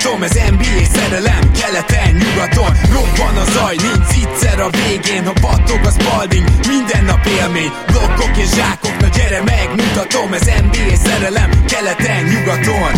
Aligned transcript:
megmutatom 0.00 0.22
Ez 0.22 0.50
NBA 0.50 0.84
szerelem, 0.98 1.52
keleten, 1.52 2.14
nyugaton 2.14 2.72
Robban 2.92 3.36
a 3.36 3.50
zaj, 3.50 3.76
nincs 3.76 4.26
egyszer 4.26 4.60
a 4.60 4.70
végén 4.70 5.24
Ha 5.24 5.32
pattog 5.40 5.80
a 5.84 5.90
spalding, 5.90 6.44
minden 6.68 7.04
nap 7.04 7.26
élmény 7.26 7.72
Blokkok 7.86 8.36
és 8.36 8.54
zsákok, 8.54 9.00
na 9.00 9.08
gyere 9.08 9.42
megmutatom 9.42 10.32
Ez 10.32 10.46
NBA 10.46 10.96
szerelem, 10.96 11.50
keleten, 11.66 12.24
nyugaton 12.24 12.92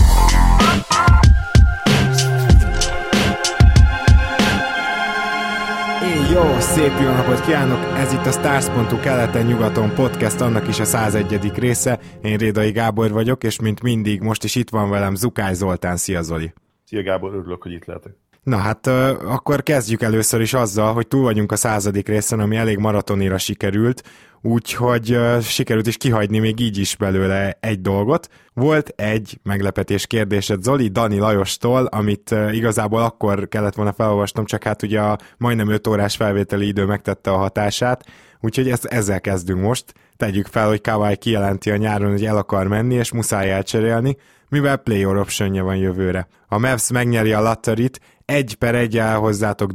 Jó, 6.32 6.60
szép 6.60 6.92
jó 7.00 7.10
napot 7.10 7.40
kívánok! 7.40 7.98
Ez 7.98 8.12
itt 8.12 8.26
a 8.26 8.30
Stars.hu 8.30 9.00
keleten-nyugaton 9.00 9.94
podcast, 9.94 10.40
annak 10.40 10.68
is 10.68 10.80
a 10.80 10.84
101. 10.84 11.52
része. 11.54 11.98
Én 12.22 12.36
Rédai 12.36 12.70
Gábor 12.70 13.10
vagyok, 13.10 13.44
és 13.44 13.60
mint 13.60 13.82
mindig, 13.82 14.20
most 14.20 14.44
is 14.44 14.54
itt 14.54 14.70
van 14.70 14.90
velem 14.90 15.14
Zukály 15.14 15.54
Zoltán. 15.54 15.96
Szia 15.96 16.22
Zoli! 16.22 16.52
Szia 16.92 17.02
Gábor, 17.02 17.34
örülök, 17.34 17.62
hogy 17.62 17.72
itt 17.72 17.84
lehetek. 17.84 18.12
Na 18.42 18.56
hát 18.56 18.86
akkor 19.26 19.62
kezdjük 19.62 20.02
először 20.02 20.40
is 20.40 20.54
azzal, 20.54 20.92
hogy 20.92 21.08
túl 21.08 21.22
vagyunk 21.22 21.52
a 21.52 21.56
századik 21.56 22.08
részen, 22.08 22.40
ami 22.40 22.56
elég 22.56 22.78
maratonira 22.78 23.38
sikerült, 23.38 24.02
úgyhogy 24.40 25.18
sikerült 25.40 25.86
is 25.86 25.96
kihagyni 25.96 26.38
még 26.38 26.60
így 26.60 26.78
is 26.78 26.96
belőle 26.96 27.56
egy 27.60 27.80
dolgot. 27.80 28.28
Volt 28.54 28.88
egy 28.96 29.38
meglepetés 29.42 30.06
kérdésed 30.06 30.62
Zoli 30.62 30.88
Dani 30.88 31.18
Lajostól, 31.18 31.84
amit 31.84 32.34
igazából 32.50 33.02
akkor 33.02 33.48
kellett 33.48 33.74
volna 33.74 33.92
felolvasnom, 33.92 34.44
csak 34.44 34.62
hát 34.62 34.82
ugye 34.82 35.00
a 35.00 35.18
majdnem 35.36 35.70
5 35.70 35.86
órás 35.86 36.16
felvételi 36.16 36.66
idő 36.66 36.84
megtette 36.84 37.30
a 37.30 37.36
hatását, 37.36 38.04
úgyhogy 38.40 38.68
ezt, 38.68 38.84
ezzel 38.84 39.20
kezdünk 39.20 39.60
most. 39.60 39.94
Tegyük 40.16 40.46
fel, 40.46 40.68
hogy 40.68 40.80
Kawai 40.80 41.16
kijelenti 41.16 41.70
a 41.70 41.76
nyáron, 41.76 42.10
hogy 42.10 42.24
el 42.24 42.36
akar 42.36 42.66
menni, 42.66 42.94
és 42.94 43.12
muszáj 43.12 43.50
elcserélni, 43.50 44.16
mivel 44.52 44.76
player 44.76 45.16
optionja 45.16 45.64
van 45.64 45.76
jövőre. 45.76 46.28
A 46.48 46.58
Mavs 46.58 46.90
megnyeri 46.90 47.32
a 47.32 47.40
latterit, 47.40 48.00
egy 48.24 48.54
per 48.54 48.74
egy 48.74 48.98
áll 48.98 49.16
hozzátok 49.16 49.70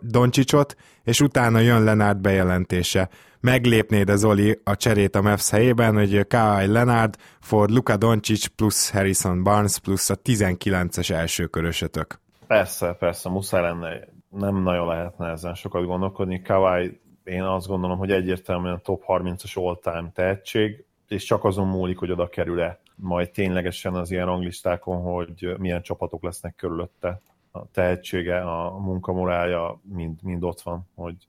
Doncsicsot, 0.00 0.74
és 1.04 1.20
utána 1.20 1.58
jön 1.58 1.84
Lenárd 1.84 2.20
bejelentése. 2.20 3.08
Meglépnéd 3.40 4.08
az 4.08 4.20
Zoli 4.20 4.60
a 4.64 4.76
cserét 4.76 5.14
a 5.14 5.22
Mavs 5.22 5.50
helyében, 5.50 5.94
hogy 5.94 6.26
Kawhi 6.26 6.66
Lenard 6.66 7.14
for 7.40 7.68
Luka 7.68 7.96
Doncic 7.96 8.46
plusz 8.46 8.90
Harrison 8.90 9.42
Barnes 9.42 9.78
plusz 9.78 10.10
a 10.10 10.16
19-es 10.16 11.10
első 11.10 11.46
körösötök. 11.46 12.20
Persze, 12.46 12.92
persze, 12.92 13.28
muszáj 13.28 13.62
lenne. 13.62 13.88
Nem 14.30 14.62
nagyon 14.62 14.86
lehetne 14.86 15.30
ezen 15.30 15.54
sokat 15.54 15.84
gondolkodni. 15.84 16.42
Kawhi 16.42 17.00
én 17.24 17.42
azt 17.42 17.66
gondolom, 17.66 17.98
hogy 17.98 18.10
egyértelműen 18.10 18.80
top 18.82 19.02
30-as 19.06 19.54
all-time 19.54 20.10
tehetség, 20.14 20.84
és 21.08 21.24
csak 21.24 21.44
azon 21.44 21.66
múlik, 21.66 21.98
hogy 21.98 22.10
oda 22.10 22.28
kerül-e 22.28 22.80
majd 23.00 23.30
ténylegesen 23.30 23.94
az 23.94 24.10
ilyen 24.10 24.26
ranglistákon, 24.26 25.02
hogy 25.02 25.54
milyen 25.58 25.82
csapatok 25.82 26.22
lesznek 26.22 26.54
körülötte. 26.54 27.20
A 27.50 27.70
tehetsége, 27.72 28.40
a 28.40 28.78
munkamorálja 28.78 29.80
mind, 29.82 30.22
mind 30.22 30.44
ott 30.44 30.60
van, 30.60 30.88
hogy, 30.94 31.28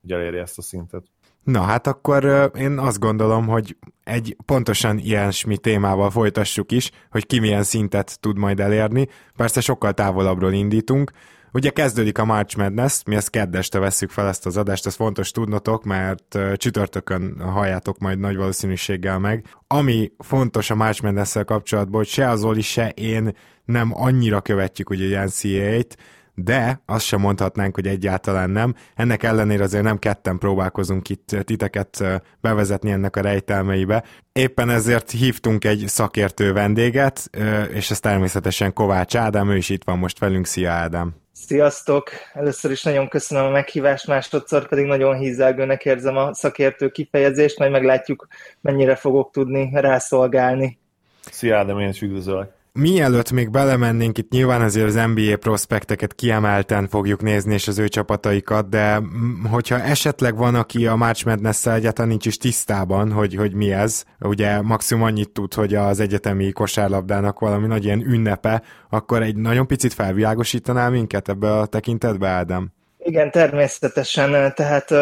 hogy 0.00 0.12
elérje 0.12 0.40
ezt 0.40 0.58
a 0.58 0.62
szintet. 0.62 1.04
Na 1.42 1.60
hát 1.60 1.86
akkor 1.86 2.50
én 2.58 2.78
azt 2.78 2.98
gondolom, 2.98 3.46
hogy 3.46 3.76
egy 4.04 4.36
pontosan 4.44 4.98
ilyesmi 4.98 5.58
témával 5.58 6.10
folytassuk 6.10 6.72
is, 6.72 6.90
hogy 7.10 7.26
ki 7.26 7.38
milyen 7.38 7.62
szintet 7.62 8.20
tud 8.20 8.38
majd 8.38 8.60
elérni. 8.60 9.08
Persze 9.36 9.60
sokkal 9.60 9.92
távolabbról 9.92 10.52
indítunk, 10.52 11.12
Ugye 11.52 11.70
kezdődik 11.70 12.18
a 12.18 12.24
March 12.24 12.56
Madness, 12.56 13.02
mi 13.06 13.14
ezt 13.14 13.30
keddeste 13.30 13.78
veszük 13.78 14.10
fel 14.10 14.28
ezt 14.28 14.46
az 14.46 14.56
adást, 14.56 14.86
ez 14.86 14.94
fontos 14.94 15.30
tudnotok, 15.30 15.84
mert 15.84 16.38
csütörtökön 16.56 17.40
halljátok 17.40 17.98
majd 17.98 18.18
nagy 18.18 18.36
valószínűséggel 18.36 19.18
meg. 19.18 19.44
Ami 19.66 20.12
fontos 20.18 20.70
a 20.70 20.74
March 20.74 21.02
madness 21.02 21.36
kapcsolatban, 21.44 21.96
hogy 21.96 22.08
se 22.08 22.28
az 22.28 22.44
Oli, 22.44 22.60
se 22.60 22.88
én 22.88 23.36
nem 23.64 23.90
annyira 23.94 24.40
követjük 24.40 24.90
ugye 24.90 25.24
NCAA-t, 25.24 25.96
de 26.34 26.82
azt 26.86 27.04
sem 27.04 27.20
mondhatnánk, 27.20 27.74
hogy 27.74 27.86
egyáltalán 27.86 28.50
nem. 28.50 28.74
Ennek 28.94 29.22
ellenére 29.22 29.62
azért 29.62 29.84
nem 29.84 29.98
ketten 29.98 30.38
próbálkozunk 30.38 31.08
itt 31.08 31.36
titeket 31.44 32.04
bevezetni 32.40 32.90
ennek 32.90 33.16
a 33.16 33.20
rejtelmeibe. 33.20 34.04
Éppen 34.32 34.70
ezért 34.70 35.10
hívtunk 35.10 35.64
egy 35.64 35.84
szakértő 35.86 36.52
vendéget, 36.52 37.30
és 37.72 37.90
ez 37.90 38.00
természetesen 38.00 38.72
Kovács 38.72 39.16
Ádám, 39.16 39.50
ő 39.50 39.56
is 39.56 39.68
itt 39.68 39.84
van 39.84 39.98
most 39.98 40.18
velünk. 40.18 40.46
Szia 40.46 40.70
Ádám! 40.70 41.14
Sziasztok! 41.48 42.10
Először 42.32 42.70
is 42.70 42.82
nagyon 42.82 43.08
köszönöm 43.08 43.44
a 43.44 43.50
meghívást, 43.50 44.06
másodszor 44.06 44.68
pedig 44.68 44.86
nagyon 44.86 45.16
hízelgőnek 45.16 45.84
érzem 45.84 46.16
a 46.16 46.34
szakértő 46.34 46.88
kifejezést, 46.88 47.58
majd 47.58 47.70
meglátjuk, 47.70 48.26
mennyire 48.60 48.96
fogok 48.96 49.30
tudni 49.30 49.70
rászolgálni. 49.72 50.78
Szia 51.20 51.56
Ádám, 51.56 51.78
én 51.80 51.88
is 51.88 52.00
üdvözöllek! 52.00 52.57
Mielőtt 52.72 53.30
még 53.30 53.50
belemennénk, 53.50 54.18
itt 54.18 54.30
nyilván 54.30 54.60
azért 54.60 54.86
az 54.86 54.94
NBA 55.14 55.36
prospekteket 55.36 56.14
kiemelten 56.14 56.88
fogjuk 56.88 57.22
nézni, 57.22 57.54
és 57.54 57.68
az 57.68 57.78
ő 57.78 57.88
csapataikat, 57.88 58.68
de 58.68 59.02
hogyha 59.50 59.80
esetleg 59.80 60.36
van, 60.36 60.54
aki 60.54 60.86
a 60.86 60.96
March 60.96 61.26
madness 61.26 61.66
egyáltalán 61.66 62.10
nincs 62.10 62.26
is 62.26 62.36
tisztában, 62.36 63.12
hogy, 63.12 63.34
hogy 63.34 63.54
mi 63.54 63.72
ez, 63.72 64.04
ugye 64.20 64.60
maximum 64.60 65.02
annyit 65.02 65.30
tud, 65.30 65.54
hogy 65.54 65.74
az 65.74 66.00
egyetemi 66.00 66.52
kosárlabdának 66.52 67.38
valami 67.38 67.66
nagy 67.66 67.84
ilyen 67.84 68.00
ünnepe, 68.06 68.62
akkor 68.90 69.22
egy 69.22 69.36
nagyon 69.36 69.66
picit 69.66 69.92
felvilágosítanál 69.92 70.90
minket 70.90 71.28
ebbe 71.28 71.52
a 71.52 71.66
tekintetbe, 71.66 72.28
Ádám? 72.28 72.72
Igen, 73.08 73.30
természetesen. 73.30 74.52
Tehát 74.54 74.94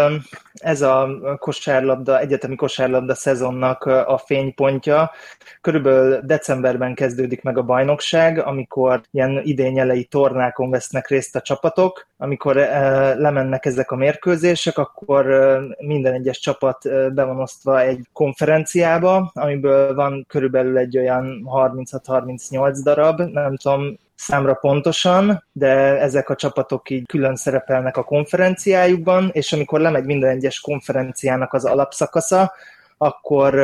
ez 0.55 0.83
a 0.83 1.09
kosárlabda, 1.39 2.19
egyetemi 2.19 2.55
kosárlabda 2.55 3.15
szezonnak 3.15 3.85
a 3.85 4.19
fénypontja. 4.25 5.11
Körülbelül 5.61 6.21
decemberben 6.23 6.95
kezdődik 6.95 7.43
meg 7.43 7.59
a 7.59 7.63
bajnokság, 7.63 8.39
amikor 8.39 9.01
ilyen 9.11 9.41
idényelei 9.45 10.05
tornákon 10.05 10.71
vesznek 10.71 11.09
részt 11.09 11.37
a 11.37 11.41
csapatok. 11.41 12.07
Amikor 12.17 12.55
lemennek 13.17 13.65
ezek 13.65 13.91
a 13.91 13.97
mérkőzések, 13.97 14.79
akkor 14.79 15.27
minden 15.79 16.13
egyes 16.13 16.39
csapat 16.39 16.89
be 17.15 17.25
van 17.25 17.41
osztva 17.41 17.81
egy 17.81 18.09
konferenciába, 18.13 19.31
amiből 19.35 19.95
van 19.95 20.25
körülbelül 20.29 20.79
egy 20.79 20.99
olyan 20.99 21.43
36-38 21.47 22.81
darab, 22.83 23.21
nem 23.21 23.57
tudom, 23.57 23.99
számra 24.17 24.55
pontosan, 24.55 25.45
de 25.53 26.01
ezek 26.01 26.29
a 26.29 26.35
csapatok 26.35 26.91
így 26.91 27.07
külön 27.07 27.37
szerepelnek 27.37 27.97
a 27.97 28.05
konferenciájukban, 28.05 29.31
és 29.33 29.53
amikor 29.53 29.81
lemegy 29.81 30.05
minden 30.05 30.31
egyes 30.31 30.61
konferenciának 30.61 31.53
az 31.53 31.65
alapszakasza, 31.65 32.53
akkor 32.99 33.55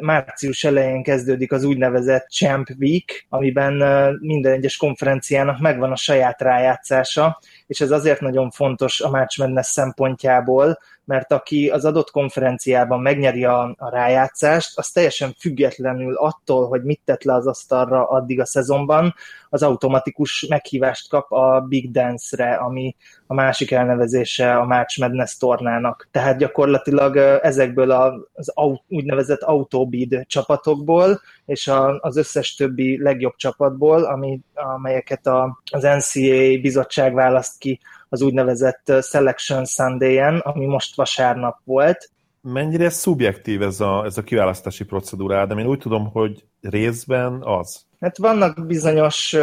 március 0.00 0.64
elején 0.64 1.02
kezdődik 1.02 1.52
az 1.52 1.64
úgynevezett 1.64 2.28
Champ 2.28 2.68
Week, 2.78 3.26
amiben 3.28 3.74
minden 4.20 4.52
egyes 4.52 4.76
konferenciának 4.76 5.60
megvan 5.60 5.92
a 5.92 5.96
saját 5.96 6.40
rájátszása, 6.40 7.40
és 7.66 7.80
ez 7.80 7.90
azért 7.90 8.20
nagyon 8.20 8.50
fontos 8.50 9.00
a 9.00 9.10
March 9.10 9.38
Madness 9.38 9.66
szempontjából, 9.66 10.78
mert 11.04 11.32
aki 11.32 11.68
az 11.68 11.84
adott 11.84 12.10
konferenciában 12.10 13.00
megnyeri 13.00 13.44
a, 13.44 13.74
a 13.78 13.90
rájátszást, 13.90 14.78
az 14.78 14.90
teljesen 14.90 15.34
függetlenül 15.38 16.14
attól, 16.14 16.68
hogy 16.68 16.82
mit 16.82 17.00
tett 17.04 17.22
le 17.22 17.34
az 17.34 17.46
asztalra 17.46 18.08
addig 18.08 18.40
a 18.40 18.46
szezonban, 18.46 19.14
az 19.48 19.62
automatikus 19.62 20.46
meghívást 20.48 21.08
kap 21.08 21.32
a 21.32 21.60
Big 21.60 21.90
Dance-re, 21.90 22.54
ami 22.54 22.96
a 23.30 23.34
másik 23.34 23.70
elnevezése 23.70 24.56
a 24.56 24.64
March 24.64 25.00
Madness 25.00 25.36
tornának. 25.36 26.08
Tehát 26.10 26.38
gyakorlatilag 26.38 27.16
ezekből 27.42 27.90
az 28.32 28.52
úgynevezett 28.88 29.42
autobid 29.42 30.24
csapatokból, 30.26 31.20
és 31.44 31.70
az 32.00 32.16
összes 32.16 32.54
többi 32.54 33.02
legjobb 33.02 33.34
csapatból, 33.36 34.04
ami, 34.04 34.40
amelyeket 34.54 35.26
a, 35.26 35.62
az 35.72 35.82
NCAA 35.82 36.60
bizottság 36.60 37.14
választ 37.14 37.58
ki 37.58 37.80
az 38.08 38.22
úgynevezett 38.22 38.92
Selection 39.02 39.64
Sunday-en, 39.64 40.38
ami 40.38 40.66
most 40.66 40.96
vasárnap 40.96 41.58
volt. 41.64 42.10
Mennyire 42.40 42.88
szubjektív 42.90 43.62
ez 43.62 43.80
a, 43.80 44.04
ez 44.04 44.18
a 44.18 44.22
kiválasztási 44.22 44.84
procedúra, 44.84 45.46
de 45.46 45.54
én 45.54 45.66
úgy 45.66 45.78
tudom, 45.78 46.10
hogy 46.10 46.44
részben 46.60 47.42
az. 47.42 47.86
Hát 48.00 48.18
vannak 48.18 48.66
bizonyos 48.66 49.36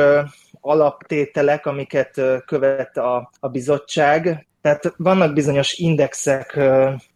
alaptételek, 0.66 1.66
amiket 1.66 2.22
követ 2.46 2.98
a, 2.98 3.32
a 3.40 3.48
bizottság, 3.48 4.48
tehát 4.62 4.94
vannak 4.98 5.34
bizonyos 5.34 5.74
indexek 5.74 6.60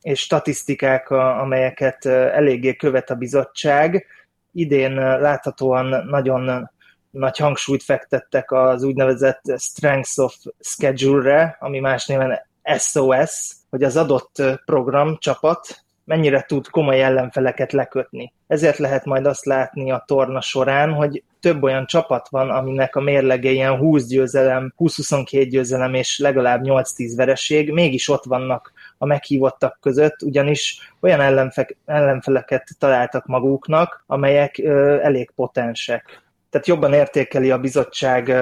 és 0.01 0.19
statisztikák, 0.19 1.10
amelyeket 1.10 2.06
eléggé 2.06 2.75
követ 2.75 3.10
a 3.10 3.16
bizottság. 3.16 4.06
Idén 4.51 4.94
láthatóan 4.96 6.06
nagyon 6.07 6.69
nagy 7.10 7.38
hangsúlyt 7.38 7.84
fektettek 7.84 8.51
az 8.51 8.84
úgynevezett 8.84 9.42
Strengths 9.57 10.18
of 10.18 10.36
Schedule-re, 10.60 11.57
ami 11.60 11.80
más 11.80 12.06
néven 12.06 12.40
SOS, 12.78 13.56
hogy 13.69 13.84
az 13.84 13.98
adott 13.98 14.42
program, 14.66 15.18
csapat 15.18 15.84
mennyire 16.10 16.42
tud 16.48 16.68
komoly 16.70 17.04
ellenfeleket 17.04 17.72
lekötni. 17.72 18.34
Ezért 18.48 18.78
lehet 18.78 19.06
majd 19.06 19.26
azt 19.26 19.46
látni 19.46 19.92
a 19.92 20.04
torna 20.08 20.42
során, 20.42 20.94
hogy 20.94 21.24
több 21.40 21.64
olyan 21.64 21.86
csapat 21.86 22.30
van, 22.30 22.50
aminek 22.50 22.96
a 22.96 23.02
mérlege 23.02 23.50
ilyen 23.50 23.78
20 23.78 24.06
győzelem, 24.06 24.74
20-22 24.78 25.48
győzelem 25.50 25.94
és 25.94 26.20
legalább 26.20 26.62
8-10 26.64 27.14
vereség, 27.16 27.72
mégis 27.72 28.10
ott 28.10 28.24
vannak 28.24 28.74
a 28.98 29.06
meghívottak 29.06 29.78
között, 29.82 30.22
ugyanis 30.22 30.94
olyan 31.00 31.44
ellenfeleket 31.86 32.68
találtak 32.80 33.26
maguknak, 33.26 34.04
amelyek 34.08 34.60
ö, 34.64 35.00
elég 35.02 35.32
potensek. 35.36 36.22
tehát 36.50 36.68
jobban 36.68 36.94
értékeli 36.94 37.52
a 37.52 37.60
bizottság 37.60 38.34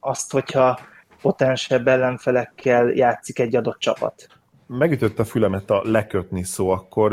azt, 0.00 0.32
hogyha 0.32 0.78
potensebb 1.22 1.88
ellenfelekkel 1.88 2.88
játszik 2.88 3.38
egy 3.38 3.56
adott 3.56 3.78
csapat. 3.78 4.35
Megütött 4.66 5.18
a 5.18 5.24
fülemet 5.24 5.70
a 5.70 5.82
lekötni 5.84 6.42
szó, 6.42 6.70
akkor 6.70 7.12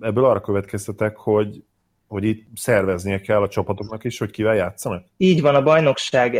ebből 0.00 0.24
arra 0.24 0.40
következtetek, 0.40 1.16
hogy 1.16 1.64
hogy 2.08 2.24
itt 2.24 2.46
szerveznie 2.54 3.20
kell 3.20 3.42
a 3.42 3.48
csapatoknak 3.48 4.04
is, 4.04 4.18
hogy 4.18 4.30
kivel 4.30 4.54
játszanak? 4.54 5.04
Így 5.16 5.40
van, 5.40 5.54
a 5.54 5.62
bajnokság 5.62 6.36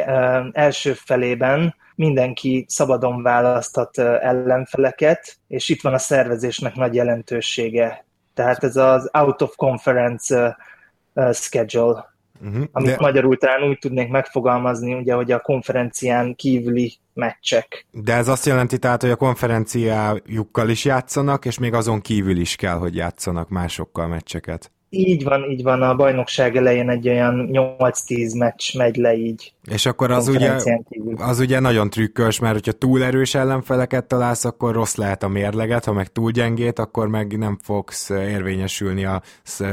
első 0.53 0.93
felében 0.93 1.75
mindenki 1.95 2.65
szabadon 2.69 3.23
választhat 3.23 3.99
ellenfeleket, 3.99 5.37
és 5.49 5.69
itt 5.69 5.83
van 5.83 5.93
a 5.93 5.99
szervezésnek 5.99 6.75
nagy 6.75 6.95
jelentősége. 6.95 8.05
Tehát 8.35 8.65
ez 8.65 8.77
az 8.77 9.11
out 9.13 9.43
of 9.43 9.57
conference 9.57 10.57
schedule, 11.33 12.14
uh-huh. 12.45 12.65
amit 12.73 12.91
De... 12.91 12.97
magyarul 13.01 13.37
talán 13.37 13.69
úgy 13.69 13.79
tudnék 13.79 14.09
megfogalmazni, 14.09 14.95
ugye, 14.95 15.15
hogy 15.15 15.33
a 15.33 15.41
konferencián 15.41 16.35
kívüli 16.35 16.93
meccsek. 17.15 17.87
De 17.91 18.15
ez 18.15 18.29
azt 18.29 18.47
jelenti 18.47 18.79
tehát, 18.79 19.03
hogy 19.03 19.11
a 19.11 19.17
konferenciájukkal 19.17 20.69
is 20.69 20.85
játszanak, 20.85 21.45
és 21.45 21.59
még 21.59 21.73
azon 21.73 22.01
kívül 22.01 22.37
is 22.37 22.57
kell, 22.57 22.77
hogy 22.77 22.97
játszanak 22.97 23.49
másokkal 23.49 24.07
meccseket. 24.07 24.73
Így 24.97 25.25
van, 25.25 25.51
így 25.51 25.63
van, 25.63 25.83
a 25.83 25.95
bajnokság 25.95 26.57
elején 26.57 26.91
egy 26.91 27.09
olyan 27.09 27.49
8-10 27.53 28.39
meccs 28.39 28.77
megy 28.77 28.97
le 28.97 29.15
így. 29.15 29.53
És 29.71 29.87
akkor 29.87 30.11
az 30.11 30.29
ugye, 30.29 30.53
az 31.17 31.41
ugye 31.41 31.61
nagyon 31.61 31.91
trükkös, 31.91 32.39
mert 32.39 32.55
hogyha 32.55 32.73
túl 32.73 33.05
erős 33.05 33.35
ellenfeleket 33.35 34.05
találsz, 34.05 34.45
akkor 34.45 34.75
rossz 34.75 34.95
lehet 34.95 35.23
a 35.23 35.29
mérleget, 35.29 35.85
ha 35.85 35.93
meg 35.93 36.07
túl 36.07 36.31
gyengét, 36.31 36.79
akkor 36.79 37.09
meg 37.09 37.39
nem 37.39 37.59
fogsz 37.63 38.11
érvényesülni 38.11 39.05
a 39.05 39.23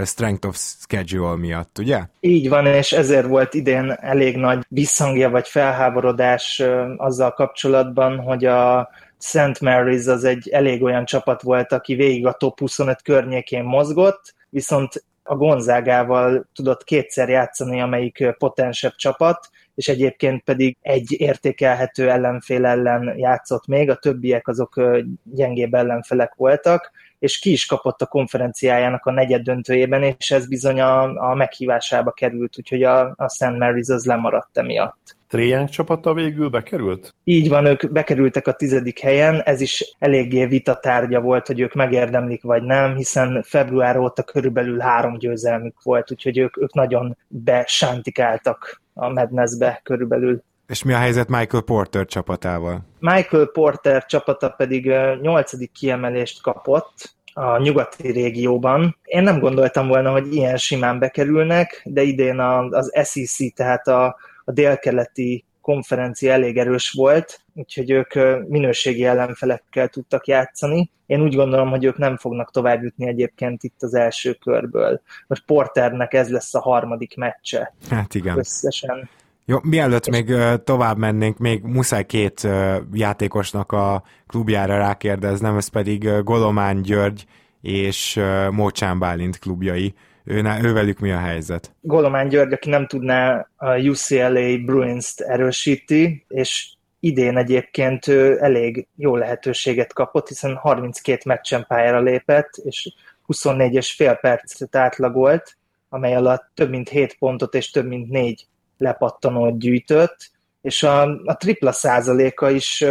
strength 0.06 0.48
of 0.48 0.56
schedule 0.58 1.36
miatt, 1.36 1.78
ugye? 1.80 2.00
Így 2.20 2.50
van, 2.50 2.66
és 2.66 2.92
ezért 2.92 3.28
volt 3.28 3.54
idén 3.54 3.96
elég 4.00 4.38
nagy 4.38 4.66
visszhangja 4.68 5.30
vagy 5.30 5.48
felháborodás 5.48 6.64
azzal 6.98 7.32
kapcsolatban, 7.32 8.20
hogy 8.20 8.46
a 8.46 8.90
St. 9.18 9.60
Mary's 9.60 10.08
az 10.08 10.24
egy 10.24 10.50
elég 10.50 10.84
olyan 10.84 11.06
csapat 11.06 11.42
volt, 11.42 11.72
aki 11.72 11.96
végig 11.96 12.26
a 12.26 12.34
top 12.34 12.60
25 12.60 13.02
környékén 13.02 13.64
mozgott, 13.64 14.34
viszont 14.50 15.04
a 15.24 15.36
Gonzágával 15.36 16.50
tudott 16.54 16.84
kétszer 16.84 17.30
játszani, 17.30 17.82
amelyik 17.82 18.36
potensebb 18.38 18.96
csapat, 18.96 19.50
és 19.76 19.88
egyébként 19.88 20.44
pedig 20.44 20.78
egy 20.82 21.16
értékelhető 21.18 22.10
ellenfél 22.10 22.66
ellen 22.66 23.18
játszott 23.18 23.68
még, 23.68 23.90
a 23.90 23.96
többiek 23.96 24.48
azok 24.48 24.82
gyengébb 25.24 25.74
ellenfelek 25.74 26.34
voltak, 26.36 26.92
és 27.22 27.40
ki 27.40 27.52
is 27.52 27.66
kapott 27.66 28.02
a 28.02 28.06
konferenciájának 28.06 29.06
a 29.06 29.12
negyed 29.12 29.42
döntőjében, 29.42 30.04
és 30.04 30.32
ez 30.32 30.48
bizony 30.48 30.82
a, 30.82 31.30
a 31.30 31.36
meghívásába 31.36 32.12
került, 32.12 32.58
úgyhogy 32.58 32.84
a, 32.84 33.14
a 33.16 33.30
St. 33.30 33.42
Mary's 33.42 33.92
az 33.94 34.06
lemaradt 34.06 34.58
emiatt. 34.58 35.16
Tréjánk 35.28 35.70
csapata 35.70 36.14
végül 36.14 36.50
bekerült? 36.50 37.16
Így 37.24 37.50
van, 37.50 37.66
ők 37.66 37.92
bekerültek 37.92 38.48
a 38.48 38.54
tizedik 38.54 39.00
helyen, 39.00 39.42
ez 39.42 39.62
is 39.62 39.96
eléggé 40.00 40.46
vitatárgya 40.46 41.22
volt, 41.22 41.48
hogy 41.48 41.60
ők 41.60 41.74
megérdemlik 41.74 42.44
vagy 42.44 42.64
nem, 42.64 42.96
hiszen 42.96 43.44
február 43.48 43.98
óta 43.98 44.24
körülbelül 44.24 44.80
három 44.80 45.18
győzelmük 45.18 45.84
volt, 45.84 46.12
úgyhogy 46.12 46.38
ők, 46.38 46.62
ők 46.62 46.74
nagyon 46.74 47.18
besántikáltak 47.28 48.82
a 48.94 49.10
Madnessbe 49.10 49.80
körülbelül. 49.84 50.44
És 50.72 50.84
mi 50.84 50.94
a 50.94 50.98
helyzet 50.98 51.28
Michael 51.28 51.64
Porter 51.64 52.06
csapatával? 52.06 52.86
Michael 53.00 53.46
Porter 53.46 54.06
csapata 54.06 54.50
pedig 54.50 54.86
nyolcadik 55.22 55.72
kiemelést 55.72 56.42
kapott, 56.42 57.16
a 57.34 57.58
nyugati 57.58 58.12
régióban. 58.12 58.98
Én 59.04 59.24
nem 59.24 59.40
gondoltam 59.40 59.88
volna, 59.88 60.12
hogy 60.12 60.34
ilyen 60.34 60.58
simán 60.58 61.00
bekerülnek, 61.00 61.82
de 61.86 62.02
idén 62.02 62.40
az 62.40 62.92
SEC, 63.04 63.54
tehát 63.54 63.88
a, 63.88 64.06
a 64.46 64.52
délkeleti 64.52 65.46
konferencia 65.62 66.32
elég 66.32 66.58
erős 66.58 66.92
volt, 66.92 67.42
úgyhogy 67.54 67.92
ők 67.92 68.14
minőségi 68.48 69.06
ellenfelekkel 69.06 69.88
tudtak 69.88 70.28
játszani. 70.28 70.92
Én 71.06 71.22
úgy 71.22 71.36
gondolom, 71.36 71.70
hogy 71.70 71.86
ők 71.86 71.98
nem 71.98 72.18
fognak 72.18 72.52
tovább 72.52 72.84
jutni 72.84 73.08
egyébként 73.08 73.64
itt 73.64 73.82
az 73.82 73.94
első 73.94 74.34
körből. 74.34 75.02
Most 75.28 75.46
Porternek 75.46 76.14
ez 76.14 76.30
lesz 76.30 76.56
a 76.56 76.60
harmadik 76.60 77.16
meccse. 77.16 77.74
Hát 77.90 78.16
igen. 78.16 78.38
Összesen. 78.38 79.10
Jó, 79.46 79.58
mielőtt 79.64 80.10
még 80.10 80.34
tovább 80.64 80.98
mennénk, 80.98 81.38
még 81.38 81.64
muszáj 81.64 82.06
két 82.06 82.48
játékosnak 82.94 83.72
a 83.72 84.04
klubjára 84.28 84.78
rákérdeznem, 84.78 85.58
ez 85.58 85.68
pedig 85.68 86.10
Golomán 86.24 86.82
György 86.82 87.26
és 87.62 88.20
Mócsán 88.52 89.00
Bálint 89.00 89.40
klubjai. 89.40 89.94
Ő, 90.24 90.44
ővelük 90.62 91.00
mi 91.00 91.12
a 91.12 91.18
helyzet? 91.18 91.76
Golomán 91.82 92.28
György, 92.28 92.54
aki 92.54 92.70
nem 92.70 92.88
tudná 92.88 93.48
a 93.56 93.78
UCLA 93.78 94.58
Bruins-t 94.66 95.22
erősíti, 95.22 96.26
és 96.28 96.74
idén 97.00 97.38
egyébként 97.38 98.08
elég 98.40 98.88
jó 98.96 99.16
lehetőséget 99.16 99.94
kapott, 99.94 100.28
hiszen 100.28 100.56
32 100.56 101.22
meccsen 101.26 101.66
pályára 101.68 102.02
lépett, 102.02 102.50
és 102.64 102.94
24 103.26 103.74
és 103.74 103.92
fél 103.92 104.14
percet 104.14 104.76
átlagolt, 104.76 105.58
amely 105.90 106.16
alatt 106.16 106.52
több 106.54 106.70
mint 106.70 106.90
7 106.90 107.16
pontot 107.20 107.56
és 107.56 107.72
több 107.72 107.88
mint 107.88 108.10
4 108.10 108.48
lepattanót 108.82 109.60
gyűjtött, 109.60 110.32
és 110.62 110.84
a, 110.84 111.02
a 111.04 111.38
tripla 111.38 111.72
százaléka 111.72 112.50
is 112.50 112.86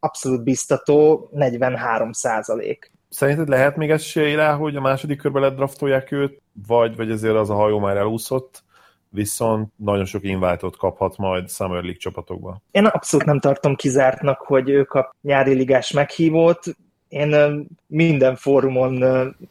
abszolút 0.00 0.42
biztató, 0.42 1.28
43 1.32 2.12
százalék. 2.12 2.90
Szerinted 3.08 3.48
lehet 3.48 3.76
még 3.76 3.90
esély 3.90 4.34
rá, 4.34 4.54
hogy 4.54 4.76
a 4.76 4.80
második 4.80 5.18
körben 5.18 5.42
ledraftolják 5.42 6.12
őt, 6.12 6.40
vagy, 6.66 6.96
vagy 6.96 7.10
ezért 7.10 7.34
az 7.34 7.50
a 7.50 7.54
hajó 7.54 7.78
már 7.78 7.96
elúszott, 7.96 8.62
viszont 9.08 9.72
nagyon 9.76 10.04
sok 10.04 10.24
inváltot 10.24 10.76
kaphat 10.76 11.16
majd 11.16 11.50
Summer 11.50 11.82
League 11.82 11.98
csapatokba. 11.98 12.60
Én 12.70 12.84
abszolút 12.84 13.26
nem 13.26 13.40
tartom 13.40 13.74
kizártnak, 13.74 14.40
hogy 14.40 14.68
ők 14.68 14.92
a 14.92 15.14
nyári 15.20 15.54
ligás 15.54 15.92
meghívót. 15.92 16.64
Én 17.08 17.66
minden 17.86 18.36
fórumon 18.36 19.04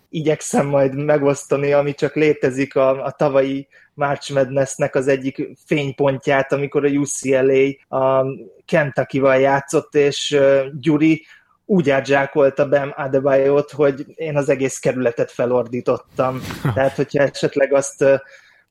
igyekszem 0.09 0.67
majd 0.67 0.95
megosztani, 0.95 1.73
ami 1.73 1.93
csak 1.93 2.15
létezik 2.15 2.75
a, 2.75 3.03
a 3.03 3.11
tavalyi 3.11 3.67
March 3.93 4.33
Madness-nek 4.33 4.95
az 4.95 5.07
egyik 5.07 5.49
fénypontját, 5.65 6.51
amikor 6.51 6.85
a 6.85 6.89
UCLA 6.89 7.97
a 7.99 8.25
Kentucky-val 8.65 9.37
játszott, 9.37 9.95
és 9.95 10.37
Gyuri 10.79 11.25
úgy 11.65 11.89
átzsákolta 11.89 12.69
Bam 12.69 12.93
Adebayot, 12.95 13.71
hogy 13.71 14.05
én 14.15 14.37
az 14.37 14.49
egész 14.49 14.77
kerületet 14.77 15.31
felordítottam. 15.31 16.41
Tehát, 16.75 16.95
hogyha 16.95 17.23
esetleg 17.23 17.73
azt 17.73 18.05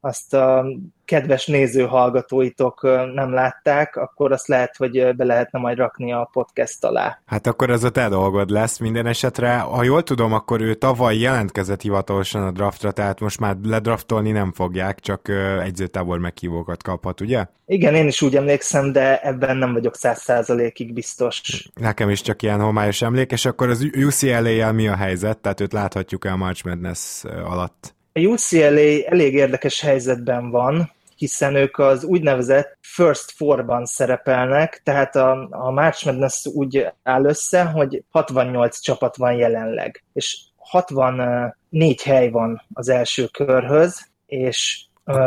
azt 0.06 0.34
a 0.34 0.64
kedves 1.04 1.46
néző-hallgatóitok 1.46 2.82
nem 3.14 3.32
látták, 3.32 3.96
akkor 3.96 4.32
azt 4.32 4.48
lehet, 4.48 4.76
hogy 4.76 5.16
be 5.16 5.24
lehetne 5.24 5.58
majd 5.58 5.76
rakni 5.78 6.12
a 6.12 6.28
podcast 6.32 6.84
alá. 6.84 7.20
Hát 7.26 7.46
akkor 7.46 7.70
ez 7.70 7.84
a 7.84 7.90
te 7.90 8.08
dolgod 8.08 8.50
lesz 8.50 8.78
minden 8.78 9.06
esetre. 9.06 9.58
Ha 9.58 9.82
jól 9.82 10.02
tudom, 10.02 10.32
akkor 10.32 10.60
ő 10.60 10.74
tavaly 10.74 11.16
jelentkezett 11.16 11.80
hivatalosan 11.80 12.42
a 12.42 12.50
draftra, 12.50 12.90
tehát 12.90 13.20
most 13.20 13.40
már 13.40 13.56
ledraftolni 13.62 14.30
nem 14.30 14.52
fogják, 14.52 15.00
csak 15.00 15.28
egyzőtábor 15.62 16.18
meghívókat 16.18 16.82
kaphat, 16.82 17.20
ugye? 17.20 17.46
Igen, 17.66 17.94
én 17.94 18.06
is 18.06 18.22
úgy 18.22 18.36
emlékszem, 18.36 18.92
de 18.92 19.20
ebben 19.20 19.56
nem 19.56 19.72
vagyok 19.72 19.96
száz 19.96 20.20
százalékig 20.20 20.92
biztos. 20.92 21.68
Nekem 21.74 22.10
is 22.10 22.20
csak 22.20 22.42
ilyen 22.42 22.60
homályos 22.60 23.02
emlék, 23.02 23.32
és 23.32 23.44
akkor 23.44 23.68
az 23.68 23.88
UCLA-jel 23.96 24.72
mi 24.72 24.88
a 24.88 24.96
helyzet? 24.96 25.38
Tehát 25.38 25.60
őt 25.60 25.72
láthatjuk 25.72 26.24
el 26.24 26.36
March 26.36 26.66
Madness 26.66 27.24
alatt? 27.24 27.94
A 28.16 28.20
UCLA 28.20 29.04
elég 29.04 29.34
érdekes 29.34 29.80
helyzetben 29.80 30.50
van, 30.50 30.92
hiszen 31.16 31.54
ők 31.54 31.78
az 31.78 32.04
úgynevezett 32.04 32.78
First 32.80 33.30
Four-ban 33.30 33.84
szerepelnek, 33.84 34.80
tehát 34.84 35.16
a, 35.16 35.48
a 35.50 35.70
March 35.70 36.06
Madness 36.06 36.46
úgy 36.46 36.86
áll 37.02 37.24
össze, 37.24 37.64
hogy 37.64 38.02
68 38.10 38.80
csapat 38.80 39.16
van 39.16 39.32
jelenleg, 39.32 40.04
és 40.12 40.38
64 40.56 42.02
hely 42.02 42.30
van 42.30 42.62
az 42.72 42.88
első 42.88 43.26
körhöz, 43.26 44.08
és 44.26 44.84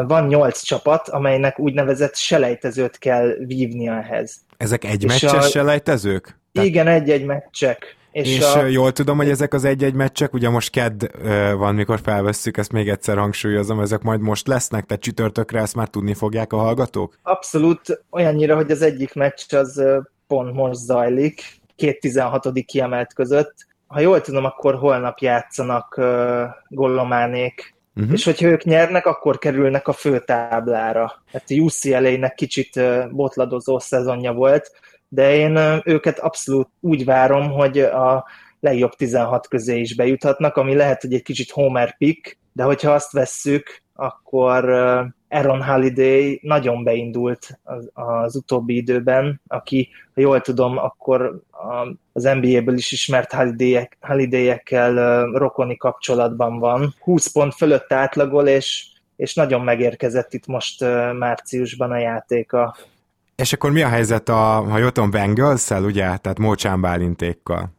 van 0.08 0.27
8 0.27 0.62
csapat, 0.62 1.10
amelynek 1.10 1.60
úgynevezett 1.60 2.15
selejtezőt 2.15 2.98
kell 2.98 3.36
vívnia 3.46 3.93
ehhez. 3.93 4.36
Ezek 4.58 4.84
egy 4.84 5.05
meccses 5.05 5.34
a... 5.34 5.41
selejtezők? 5.41 6.39
Igen, 6.51 6.88
egy-egy 6.88 7.25
meccsek. 7.25 7.98
És, 8.11 8.37
és 8.37 8.53
a... 8.53 8.65
jól 8.65 8.91
tudom, 8.91 9.17
hogy 9.17 9.29
ezek 9.29 9.53
az 9.53 9.63
egy-egy 9.63 9.93
meccsek, 9.93 10.33
ugye 10.33 10.49
most 10.49 10.69
kedd 10.69 11.05
van, 11.57 11.75
mikor 11.75 11.99
felvesszük, 12.03 12.57
ezt 12.57 12.71
még 12.71 12.89
egyszer 12.89 13.17
hangsúlyozom, 13.17 13.79
ezek 13.79 14.01
majd 14.01 14.19
most 14.19 14.47
lesznek, 14.47 14.85
tehát 14.85 15.03
csütörtökre 15.03 15.59
ezt 15.59 15.75
már 15.75 15.87
tudni 15.87 16.13
fogják 16.13 16.53
a 16.53 16.57
hallgatók? 16.57 17.19
Abszolút, 17.23 18.03
olyannyira, 18.11 18.55
hogy 18.55 18.71
az 18.71 18.81
egyik 18.81 19.13
meccs 19.13 19.53
az 19.53 19.83
pont 20.27 20.53
most 20.53 20.79
zajlik, 20.79 21.59
két 21.75 21.99
16. 21.99 22.49
kiemelt 22.65 23.13
között. 23.13 23.53
Ha 23.87 23.99
jól 23.99 24.21
tudom, 24.21 24.45
akkor 24.45 24.75
holnap 24.75 25.19
játszanak 25.19 25.95
uh, 25.97 26.43
Gollománék, 26.67 27.75
uh-huh. 27.95 28.13
és 28.13 28.23
hogyha 28.23 28.47
ők 28.47 28.63
nyernek, 28.63 29.05
akkor 29.05 29.37
kerülnek 29.37 29.87
a 29.87 29.93
főtáblára. 29.93 31.23
Hát 31.31 31.43
a 31.47 31.53
UCLA-nek 31.53 32.35
kicsit 32.35 32.75
uh, 32.75 33.11
botladozó 33.11 33.79
szezonja 33.79 34.33
volt, 34.33 34.71
de 35.09 35.35
én 35.35 35.81
őket 35.83 36.19
abszolút 36.19 36.69
úgy 36.79 37.05
várom, 37.05 37.51
hogy 37.51 37.79
a 37.79 38.25
legjobb 38.59 38.91
16 38.91 39.47
közé 39.47 39.79
is 39.79 39.95
bejuthatnak, 39.95 40.55
ami 40.55 40.75
lehet, 40.75 41.01
hogy 41.01 41.13
egy 41.13 41.21
kicsit 41.21 41.51
homer 41.51 41.97
pick, 41.97 42.37
de 42.53 42.63
hogyha 42.63 42.91
azt 42.91 43.11
vesszük, 43.11 43.81
akkor 43.93 44.69
Aaron 45.29 45.63
Holiday 45.63 46.39
nagyon 46.43 46.83
beindult 46.83 47.59
az, 47.63 47.89
az 47.93 48.35
utóbbi 48.35 48.75
időben, 48.75 49.41
aki, 49.47 49.89
ha 50.15 50.21
jól 50.21 50.41
tudom, 50.41 50.77
akkor 50.77 51.41
az 52.13 52.23
NBA-ből 52.23 52.77
is 52.77 52.91
ismert 52.91 53.33
Holiday-ek, 53.33 53.97
Holiday-ekkel 54.01 55.23
rokoni 55.31 55.77
kapcsolatban 55.77 56.59
van. 56.59 56.93
20 56.99 57.31
pont 57.31 57.53
fölött 57.53 57.93
átlagol, 57.93 58.47
és, 58.47 58.87
és 59.15 59.33
nagyon 59.33 59.61
megérkezett 59.61 60.33
itt 60.33 60.47
most 60.47 60.81
márciusban 61.17 61.91
a 61.91 61.97
játéka. 61.97 62.75
És 63.39 63.53
akkor 63.53 63.72
mi 63.72 63.81
a 63.81 63.88
helyzet 63.88 64.29
a, 64.29 64.34
ha 64.69 64.77
jól 64.77 64.91
tudom, 64.91 65.12
bengals 65.12 65.69
ugye? 65.69 66.17
Tehát 66.17 66.39
Mócsán 66.39 66.81
Bálintékkal? 66.81 67.72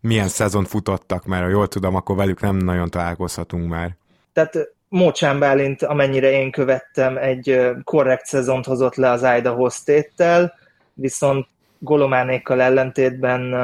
Milyen 0.00 0.28
szezon 0.28 0.64
futottak, 0.64 1.24
mert 1.26 1.42
ha 1.42 1.48
jól 1.48 1.68
tudom, 1.68 1.94
akkor 1.94 2.16
velük 2.16 2.40
nem 2.40 2.56
nagyon 2.56 2.90
találkozhatunk 2.90 3.68
már. 3.68 3.96
Tehát 4.32 4.54
Mócsán 4.88 5.38
Bálint, 5.38 5.82
amennyire 5.82 6.30
én 6.30 6.50
követtem, 6.50 7.16
egy 7.16 7.70
korrekt 7.84 8.26
szezont 8.26 8.64
hozott 8.64 8.94
le 8.94 9.10
az 9.10 9.26
Idaho 9.38 9.68
State-tel, 9.68 10.54
viszont 10.94 11.46
Golománékkal 11.78 12.60
ellentétben 12.60 13.54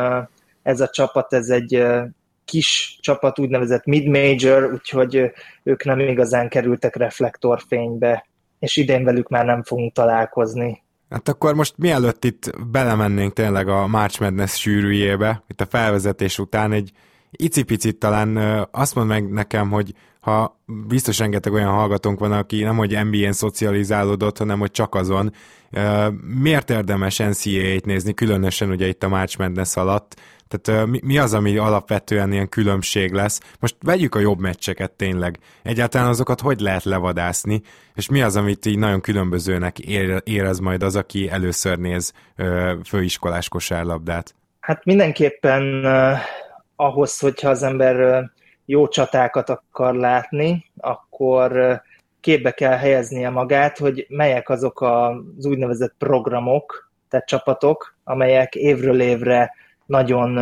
ez 0.62 0.80
a 0.80 0.88
csapat, 0.88 1.33
ez 1.33 1.49
egy 1.49 1.87
kis 2.45 2.99
csapat, 3.00 3.38
úgynevezett 3.38 3.85
mid-major, 3.85 4.73
úgyhogy 4.73 5.33
ők 5.62 5.85
nem 5.85 5.99
igazán 5.99 6.49
kerültek 6.49 6.97
reflektorfénybe, 6.97 8.26
és 8.59 8.76
idén 8.76 9.04
velük 9.04 9.28
már 9.28 9.45
nem 9.45 9.62
fogunk 9.62 9.92
találkozni. 9.92 10.83
Hát 11.10 11.28
akkor 11.28 11.54
most 11.54 11.74
mielőtt 11.76 12.24
itt 12.24 12.50
belemennénk 12.70 13.32
tényleg 13.32 13.68
a 13.68 13.86
March 13.86 14.20
Madness 14.20 14.58
sűrűjébe, 14.58 15.44
itt 15.48 15.60
a 15.60 15.66
felvezetés 15.66 16.38
után 16.38 16.72
egy 16.72 16.92
icipicit 17.30 17.96
talán 17.96 18.36
azt 18.70 18.94
mond 18.94 19.08
meg 19.08 19.30
nekem, 19.30 19.70
hogy 19.70 19.94
ha 20.20 20.60
biztos 20.88 21.18
rengeteg 21.18 21.52
olyan 21.52 21.72
hallgatónk 21.72 22.18
van, 22.18 22.32
aki 22.32 22.62
nem 22.62 22.76
hogy 22.76 22.98
NBA-n 23.04 23.32
szocializálódott, 23.32 24.38
hanem 24.38 24.58
hogy 24.58 24.70
csak 24.70 24.94
azon, 24.94 25.32
miért 26.40 26.70
érdemes 26.70 27.16
NCAA-t 27.16 27.84
nézni, 27.84 28.14
különösen 28.14 28.70
ugye 28.70 28.88
itt 28.88 29.02
a 29.02 29.08
March 29.08 29.38
Madness 29.38 29.76
alatt, 29.76 30.20
tehát 30.48 30.86
mi, 30.86 31.18
az, 31.18 31.34
ami 31.34 31.56
alapvetően 31.56 32.32
ilyen 32.32 32.48
különbség 32.48 33.12
lesz? 33.12 33.40
Most 33.60 33.76
vegyük 33.80 34.14
a 34.14 34.18
jobb 34.18 34.38
meccseket 34.38 34.92
tényleg. 34.92 35.38
Egyáltalán 35.62 36.08
azokat 36.08 36.40
hogy 36.40 36.60
lehet 36.60 36.84
levadászni, 36.84 37.62
és 37.94 38.08
mi 38.08 38.22
az, 38.22 38.36
amit 38.36 38.66
így 38.66 38.78
nagyon 38.78 39.00
különbözőnek 39.00 39.78
érez 40.24 40.58
majd 40.58 40.82
az, 40.82 40.96
aki 40.96 41.28
először 41.30 41.78
néz 41.78 42.12
főiskolás 42.84 43.48
kosárlabdát? 43.48 44.34
Hát 44.60 44.84
mindenképpen 44.84 45.84
ahhoz, 46.76 47.18
hogyha 47.18 47.48
az 47.48 47.62
ember 47.62 48.24
jó 48.64 48.88
csatákat 48.88 49.48
akar 49.50 49.94
látni, 49.94 50.70
akkor 50.76 51.80
képbe 52.20 52.50
kell 52.50 52.76
helyeznie 52.76 53.30
magát, 53.30 53.78
hogy 53.78 54.06
melyek 54.08 54.48
azok 54.48 54.80
az 54.80 55.46
úgynevezett 55.46 55.94
programok, 55.98 56.90
tehát 57.08 57.26
csapatok, 57.26 57.96
amelyek 58.04 58.54
évről 58.54 59.00
évre 59.00 59.54
nagyon 59.88 60.38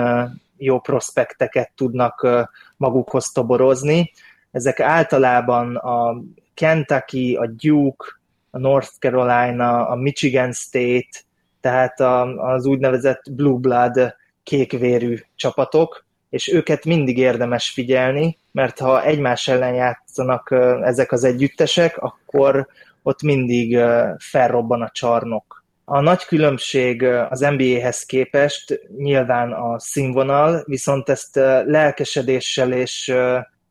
jó 0.56 0.80
prospekteket 0.80 1.72
tudnak 1.76 2.28
magukhoz 2.76 3.32
toborozni. 3.32 4.12
Ezek 4.50 4.80
általában 4.80 5.76
a 5.76 6.22
Kentucky, 6.54 7.36
a 7.36 7.46
Duke, 7.46 8.06
a 8.50 8.58
North 8.58 8.90
Carolina, 8.98 9.88
a 9.88 9.94
Michigan 9.94 10.52
State, 10.52 11.18
tehát 11.60 12.00
az 12.36 12.66
úgynevezett 12.66 13.22
Blue 13.30 13.58
Blood 13.58 14.14
kékvérű 14.42 15.18
csapatok, 15.34 16.04
és 16.30 16.52
őket 16.52 16.84
mindig 16.84 17.18
érdemes 17.18 17.70
figyelni, 17.70 18.38
mert 18.52 18.78
ha 18.78 19.04
egymás 19.04 19.48
ellen 19.48 19.74
játszanak 19.74 20.50
ezek 20.82 21.12
az 21.12 21.24
együttesek, 21.24 21.98
akkor 21.98 22.66
ott 23.02 23.22
mindig 23.22 23.78
felrobban 24.18 24.82
a 24.82 24.90
csarnok. 24.90 25.55
A 25.88 26.00
nagy 26.00 26.24
különbség 26.24 27.02
az 27.04 27.40
NBA-hez 27.40 28.04
képest 28.04 28.80
nyilván 28.96 29.52
a 29.52 29.78
színvonal, 29.78 30.62
viszont 30.64 31.08
ezt 31.08 31.36
lelkesedéssel 31.64 32.72
és 32.72 33.14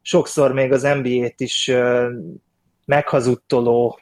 sokszor 0.01 0.53
még 0.53 0.71
az 0.71 0.81
NBA-t 0.81 1.39
is 1.39 1.71
meghazudtoló 2.85 3.99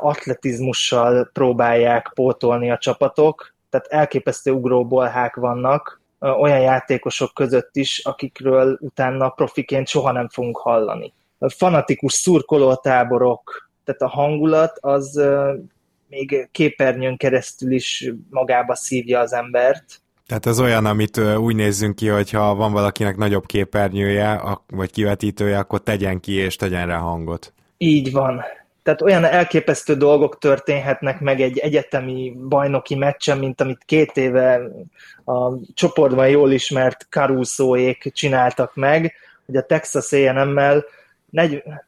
atletizmussal 0.00 1.30
próbálják 1.32 2.10
pótolni 2.14 2.70
a 2.70 2.78
csapatok, 2.78 3.54
tehát 3.70 3.86
elképesztő 3.86 4.50
ugróbolhák 4.50 5.34
vannak, 5.34 6.00
olyan 6.18 6.60
játékosok 6.60 7.34
között 7.34 7.76
is, 7.76 7.98
akikről 8.04 8.78
utána 8.80 9.28
profiként 9.28 9.88
soha 9.88 10.12
nem 10.12 10.28
fogunk 10.28 10.56
hallani. 10.56 11.12
A 11.38 11.50
fanatikus 11.50 12.12
szurkolótáborok, 12.12 13.70
tehát 13.84 14.02
a 14.02 14.08
hangulat 14.08 14.78
az 14.80 15.22
még 16.08 16.48
képernyőn 16.52 17.16
keresztül 17.16 17.72
is 17.72 18.12
magába 18.30 18.74
szívja 18.74 19.20
az 19.20 19.32
embert. 19.32 20.00
Tehát 20.26 20.46
ez 20.46 20.60
olyan, 20.60 20.86
amit 20.86 21.18
úgy 21.18 21.54
nézzünk 21.54 21.94
ki, 21.94 22.08
hogy 22.08 22.30
ha 22.30 22.54
van 22.54 22.72
valakinek 22.72 23.16
nagyobb 23.16 23.46
képernyője, 23.46 24.40
vagy 24.66 24.90
kivetítője, 24.90 25.58
akkor 25.58 25.82
tegyen 25.82 26.20
ki 26.20 26.32
és 26.32 26.56
tegyen 26.56 26.86
rá 26.86 26.96
hangot. 26.96 27.52
Így 27.76 28.12
van. 28.12 28.42
Tehát 28.82 29.02
olyan 29.02 29.24
elképesztő 29.24 29.96
dolgok 29.96 30.38
történhetnek 30.38 31.20
meg 31.20 31.40
egy 31.40 31.58
egyetemi 31.58 32.36
bajnoki 32.48 32.94
meccsen, 32.94 33.38
mint 33.38 33.60
amit 33.60 33.82
két 33.84 34.16
éve 34.16 34.60
a 35.24 35.52
csoportban 35.74 36.28
jól 36.28 36.52
ismert 36.52 37.06
Carusoék 37.10 38.12
csináltak 38.14 38.74
meg, 38.74 39.14
hogy 39.46 39.56
a 39.56 39.66
Texas 39.66 40.12
A&M-mel 40.12 40.84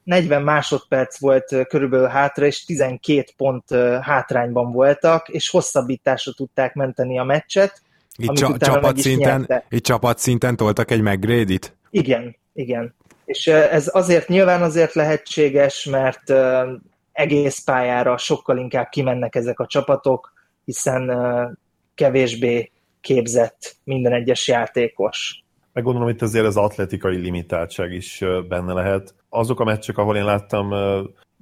40 0.03 0.41
másodperc 0.41 1.19
volt 1.19 1.67
körülbelül 1.67 2.07
hátra, 2.07 2.45
és 2.45 2.65
12 2.65 3.23
pont 3.37 3.63
hátrányban 4.01 4.71
voltak, 4.71 5.29
és 5.29 5.49
hosszabbításra 5.49 6.31
tudták 6.33 6.73
menteni 6.73 7.19
a 7.19 7.23
meccset. 7.23 7.81
Itt, 8.15 8.31
csa- 8.33 8.57
csapatszinten, 8.57 9.63
itt 9.69 9.83
csapatszinten 9.83 10.55
toltak 10.55 10.91
egy 10.91 11.01
McGrady-t? 11.01 11.77
Igen, 11.89 12.35
igen. 12.53 12.95
És 13.25 13.47
ez 13.47 13.89
azért 13.93 14.27
nyilván 14.27 14.61
azért 14.61 14.93
lehetséges, 14.93 15.83
mert 15.83 16.33
egész 17.11 17.59
pályára 17.59 18.17
sokkal 18.17 18.57
inkább 18.57 18.89
kimennek 18.89 19.35
ezek 19.35 19.59
a 19.59 19.65
csapatok, 19.65 20.33
hiszen 20.65 21.11
kevésbé 21.95 22.71
képzett 23.01 23.75
minden 23.83 24.13
egyes 24.13 24.47
játékos. 24.47 25.43
Meg 25.79 25.87
gondolom 25.87 26.13
itt 26.13 26.21
azért 26.21 26.45
az 26.45 26.57
atletikai 26.57 27.17
limitáltság 27.17 27.93
is 27.93 28.23
benne 28.47 28.73
lehet. 28.73 29.15
Azok 29.29 29.59
a 29.59 29.63
meccsek, 29.63 29.97
ahol 29.97 30.15
én 30.15 30.25
láttam 30.25 30.73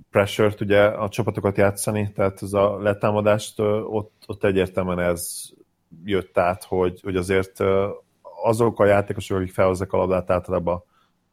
pressure-t 0.09 0.61
ugye 0.61 0.83
a 0.83 1.09
csapatokat 1.09 1.57
játszani, 1.57 2.11
tehát 2.15 2.41
ez 2.41 2.53
a 2.53 2.81
letámadást, 2.81 3.59
ott, 3.59 4.23
ott 4.25 4.43
egyértelműen 4.43 4.99
ez 4.99 5.49
jött 6.03 6.37
át, 6.37 6.63
hogy, 6.63 7.01
hogy 7.01 7.15
azért 7.15 7.63
azok 8.43 8.79
a 8.79 8.85
játékosok, 8.85 9.37
akik 9.37 9.53
felhozzák 9.53 9.93
a 9.93 9.97
labdát 9.97 10.29
általában 10.29 10.83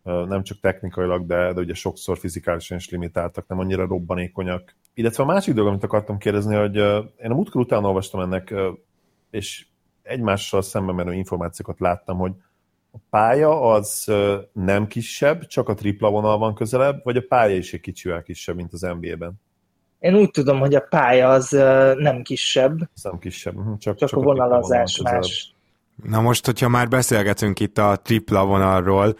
nem 0.02 0.42
csak 0.42 0.60
technikailag, 0.60 1.26
de, 1.26 1.52
de 1.52 1.60
ugye 1.60 1.74
sokszor 1.74 2.18
fizikálisan 2.18 2.76
is 2.76 2.90
limitáltak, 2.90 3.46
nem 3.48 3.58
annyira 3.58 3.86
robbanékonyak. 3.86 4.74
Illetve 4.94 5.22
a 5.22 5.26
másik 5.26 5.54
dolog, 5.54 5.70
amit 5.70 5.84
akartam 5.84 6.18
kérdezni, 6.18 6.54
hogy 6.54 6.76
én 7.22 7.30
a 7.30 7.34
múltkor 7.34 7.60
után 7.60 7.84
olvastam 7.84 8.20
ennek, 8.20 8.54
és 9.30 9.66
egymással 10.02 10.62
szemben 10.62 10.94
menő 10.94 11.12
információkat 11.12 11.80
láttam, 11.80 12.18
hogy 12.18 12.32
a 12.94 12.98
pálya 13.10 13.60
az 13.60 14.12
nem 14.52 14.86
kisebb, 14.86 15.46
csak 15.46 15.68
a 15.68 15.74
tripla 15.74 16.10
vonal 16.10 16.38
van 16.38 16.54
közelebb, 16.54 17.00
vagy 17.04 17.16
a 17.16 17.24
pálya 17.28 17.56
is 17.56 17.72
egy 17.72 17.80
kicsivel 17.80 18.22
kisebb, 18.22 18.56
mint 18.56 18.72
az 18.72 18.80
NBA-ben? 18.80 19.32
Én 19.98 20.14
úgy 20.14 20.30
tudom, 20.30 20.58
hogy 20.58 20.74
a 20.74 20.80
pálya 20.80 21.28
az 21.28 21.50
nem 21.98 22.22
kisebb. 22.22 22.80
Ez 22.96 23.02
nem 23.02 23.18
kisebb, 23.18 23.54
mhm, 23.54 23.68
csak, 23.68 23.96
csak, 23.96 24.08
csak 24.08 24.18
a 24.18 24.22
vonalazás 24.22 25.00
más. 25.02 25.54
Na 26.02 26.20
most, 26.20 26.46
hogyha 26.46 26.68
már 26.68 26.88
beszélgetünk 26.88 27.60
itt 27.60 27.78
a 27.78 27.96
tripla 28.02 28.46
vonalról, 28.46 29.16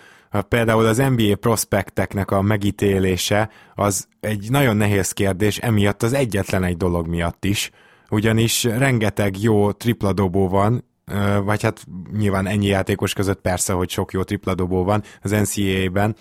Például 0.49 0.87
az 0.87 0.97
NBA 0.97 1.37
prospekteknek 1.37 2.31
a 2.31 2.43
megítélése 2.43 3.51
az 3.75 4.09
egy 4.21 4.51
nagyon 4.51 4.77
nehéz 4.77 5.13
kérdés, 5.13 5.59
emiatt 5.59 6.03
az 6.03 6.13
egyetlen 6.13 6.65
egy 6.65 6.77
dolog 6.77 7.07
miatt 7.07 7.45
is, 7.45 7.71
ugyanis 8.11 8.65
rengeteg 8.65 9.43
jó 9.43 9.73
tripladobó 9.73 10.49
van, 10.49 10.85
vagy 11.45 11.63
hát 11.63 11.85
nyilván 12.17 12.47
ennyi 12.47 12.67
játékos 12.67 13.13
között 13.13 13.41
persze, 13.41 13.73
hogy 13.73 13.91
sok 13.91 14.13
jó 14.13 14.23
tripladobó 14.23 14.85
van 14.85 15.03
az 15.23 15.31
NCAA-ben, 15.31 16.17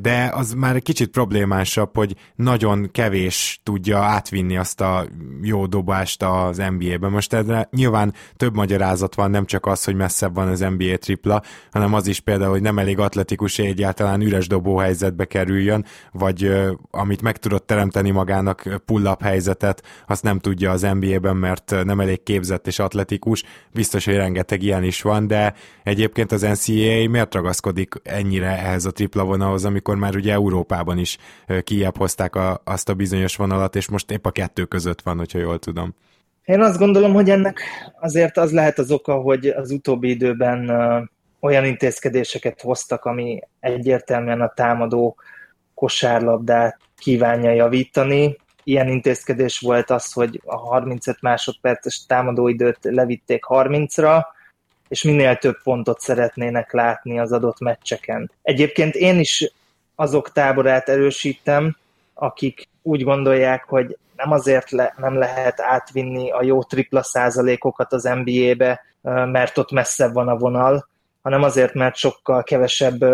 de 0.00 0.30
az 0.34 0.52
már 0.52 0.82
kicsit 0.82 1.10
problémásabb, 1.10 1.96
hogy 1.96 2.16
nagyon 2.34 2.88
kevés 2.92 3.60
tudja 3.62 3.98
átvinni 3.98 4.56
azt 4.56 4.80
a 4.80 5.06
jó 5.42 5.66
dobást 5.66 6.22
az 6.22 6.56
NBA-ben. 6.56 7.10
Most 7.10 7.32
erre 7.32 7.68
nyilván 7.70 8.14
több 8.36 8.54
magyarázat 8.54 9.14
van, 9.14 9.30
nem 9.30 9.46
csak 9.46 9.66
az, 9.66 9.84
hogy 9.84 9.94
messzebb 9.94 10.34
van 10.34 10.48
az 10.48 10.60
NBA 10.60 10.96
tripla, 10.96 11.42
hanem 11.70 11.94
az 11.94 12.06
is 12.06 12.20
például, 12.20 12.50
hogy 12.50 12.62
nem 12.62 12.78
elég 12.78 12.98
atletikus 12.98 13.58
egyáltalán 13.58 14.20
üres 14.20 14.46
dobó 14.46 14.76
helyzetbe 14.76 15.24
kerüljön, 15.24 15.84
vagy 16.12 16.52
amit 16.90 17.22
meg 17.22 17.36
tudott 17.36 17.66
teremteni 17.66 18.10
magának 18.10 18.82
pull-up 18.84 19.22
helyzetet, 19.22 19.82
azt 20.06 20.22
nem 20.22 20.38
tudja 20.38 20.70
az 20.70 20.80
NBA-ben, 20.80 21.36
mert 21.36 21.74
nem 21.84 22.00
elég 22.00 22.22
képzett 22.22 22.66
és 22.66 22.78
atletikus. 22.78 23.44
Biztos, 23.72 24.04
hogy 24.04 24.18
rengeteg 24.20 24.62
ilyen 24.62 24.84
is 24.84 25.02
van, 25.02 25.26
de 25.26 25.54
egyébként 25.82 26.32
az 26.32 26.42
NCAA 26.42 27.08
miért 27.08 27.34
ragaszkodik 27.34 27.94
ennyire 28.02 28.58
ehhez 28.58 28.84
a 28.84 28.90
tripla 28.90 29.24
vonalhoz, 29.24 29.64
amikor 29.64 29.96
már 29.96 30.16
ugye 30.16 30.32
Európában 30.32 30.98
is 30.98 31.18
kijebb 31.64 31.96
hozták 31.96 32.36
a, 32.36 32.60
azt 32.64 32.88
a 32.88 32.94
bizonyos 32.94 33.36
vonalat, 33.36 33.76
és 33.76 33.88
most 33.88 34.10
épp 34.10 34.26
a 34.26 34.30
kettő 34.30 34.64
között 34.64 35.00
van, 35.00 35.16
hogyha 35.16 35.38
jól 35.38 35.58
tudom. 35.58 35.94
Én 36.44 36.60
azt 36.60 36.78
gondolom, 36.78 37.12
hogy 37.12 37.30
ennek 37.30 37.60
azért 38.00 38.36
az 38.36 38.52
lehet 38.52 38.78
az 38.78 38.90
oka, 38.90 39.14
hogy 39.14 39.46
az 39.46 39.70
utóbbi 39.70 40.08
időben 40.08 40.70
olyan 41.40 41.64
intézkedéseket 41.64 42.60
hoztak, 42.60 43.04
ami 43.04 43.40
egyértelműen 43.60 44.40
a 44.40 44.52
támadó 44.54 45.16
kosárlabdát 45.74 46.78
kívánja 46.96 47.50
javítani. 47.50 48.36
Ilyen 48.64 48.88
intézkedés 48.88 49.58
volt 49.58 49.90
az, 49.90 50.12
hogy 50.12 50.40
a 50.44 50.56
35 50.56 51.20
másodperces 51.20 52.06
támadóidőt 52.06 52.78
levitték 52.80 53.44
30-ra, 53.48 54.24
és 54.88 55.02
minél 55.02 55.36
több 55.36 55.62
pontot 55.62 56.00
szeretnének 56.00 56.72
látni 56.72 57.18
az 57.18 57.32
adott 57.32 57.60
meccseken. 57.60 58.30
Egyébként 58.42 58.94
én 58.94 59.18
is 59.18 59.52
azok 59.94 60.32
táborát 60.32 60.88
erősítem, 60.88 61.76
akik 62.14 62.68
úgy 62.82 63.02
gondolják, 63.02 63.64
hogy 63.64 63.98
nem 64.16 64.30
azért 64.30 64.70
le, 64.70 64.94
nem 64.96 65.14
lehet 65.18 65.60
átvinni 65.60 66.30
a 66.30 66.42
jó 66.42 66.62
tripla 66.62 67.02
százalékokat 67.02 67.92
az 67.92 68.02
NBA-be, 68.02 68.84
mert 69.26 69.58
ott 69.58 69.70
messzebb 69.70 70.12
van 70.12 70.28
a 70.28 70.36
vonal, 70.36 70.88
hanem 71.22 71.42
azért, 71.42 71.74
mert 71.74 71.96
sokkal 71.96 72.42
kevesebb 72.42 73.04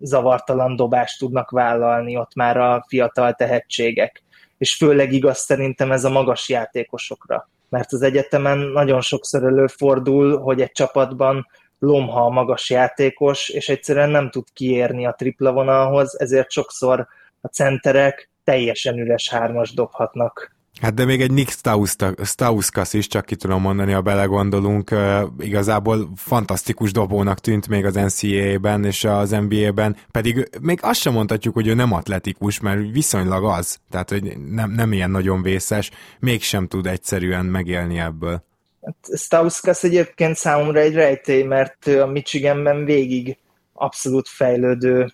zavartalan 0.00 0.76
dobást 0.76 1.18
tudnak 1.18 1.50
vállalni 1.50 2.16
ott 2.16 2.34
már 2.34 2.56
a 2.56 2.84
fiatal 2.88 3.34
tehetségek. 3.34 4.22
És 4.58 4.74
főleg 4.74 5.12
igaz 5.12 5.38
szerintem 5.38 5.92
ez 5.92 6.04
a 6.04 6.10
magas 6.10 6.48
játékosokra. 6.48 7.48
Mert 7.68 7.92
az 7.92 8.02
egyetemen 8.02 8.58
nagyon 8.58 9.00
sokszor 9.00 9.44
előfordul, 9.44 10.38
hogy 10.38 10.60
egy 10.60 10.72
csapatban 10.72 11.46
lomha 11.78 12.24
a 12.24 12.30
magas 12.30 12.70
játékos, 12.70 13.48
és 13.48 13.68
egyszerűen 13.68 14.10
nem 14.10 14.30
tud 14.30 14.46
kiérni 14.52 15.06
a 15.06 15.12
tripla 15.12 15.52
vonalhoz, 15.52 16.20
ezért 16.20 16.50
sokszor 16.50 17.06
a 17.40 17.48
centerek 17.48 18.30
teljesen 18.44 18.98
üres 18.98 19.28
hármas 19.28 19.74
dobhatnak 19.74 20.56
Hát 20.80 20.94
de 20.94 21.04
még 21.04 21.20
egy 21.20 21.32
Nick 21.32 21.54
Stauskas 22.24 22.92
is, 22.92 23.06
csak 23.06 23.24
ki 23.24 23.36
tudom 23.36 23.60
mondani, 23.60 23.92
ha 23.92 24.00
belegondolunk, 24.00 24.94
igazából 25.38 26.10
fantasztikus 26.16 26.92
dobónak 26.92 27.38
tűnt 27.38 27.68
még 27.68 27.84
az 27.84 27.94
NCAA-ben 27.94 28.84
és 28.84 29.04
az 29.04 29.30
NBA-ben, 29.30 29.96
pedig 30.10 30.48
még 30.60 30.78
azt 30.82 31.00
sem 31.00 31.12
mondhatjuk, 31.12 31.54
hogy 31.54 31.66
ő 31.66 31.74
nem 31.74 31.92
atletikus, 31.92 32.60
mert 32.60 32.80
viszonylag 32.92 33.44
az, 33.44 33.78
tehát 33.90 34.10
hogy 34.10 34.38
nem, 34.38 34.70
nem 34.70 34.92
ilyen 34.92 35.10
nagyon 35.10 35.42
vészes, 35.42 35.90
mégsem 36.18 36.66
tud 36.66 36.86
egyszerűen 36.86 37.44
megélni 37.44 37.98
ebből. 37.98 38.44
Hát 38.82 39.18
Stauskas 39.18 39.82
egyébként 39.82 40.36
számomra 40.36 40.80
egy 40.80 40.94
rejtély, 40.94 41.42
mert 41.42 41.86
a 41.86 42.06
Michiganben 42.06 42.84
végig 42.84 43.38
abszolút 43.72 44.28
fejlődő 44.28 45.12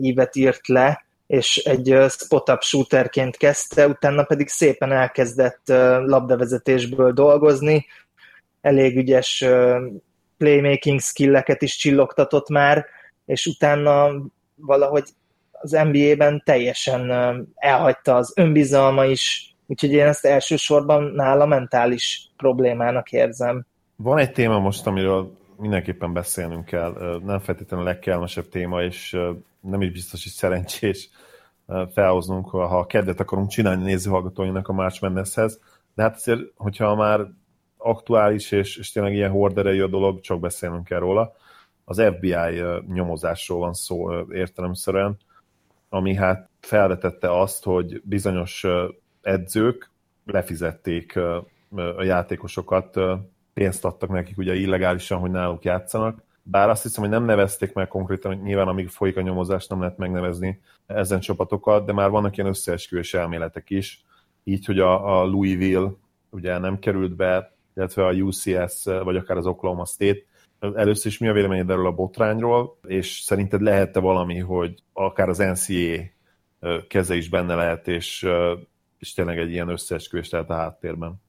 ívet 0.00 0.36
írt 0.36 0.68
le, 0.68 1.03
és 1.26 1.56
egy 1.56 1.96
spot-up 2.08 2.62
shooterként 2.62 3.36
kezdte, 3.36 3.88
utána 3.88 4.22
pedig 4.22 4.48
szépen 4.48 4.92
elkezdett 4.92 5.62
labdavezetésből 6.04 7.12
dolgozni, 7.12 7.86
elég 8.60 8.96
ügyes 8.96 9.44
playmaking 10.36 11.00
skilleket 11.00 11.62
is 11.62 11.76
csillogtatott 11.76 12.48
már, 12.48 12.86
és 13.24 13.46
utána 13.46 14.10
valahogy 14.54 15.08
az 15.50 15.70
NBA-ben 15.70 16.42
teljesen 16.44 17.10
elhagyta 17.54 18.16
az 18.16 18.32
önbizalma 18.36 19.04
is, 19.04 19.54
úgyhogy 19.66 19.92
én 19.92 20.06
ezt 20.06 20.24
elsősorban 20.24 21.02
nála 21.02 21.46
mentális 21.46 22.28
problémának 22.36 23.12
érzem. 23.12 23.66
Van 23.96 24.18
egy 24.18 24.32
téma 24.32 24.58
most, 24.58 24.86
amiről 24.86 25.36
mindenképpen 25.58 26.12
beszélnünk 26.12 26.64
kell. 26.64 27.20
Nem 27.24 27.38
feltétlenül 27.38 27.86
a 27.86 27.88
legkelmesebb 27.88 28.48
téma, 28.48 28.82
és 28.82 29.16
nem 29.64 29.82
is 29.82 29.92
biztos, 29.92 30.22
hogy 30.22 30.32
szerencsés 30.32 31.10
felhoznunk, 31.92 32.48
ha 32.48 32.86
kedvet 32.86 33.20
akarunk 33.20 33.48
csinálni 33.48 33.82
nézőhallgatóinak 33.82 34.68
a 34.68 34.72
March 34.72 35.02
Madnesshez. 35.02 35.60
De 35.94 36.02
hát 36.02 36.14
azért, 36.14 36.40
hogyha 36.56 36.94
már 36.94 37.26
aktuális 37.76 38.52
és, 38.52 38.76
és 38.76 38.92
tényleg 38.92 39.14
ilyen 39.14 39.30
horderejű 39.30 39.82
a 39.82 39.86
dolog, 39.86 40.20
csak 40.20 40.40
beszélnünk 40.40 40.84
kell 40.84 40.98
róla. 40.98 41.32
Az 41.84 42.02
FBI 42.16 42.62
nyomozásról 42.86 43.58
van 43.58 43.74
szó 43.74 44.22
értelemszerűen, 44.30 45.16
ami 45.88 46.14
hát 46.14 46.48
felvetette 46.60 47.40
azt, 47.40 47.64
hogy 47.64 48.02
bizonyos 48.04 48.66
edzők 49.22 49.90
lefizették 50.26 51.16
a 51.96 52.02
játékosokat, 52.02 53.00
pénzt 53.54 53.84
adtak 53.84 54.10
nekik 54.10 54.38
ugye 54.38 54.54
illegálisan, 54.54 55.18
hogy 55.18 55.30
náluk 55.30 55.64
játszanak, 55.64 56.23
bár 56.46 56.68
azt 56.68 56.82
hiszem, 56.82 57.02
hogy 57.02 57.12
nem 57.12 57.24
nevezték 57.24 57.72
meg 57.72 57.88
konkrétan, 57.88 58.34
hogy 58.34 58.42
nyilván 58.42 58.68
amíg 58.68 58.88
folyik 58.88 59.16
a 59.16 59.20
nyomozás, 59.20 59.66
nem 59.66 59.80
lehet 59.80 59.98
megnevezni 59.98 60.60
ezen 60.86 61.20
csapatokat, 61.20 61.84
de 61.86 61.92
már 61.92 62.10
vannak 62.10 62.36
ilyen 62.36 62.48
összeesküvés 62.48 63.14
elméletek 63.14 63.70
is, 63.70 64.04
így, 64.44 64.66
hogy 64.66 64.78
a, 64.78 65.20
a 65.20 65.24
Louisville 65.24 65.92
ugye 66.30 66.58
nem 66.58 66.78
került 66.78 67.16
be, 67.16 67.56
illetve 67.76 68.06
a 68.06 68.12
UCS, 68.12 68.84
vagy 68.84 69.16
akár 69.16 69.36
az 69.36 69.46
Oklahoma 69.46 69.84
State. 69.84 70.20
Először 70.58 71.06
is 71.06 71.18
mi 71.18 71.28
a 71.28 71.32
véleményed 71.32 71.70
erről 71.70 71.86
a 71.86 71.94
botrányról, 71.94 72.78
és 72.86 73.20
szerinted 73.20 73.60
lehet-e 73.60 74.00
valami, 74.00 74.38
hogy 74.38 74.82
akár 74.92 75.28
az 75.28 75.38
NCAA 75.38 76.86
keze 76.88 77.14
is 77.14 77.28
benne 77.28 77.54
lehet, 77.54 77.88
és, 77.88 78.26
és 78.98 79.12
tényleg 79.12 79.38
egy 79.38 79.50
ilyen 79.50 79.68
összeesküvés 79.68 80.30
lehet 80.30 80.50
a 80.50 80.54
háttérben? 80.54 81.22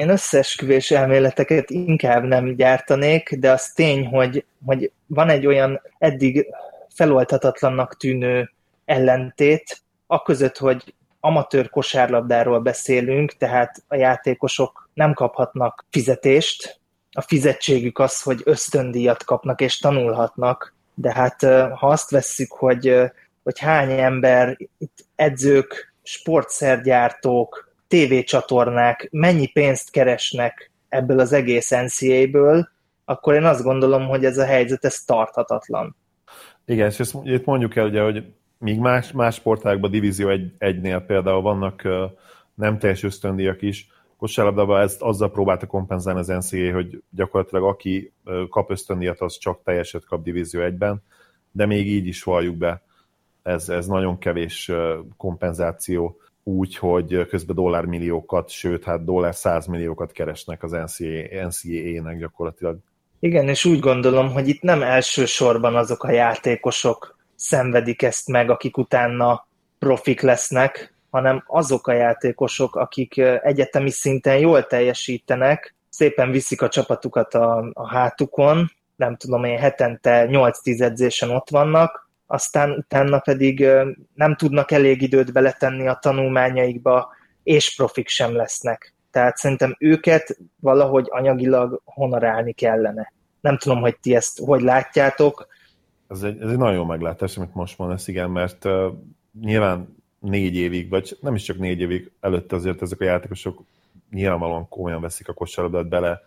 Én 0.00 0.08
összeesküvés 0.08 0.90
elméleteket 0.90 1.70
inkább 1.70 2.24
nem 2.24 2.54
gyártanék, 2.54 3.34
de 3.34 3.50
az 3.50 3.72
tény, 3.72 4.06
hogy, 4.06 4.44
hogy 4.64 4.92
van 5.06 5.28
egy 5.28 5.46
olyan 5.46 5.80
eddig 5.98 6.46
feloldhatatlannak 6.94 7.96
tűnő 7.96 8.50
ellentét, 8.84 9.80
aközött, 10.06 10.58
hogy 10.58 10.94
amatőr 11.20 11.70
kosárlabdáról 11.70 12.60
beszélünk, 12.60 13.32
tehát 13.32 13.82
a 13.88 13.94
játékosok 13.94 14.88
nem 14.94 15.14
kaphatnak 15.14 15.84
fizetést, 15.90 16.80
a 17.12 17.20
fizetségük 17.20 17.98
az, 17.98 18.22
hogy 18.22 18.40
ösztöndíjat 18.44 19.24
kapnak 19.24 19.60
és 19.60 19.78
tanulhatnak, 19.78 20.74
de 20.94 21.12
hát 21.12 21.42
ha 21.78 21.86
azt 21.88 22.10
vesszük, 22.10 22.52
hogy, 22.52 22.94
hogy 23.42 23.58
hány 23.58 23.90
ember, 23.90 24.56
itt 24.78 25.04
edzők, 25.16 25.94
sportszergyártók, 26.02 27.69
tévécsatornák 27.90 29.08
mennyi 29.10 29.46
pénzt 29.46 29.90
keresnek 29.90 30.70
ebből 30.88 31.20
az 31.20 31.32
egész 31.32 31.70
NCA-ből, 31.70 32.68
akkor 33.04 33.34
én 33.34 33.44
azt 33.44 33.62
gondolom, 33.62 34.06
hogy 34.06 34.24
ez 34.24 34.38
a 34.38 34.44
helyzet, 34.44 34.84
ez 34.84 35.04
tarthatatlan. 35.04 35.96
Igen, 36.64 36.88
és 36.88 37.00
ezt 37.00 37.16
itt 37.22 37.44
mondjuk 37.44 37.76
el, 37.76 37.86
ugye, 37.86 38.02
hogy 38.02 38.24
míg 38.58 38.78
más, 38.78 39.12
más 39.12 39.34
sportágban 39.34 39.90
Divízió 39.90 40.28
egy, 40.28 40.52
egynél 40.58 41.00
például 41.00 41.42
vannak 41.42 41.82
nem 42.54 42.78
teljes 42.78 43.02
ösztöndíjak 43.02 43.62
is, 43.62 43.88
kosárlabdában 44.16 44.80
ezt 44.80 45.02
azzal 45.02 45.30
próbálta 45.30 45.66
kompenzálni 45.66 46.20
az 46.20 46.26
NCAA, 46.26 46.72
hogy 46.72 47.02
gyakorlatilag 47.10 47.64
aki 47.64 48.12
kap 48.50 48.70
ösztöndíjat, 48.70 49.20
az 49.20 49.38
csak 49.38 49.62
teljeset 49.62 50.04
kap 50.04 50.22
Divízió 50.22 50.60
egyben, 50.60 51.02
de 51.50 51.66
még 51.66 51.86
így 51.86 52.06
is 52.06 52.22
valljuk 52.22 52.56
be, 52.56 52.82
ez, 53.42 53.68
ez 53.68 53.86
nagyon 53.86 54.18
kevés 54.18 54.70
kompenzáció 55.16 56.20
úgy, 56.42 56.76
hogy 56.76 57.26
közben 57.28 57.56
dollármilliókat, 57.56 58.48
sőt, 58.48 58.84
hát 58.84 59.04
dollár 59.04 59.34
százmilliókat 59.34 60.12
keresnek 60.12 60.62
az 60.62 60.70
NCAA, 60.70 61.46
NCAA-nek 61.46 62.18
gyakorlatilag. 62.18 62.78
Igen, 63.20 63.48
és 63.48 63.64
úgy 63.64 63.78
gondolom, 63.78 64.32
hogy 64.32 64.48
itt 64.48 64.62
nem 64.62 64.82
elsősorban 64.82 65.76
azok 65.76 66.04
a 66.04 66.10
játékosok 66.10 67.18
szenvedik 67.34 68.02
ezt 68.02 68.28
meg, 68.28 68.50
akik 68.50 68.76
utána 68.76 69.46
profik 69.78 70.20
lesznek, 70.20 70.94
hanem 71.10 71.44
azok 71.46 71.86
a 71.86 71.92
játékosok, 71.92 72.76
akik 72.76 73.18
egyetemi 73.42 73.90
szinten 73.90 74.38
jól 74.38 74.66
teljesítenek, 74.66 75.74
szépen 75.88 76.30
viszik 76.30 76.62
a 76.62 76.68
csapatukat 76.68 77.34
a, 77.34 77.70
a 77.72 77.88
hátukon, 77.88 78.70
nem 78.96 79.16
tudom 79.16 79.44
én, 79.44 79.58
hetente 79.58 80.26
8-10 80.30 80.80
edzésen 80.80 81.30
ott 81.30 81.50
vannak, 81.50 82.09
aztán 82.30 82.70
utána 82.70 83.18
pedig 83.18 83.66
nem 84.14 84.36
tudnak 84.36 84.70
elég 84.70 85.02
időt 85.02 85.32
beletenni 85.32 85.86
a 85.86 85.98
tanulmányaikba, 86.02 87.08
és 87.42 87.74
profik 87.76 88.08
sem 88.08 88.36
lesznek. 88.36 88.94
Tehát 89.10 89.36
szerintem 89.36 89.76
őket 89.78 90.38
valahogy 90.60 91.06
anyagilag 91.08 91.80
honorálni 91.84 92.52
kellene. 92.52 93.12
Nem 93.40 93.58
tudom, 93.58 93.80
hogy 93.80 93.98
ti 93.98 94.14
ezt 94.14 94.38
hogy 94.44 94.62
látjátok. 94.62 95.46
Ez 96.08 96.22
egy, 96.22 96.40
ez 96.40 96.50
egy 96.50 96.56
nagyon 96.56 96.74
jó 96.74 96.84
meglátás, 96.84 97.36
amit 97.36 97.54
most 97.54 97.78
mondasz, 97.78 98.08
igen, 98.08 98.30
mert 98.30 98.64
uh, 98.64 98.86
nyilván 99.40 99.96
négy 100.18 100.56
évig, 100.56 100.88
vagy 100.88 101.16
nem 101.20 101.34
is 101.34 101.42
csak 101.42 101.58
négy 101.58 101.80
évig 101.80 102.10
előtte 102.20 102.56
azért 102.56 102.82
ezek 102.82 103.00
a 103.00 103.04
játékosok 103.04 103.62
nyilvánvalóan 104.10 104.68
komolyan 104.68 105.00
veszik 105.00 105.28
a 105.28 105.32
kosárlabdát 105.32 105.88
bele, 105.88 106.22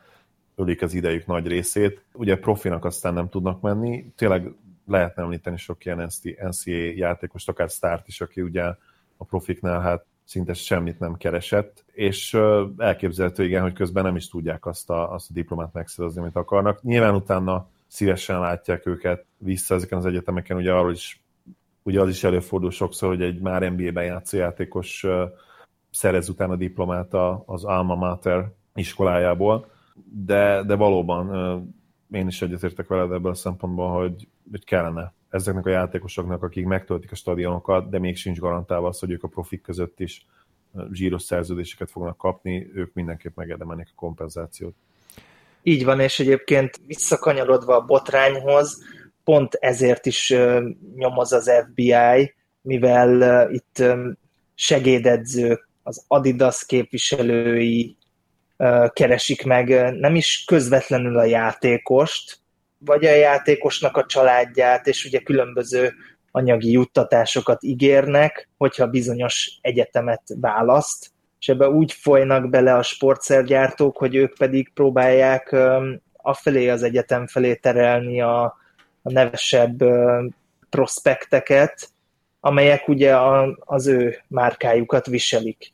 ölik 0.56 0.82
az 0.82 0.94
idejük 0.94 1.26
nagy 1.26 1.48
részét. 1.48 2.02
Ugye 2.14 2.38
profinak 2.38 2.86
aztán 2.86 3.14
nem 3.14 3.30
tudnak 3.30 3.62
menni. 3.62 4.06
Tényleg 4.16 4.52
lehetne 4.86 5.24
említeni 5.24 5.58
sok 5.58 5.86
ilyen 5.86 6.10
NCA 6.48 6.72
játékost, 6.96 7.50
akár 7.50 7.70
Start 7.70 8.08
is, 8.08 8.22
aki 8.22 8.42
ugye 8.42 8.64
a 9.18 9.26
profiknál 9.26 9.82
hát 9.82 10.06
szinte 10.26 10.54
semmit 10.54 11.00
nem 11.00 11.18
keresett, 11.18 11.86
és 11.92 12.38
elképzelhető 12.78 13.44
igen, 13.44 13.62
hogy 13.62 13.74
közben 13.74 14.04
nem 14.04 14.16
is 14.16 14.30
tudják 14.30 14.66
azt 14.66 14.90
a, 14.90 15.14
azt 15.14 15.30
a 15.30 15.34
diplomát 15.34 15.74
megszerezni, 15.74 16.22
amit 16.22 16.36
akarnak. 16.36 16.82
Nyilván 16.82 17.16
utána 17.16 17.70
szívesen 17.88 18.40
látják 18.40 18.86
őket 18.86 19.26
vissza 19.38 19.76
ezeken 19.76 19.98
az 19.98 20.06
egyetemeken, 20.06 20.58
ugye 20.58 20.74
arról 20.74 20.92
is 20.92 21.24
ugye 21.84 22.02
az 22.02 22.10
is 22.10 22.24
előfordul 22.24 22.72
sokszor, 22.72 23.10
hogy 23.10 23.22
egy 23.22 23.40
már 23.40 23.72
NBA-ben 23.72 24.04
játszó 24.04 24.38
játékos 24.38 25.06
szerez 25.92 26.30
utána 26.30 26.56
diplomát 26.56 27.14
az 27.46 27.64
Alma 27.64 27.96
Mater 27.96 28.52
iskolájából, 28.76 29.72
de, 30.26 30.64
de 30.64 30.76
valóban 30.76 31.28
én 32.14 32.28
is 32.28 32.42
egyetértek 32.42 32.88
veled 32.88 33.12
ebből 33.12 33.32
a 33.32 33.36
szempontból, 33.36 33.90
hogy, 33.90 34.28
hogy 34.52 34.66
kellene 34.66 35.14
ezeknek 35.30 35.66
a 35.66 35.70
játékosoknak, 35.70 36.44
akik 36.44 36.66
megtöltik 36.66 37.12
a 37.12 37.16
stadionokat, 37.16 37.90
de 37.90 38.00
még 38.00 38.18
sincs 38.18 38.40
garantálva 38.40 38.88
az, 38.88 39.00
hogy 39.00 39.12
ők 39.12 39.24
a 39.24 39.28
profik 39.28 39.62
között 39.62 40.00
is 40.00 40.26
zsíros 40.92 41.24
szerződéseket 41.24 41.92
fognak 41.92 42.18
kapni, 42.18 42.70
ők 42.74 42.94
mindenképp 42.94 43.36
megérdemelnék 43.36 43.88
a 43.90 43.96
kompenzációt. 43.96 44.76
Így 45.64 45.86
van, 45.86 46.00
és 46.00 46.20
egyébként 46.20 46.82
visszakanyarodva 46.86 47.76
a 47.76 47.86
botrányhoz, 47.86 48.84
pont 49.24 49.54
ezért 49.54 50.06
is 50.06 50.34
nyomoz 50.96 51.32
az 51.32 51.52
FBI, 51.70 52.34
mivel 52.62 53.52
itt 53.52 53.84
segédedzők, 54.54 55.68
az 55.84 56.06
Adidas 56.08 56.66
képviselői 56.66 57.98
keresik 58.94 59.46
meg 59.46 59.94
nem 60.00 60.16
is 60.16 60.44
közvetlenül 60.48 61.18
a 61.18 61.24
játékost, 61.24 62.40
vagy 62.78 63.06
a 63.06 63.16
játékosnak 63.16 63.98
a 63.98 64.06
családját, 64.06 64.88
és 64.88 65.06
ugye 65.06 65.20
különböző 65.20 65.94
anyagi 66.32 66.72
juttatásokat 66.72 67.64
ígérnek, 67.64 68.50
hogyha 68.58 68.88
bizonyos 68.88 69.58
egyetemet 69.62 70.22
választ, 70.40 71.12
és 71.40 71.50
ebbe 71.50 71.70
úgy 71.70 71.92
folynak 71.92 72.50
bele 72.50 72.76
a 72.76 72.84
sportszergyártók, 72.84 73.98
hogy 73.98 74.16
ők 74.16 74.38
pedig 74.38 74.74
próbálják 74.74 75.56
afelé 76.18 76.70
az 76.70 76.84
egyetem 76.84 77.28
felé 77.28 77.56
terelni 77.56 78.22
a, 78.22 78.44
a 79.02 79.12
nevesebb 79.12 79.84
prospekteket, 80.70 81.90
amelyek 82.40 82.88
ugye 82.88 83.16
a, 83.16 83.58
az 83.60 83.88
ő 83.88 84.18
márkájukat 84.28 85.06
viselik. 85.06 85.74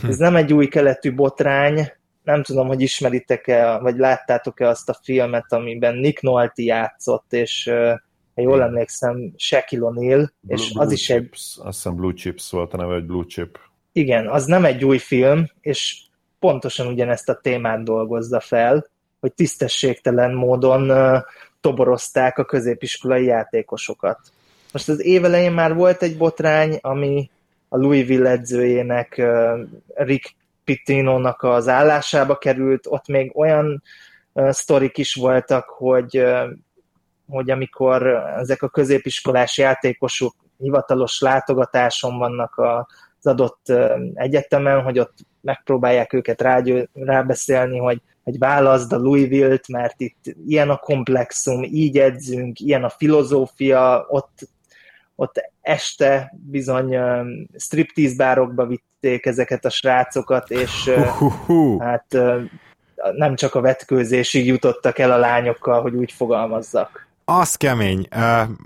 Hm. 0.00 0.06
Ez 0.06 0.16
nem 0.16 0.36
egy 0.36 0.52
új 0.52 0.68
keletű 0.68 1.14
botrány, 1.14 1.92
nem 2.22 2.42
tudom, 2.42 2.66
hogy 2.66 2.80
ismeritek-e, 2.80 3.78
vagy 3.78 3.96
láttátok-e 3.96 4.68
azt 4.68 4.88
a 4.88 4.98
filmet, 5.02 5.52
amiben 5.52 5.96
Nick 5.96 6.22
Nolte 6.22 6.62
játszott, 6.62 7.32
és 7.32 7.70
ha 8.34 8.42
jól 8.42 8.62
emlékszem, 8.62 9.32
Shaquille 9.36 9.90
O'Neal, 9.90 10.28
és 10.46 10.72
Blue, 10.72 10.84
az 10.84 10.92
is 10.92 11.02
Chips. 11.02 11.56
egy... 11.58 11.66
Azt 11.66 11.76
hiszem 11.76 11.94
Blue 11.94 12.12
Chips 12.12 12.50
volt 12.50 12.74
a 12.74 12.76
neve, 12.76 12.92
vagy 12.92 13.04
Blue 13.04 13.24
Chip. 13.24 13.58
Igen, 13.92 14.28
az 14.28 14.44
nem 14.44 14.64
egy 14.64 14.84
új 14.84 14.98
film, 14.98 15.46
és 15.60 16.02
pontosan 16.38 16.86
ugyanezt 16.86 17.28
a 17.28 17.40
témát 17.42 17.84
dolgozza 17.84 18.40
fel, 18.40 18.86
hogy 19.20 19.32
tisztességtelen 19.32 20.34
módon 20.34 20.90
uh, 20.90 21.18
toborozták 21.60 22.38
a 22.38 22.44
középiskolai 22.44 23.24
játékosokat. 23.24 24.18
Most 24.72 24.88
az 24.88 25.04
évelején 25.04 25.52
már 25.52 25.74
volt 25.74 26.02
egy 26.02 26.16
botrány, 26.16 26.78
ami 26.80 27.30
a 27.68 27.76
Louisville 27.76 28.30
edzőjének, 28.30 29.14
uh, 29.18 29.60
Rick 29.94 30.34
Pittinónak 30.72 31.42
az 31.42 31.68
állásába 31.68 32.36
került, 32.38 32.86
ott 32.88 33.06
még 33.06 33.36
olyan 33.38 33.82
uh, 34.32 34.50
sztorik 34.50 34.98
is 34.98 35.14
voltak, 35.14 35.68
hogy, 35.68 36.18
uh, 36.18 36.50
hogy 37.28 37.50
amikor 37.50 38.06
ezek 38.36 38.62
a 38.62 38.68
középiskolás 38.68 39.58
játékosok 39.58 40.34
hivatalos 40.58 41.20
látogatáson 41.20 42.18
vannak 42.18 42.56
a, 42.56 42.88
az 43.18 43.26
adott 43.26 43.66
uh, 43.68 44.00
egyetemen, 44.14 44.82
hogy 44.82 44.98
ott 44.98 45.14
megpróbálják 45.40 46.12
őket 46.12 46.40
rágyő, 46.40 46.88
rábeszélni, 46.94 47.78
hogy, 47.78 48.00
hogy 48.22 48.38
válaszd 48.38 48.92
a 48.92 48.98
Louisville-t, 48.98 49.68
mert 49.68 50.00
itt 50.00 50.24
ilyen 50.46 50.70
a 50.70 50.76
komplexum, 50.76 51.62
így 51.62 51.98
edzünk, 51.98 52.60
ilyen 52.60 52.84
a 52.84 52.88
filozófia, 52.88 54.06
ott, 54.08 54.48
ott 55.14 55.50
este 55.60 56.34
bizony 56.50 56.96
uh, 56.96 57.26
striptease 57.56 58.16
bárokba 58.16 58.66
vitték 59.02 59.26
ezeket 59.26 59.64
a 59.64 59.70
srácokat, 59.70 60.50
és 60.50 60.90
uh, 61.46 61.82
hát 61.82 62.04
nem 63.16 63.34
csak 63.34 63.54
a 63.54 63.60
vetkőzésig 63.60 64.46
jutottak 64.46 64.98
el 64.98 65.12
a 65.12 65.16
lányokkal, 65.16 65.82
hogy 65.82 65.94
úgy 65.94 66.12
fogalmazzak. 66.12 67.06
Az 67.24 67.54
kemény. 67.54 68.08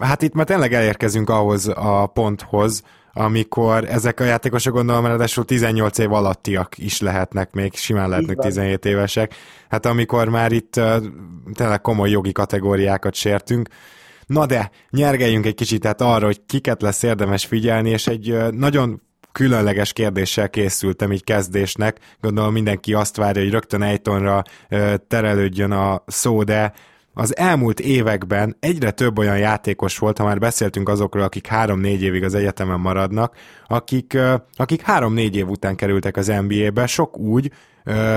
Hát 0.01 0.23
itt 0.23 0.35
már 0.35 0.47
tényleg 0.47 0.73
elérkezünk 0.73 1.31
ahhoz 1.31 1.69
a 1.75 2.07
ponthoz, 2.07 2.83
amikor 3.13 3.85
ezek 3.85 4.21
a 4.21 4.25
játékosok 4.25 4.75
gondolom, 4.75 5.07
ráadásul 5.07 5.45
18 5.45 5.99
év 5.99 6.13
alattiak 6.13 6.79
is 6.79 7.01
lehetnek, 7.01 7.53
még 7.53 7.75
simán 7.75 8.09
lehetnek 8.09 8.39
17 8.39 8.85
évesek. 8.85 9.35
Hát 9.69 9.87
amikor 9.87 10.29
már 10.29 10.53
itt 10.53 10.81
tényleg 11.55 11.81
komoly 11.81 12.11
jogi 12.11 12.33
kategóriákat 12.33 13.15
sértünk, 13.15 13.69
Na 14.27 14.47
de, 14.47 14.71
nyergeljünk 14.91 15.47
egy 15.47 15.55
kicsit 15.55 15.81
tehát 15.81 16.01
arra, 16.01 16.25
hogy 16.25 16.41
kiket 16.47 16.83
lesz 16.83 17.03
érdemes 17.03 17.47
figyelni, 17.47 17.91
és 17.91 18.07
egy 18.07 18.37
nagyon 18.51 19.03
különleges 19.37 19.93
kérdéssel 19.93 20.51
készültem 20.51 21.13
így 21.13 21.25
kezdésnek. 21.25 21.99
Gondolom 22.21 22.53
mindenki 22.53 22.95
azt 22.95 23.17
várja, 23.17 23.43
hogy 23.43 23.51
rögtön 23.51 23.83
Ejtonra 23.83 24.43
terelődjön 25.09 25.71
a 25.71 26.03
szó, 26.07 26.43
de 26.43 26.73
az 27.15 27.37
elmúlt 27.37 27.81
években 27.81 28.57
egyre 28.61 28.91
több 28.91 29.19
olyan 29.19 29.39
játékos 29.39 29.99
volt, 29.99 30.19
ha 30.19 30.25
már 30.25 30.39
beszéltünk 30.39 30.89
azokról, 30.89 31.23
akik 31.23 31.47
három-négy 31.47 32.03
évig 32.03 32.25
az 32.25 32.35
egyetemen 32.35 32.81
maradnak, 32.81 33.37
akik, 33.67 34.19
akik 34.57 34.81
három-négy 34.81 35.37
év 35.37 35.49
után 35.49 35.77
kerültek 35.77 36.17
az 36.17 36.27
NBA-be, 36.27 36.87
sok 36.87 37.19
úgy, 37.19 37.51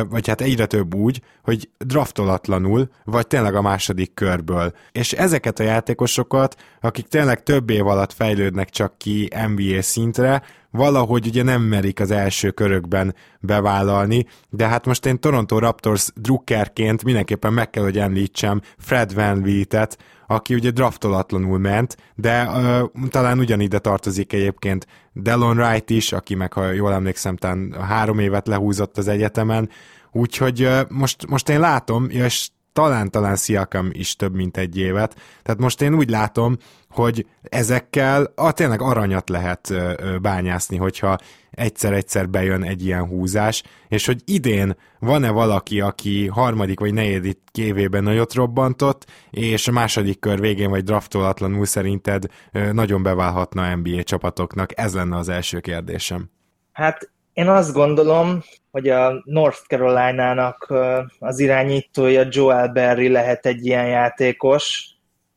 vagy 0.09 0.27
hát 0.27 0.41
egyre 0.41 0.65
több 0.65 0.93
úgy, 0.93 1.21
hogy 1.43 1.69
draftolatlanul, 1.77 2.89
vagy 3.03 3.27
tényleg 3.27 3.55
a 3.55 3.61
második 3.61 4.13
körből. 4.13 4.73
És 4.91 5.13
ezeket 5.13 5.59
a 5.59 5.63
játékosokat, 5.63 6.55
akik 6.81 7.07
tényleg 7.07 7.43
több 7.43 7.69
év 7.69 7.87
alatt 7.87 8.13
fejlődnek 8.13 8.69
csak 8.69 8.97
ki 8.97 9.29
NBA 9.47 9.81
szintre, 9.81 10.43
valahogy 10.71 11.27
ugye 11.27 11.43
nem 11.43 11.61
merik 11.61 11.99
az 11.99 12.11
első 12.11 12.51
körökben 12.51 13.15
bevállalni, 13.39 14.25
de 14.49 14.67
hát 14.67 14.85
most 14.85 15.05
én 15.05 15.19
Toronto 15.19 15.59
Raptors 15.59 16.09
drukkerként 16.15 17.03
mindenképpen 17.03 17.53
meg 17.53 17.69
kell, 17.69 17.83
hogy 17.83 17.97
említsem 17.97 18.61
Fred 18.77 19.13
Van 19.13 19.41
Vliet-et, 19.41 19.97
aki 20.27 20.53
ugye 20.53 20.71
draftolatlanul 20.71 21.57
ment, 21.57 21.97
de 22.15 22.43
uh, 22.43 23.09
talán 23.09 23.39
ugyanide 23.39 23.79
tartozik 23.79 24.33
egyébként 24.33 24.87
Delon 25.13 25.57
Wright 25.57 25.89
is, 25.89 26.11
aki 26.11 26.35
meg, 26.35 26.53
ha 26.53 26.71
jól 26.71 26.93
emlékszem, 26.93 27.35
talán 27.35 27.75
három 27.87 28.19
évet 28.19 28.47
lehúzott 28.47 28.97
az 28.97 29.07
egyetemen, 29.07 29.69
úgyhogy 30.11 30.63
uh, 30.63 30.79
most, 30.89 31.27
most 31.27 31.49
én 31.49 31.59
látom, 31.59 32.09
és 32.09 32.49
talán-talán 32.73 33.35
Siakam 33.35 33.89
is 33.91 34.15
több, 34.15 34.35
mint 34.35 34.57
egy 34.57 34.77
évet. 34.77 35.15
Tehát 35.41 35.59
most 35.59 35.81
én 35.81 35.95
úgy 35.95 36.09
látom, 36.09 36.57
hogy 36.89 37.25
ezekkel 37.41 38.33
a, 38.35 38.51
tényleg 38.51 38.81
aranyat 38.81 39.29
lehet 39.29 39.73
bányászni, 40.21 40.77
hogyha 40.77 41.17
egyszer-egyszer 41.51 42.29
bejön 42.29 42.63
egy 42.63 42.85
ilyen 42.85 43.05
húzás, 43.05 43.63
és 43.87 44.05
hogy 44.05 44.21
idén 44.25 44.75
van-e 44.99 45.29
valaki, 45.29 45.81
aki 45.81 46.27
harmadik 46.27 46.79
vagy 46.79 46.93
negyedik 46.93 47.39
évében 47.57 48.03
nagyot 48.03 48.33
robbantott, 48.33 49.05
és 49.29 49.67
a 49.67 49.71
második 49.71 50.19
kör 50.19 50.39
végén 50.39 50.69
vagy 50.69 50.83
draftolatlanul 50.83 51.65
szerinted 51.65 52.25
nagyon 52.71 53.03
beválhatna 53.03 53.75
NBA 53.75 54.03
csapatoknak? 54.03 54.79
Ez 54.79 54.93
lenne 54.93 55.17
az 55.17 55.29
első 55.29 55.59
kérdésem. 55.59 56.29
Hát 56.71 57.11
én 57.39 57.47
azt 57.47 57.73
gondolom, 57.73 58.43
hogy 58.71 58.89
a 58.89 59.21
North 59.25 59.59
Carolina-nak 59.67 60.73
az 61.19 61.39
irányítója 61.39 62.27
Joel 62.29 62.67
Berry 62.67 63.09
lehet 63.09 63.45
egy 63.45 63.65
ilyen 63.65 63.87
játékos, 63.87 64.89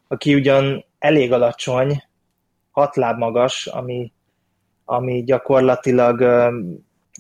aki 0.08 0.34
ugyan 0.34 0.84
elég 0.98 1.32
alacsony, 1.32 2.02
hat 2.70 2.96
láb 2.96 3.18
magas, 3.18 3.66
ami, 3.66 4.12
ami 4.84 5.24
gyakorlatilag 5.24 6.20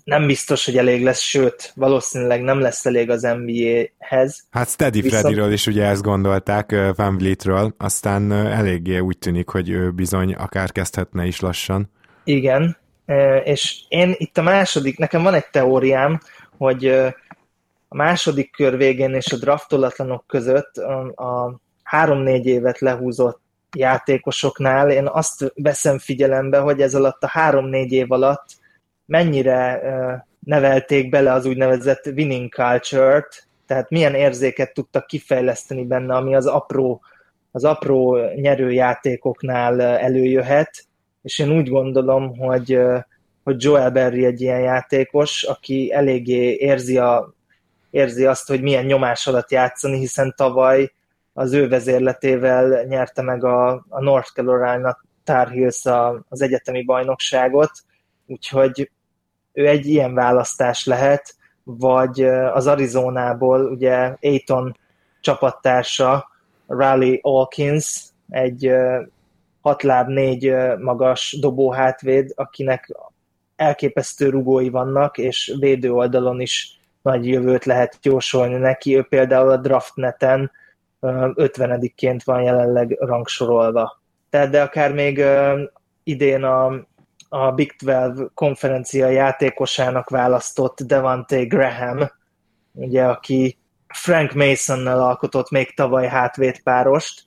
nem 0.04 0.26
biztos, 0.26 0.64
hogy 0.64 0.76
elég 0.76 1.02
lesz, 1.02 1.20
sőt, 1.20 1.72
valószínűleg 1.74 2.42
nem 2.42 2.60
lesz 2.60 2.86
elég 2.86 3.10
az 3.10 3.22
NBA-hez. 3.22 4.46
Hát 4.50 4.68
Steady 4.68 5.00
Viszont... 5.00 5.20
Freddyről 5.22 5.52
is 5.52 5.66
ugye 5.66 5.84
ezt 5.84 6.02
gondolták, 6.02 6.92
Van 6.96 7.16
Vlietről, 7.16 7.74
aztán 7.78 8.32
eléggé 8.32 8.98
úgy 8.98 9.18
tűnik, 9.18 9.48
hogy 9.48 9.70
ő 9.70 9.90
bizony 9.90 10.34
akár 10.34 10.72
kezdhetne 10.72 11.26
is 11.26 11.40
lassan. 11.40 11.90
Igen, 12.24 12.76
és 13.44 13.82
én 13.88 14.14
itt 14.16 14.38
a 14.38 14.42
második, 14.42 14.98
nekem 14.98 15.22
van 15.22 15.34
egy 15.34 15.48
teóriám, 15.50 16.20
hogy 16.56 16.86
a 17.88 17.96
második 17.96 18.50
kör 18.50 18.76
végén 18.76 19.14
és 19.14 19.32
a 19.32 19.36
draftolatlanok 19.36 20.26
között 20.26 20.76
a 21.16 21.60
három-négy 21.82 22.46
évet 22.46 22.78
lehúzott 22.78 23.40
játékosoknál 23.76 24.90
én 24.90 25.06
azt 25.06 25.52
veszem 25.54 25.98
figyelembe, 25.98 26.58
hogy 26.58 26.80
ez 26.80 26.94
alatt 26.94 27.22
a 27.22 27.28
három-négy 27.28 27.92
év 27.92 28.12
alatt 28.12 28.44
mennyire 29.06 29.82
nevelték 30.38 31.08
bele 31.08 31.32
az 31.32 31.46
úgynevezett 31.46 32.06
winning 32.06 32.52
culture-t, 32.52 33.46
tehát 33.66 33.90
milyen 33.90 34.14
érzéket 34.14 34.74
tudtak 34.74 35.06
kifejleszteni 35.06 35.84
benne, 35.84 36.14
ami 36.14 36.34
az 36.34 36.46
apró, 36.46 37.02
az 37.50 37.64
apró 37.64 38.18
nyerőjátékoknál 38.34 39.80
előjöhet, 39.80 40.84
és 41.22 41.38
én 41.38 41.50
úgy 41.56 41.68
gondolom, 41.68 42.38
hogy 42.38 42.78
hogy 43.44 43.62
Joel 43.62 43.90
Berry 43.90 44.24
egy 44.24 44.40
ilyen 44.40 44.60
játékos, 44.60 45.42
aki 45.42 45.92
eléggé 45.92 46.54
érzi, 46.54 46.98
a, 46.98 47.32
érzi 47.90 48.26
azt, 48.26 48.48
hogy 48.48 48.62
milyen 48.62 48.84
nyomás 48.84 49.26
alatt 49.26 49.50
játszani, 49.50 49.98
hiszen 49.98 50.34
tavaly 50.36 50.92
az 51.32 51.52
ő 51.52 51.68
vezérletével 51.68 52.84
nyerte 52.84 53.22
meg 53.22 53.44
a, 53.44 53.84
a 53.88 54.00
North 54.00 54.32
Carolina 54.32 54.98
Tar 55.24 55.48
Heels 55.48 55.86
a, 55.86 56.24
az 56.28 56.42
egyetemi 56.42 56.84
bajnokságot, 56.84 57.70
úgyhogy 58.26 58.90
ő 59.52 59.66
egy 59.68 59.86
ilyen 59.86 60.14
választás 60.14 60.86
lehet, 60.86 61.34
vagy 61.64 62.22
az 62.52 62.66
Arizonából 62.66 63.64
ugye 63.64 64.16
Aiton 64.20 64.76
csapattársa 65.20 66.30
Raleigh 66.66 67.22
Hawkins, 67.22 68.02
egy 68.28 68.72
hat 69.62 69.82
láb 69.82 70.08
négy 70.08 70.54
magas 70.78 71.36
dobóhátvéd, 71.40 72.32
akinek 72.34 72.88
elképesztő 73.56 74.28
rugói 74.28 74.68
vannak, 74.68 75.18
és 75.18 75.56
védő 75.58 75.92
oldalon 75.92 76.40
is 76.40 76.80
nagy 77.02 77.26
jövőt 77.26 77.64
lehet 77.64 77.98
jósolni 78.02 78.56
neki. 78.56 78.96
Ő 78.96 79.02
például 79.02 79.50
a 79.50 79.56
draftneten 79.56 80.50
50-ként 81.00 82.20
van 82.24 82.42
jelenleg 82.42 82.96
rangsorolva. 83.00 84.00
Tehát 84.30 84.50
de 84.50 84.62
akár 84.62 84.92
még 84.92 85.24
idén 86.02 86.42
a, 86.42 86.86
a 87.28 87.50
Big 87.50 87.76
12 87.76 88.30
konferencia 88.34 89.08
játékosának 89.08 90.08
választott 90.08 90.80
Devante 90.80 91.44
Graham, 91.44 92.10
ugye, 92.72 93.04
aki 93.04 93.58
Frank 93.86 94.32
Masonnel 94.32 95.00
alkotott 95.00 95.50
még 95.50 95.74
tavaly 95.74 96.06
hátvédpárost, 96.06 97.24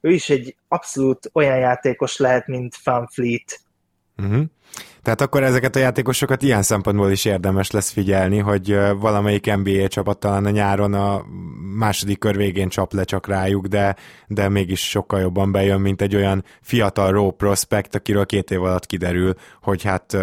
ő 0.00 0.10
is 0.10 0.30
egy 0.30 0.56
abszolút 0.68 1.30
olyan 1.32 1.58
játékos 1.58 2.16
lehet, 2.16 2.46
mint 2.46 2.76
Van 2.84 3.06
Fleet. 3.06 3.60
Uh-huh. 4.16 4.44
Tehát 5.02 5.20
akkor 5.20 5.42
ezeket 5.42 5.76
a 5.76 5.78
játékosokat 5.78 6.42
ilyen 6.42 6.62
szempontból 6.62 7.10
is 7.10 7.24
érdemes 7.24 7.70
lesz 7.70 7.90
figyelni, 7.90 8.38
hogy 8.38 8.78
valamelyik 8.98 9.54
NBA 9.56 9.88
csapat 9.88 10.18
talán 10.18 10.44
a 10.44 10.50
nyáron 10.50 10.94
a 10.94 11.24
második 11.76 12.18
kör 12.18 12.36
végén 12.36 12.68
csap 12.68 12.92
le 12.92 13.04
csak 13.04 13.26
rájuk, 13.26 13.66
de, 13.66 13.96
de 14.26 14.48
mégis 14.48 14.88
sokkal 14.88 15.20
jobban 15.20 15.52
bejön, 15.52 15.80
mint 15.80 16.02
egy 16.02 16.16
olyan 16.16 16.44
fiatal 16.60 17.12
raw 17.12 17.30
prospect, 17.30 17.94
akiről 17.94 18.26
két 18.26 18.50
év 18.50 18.62
alatt 18.62 18.86
kiderül, 18.86 19.34
hogy 19.62 19.82
hát 19.82 20.16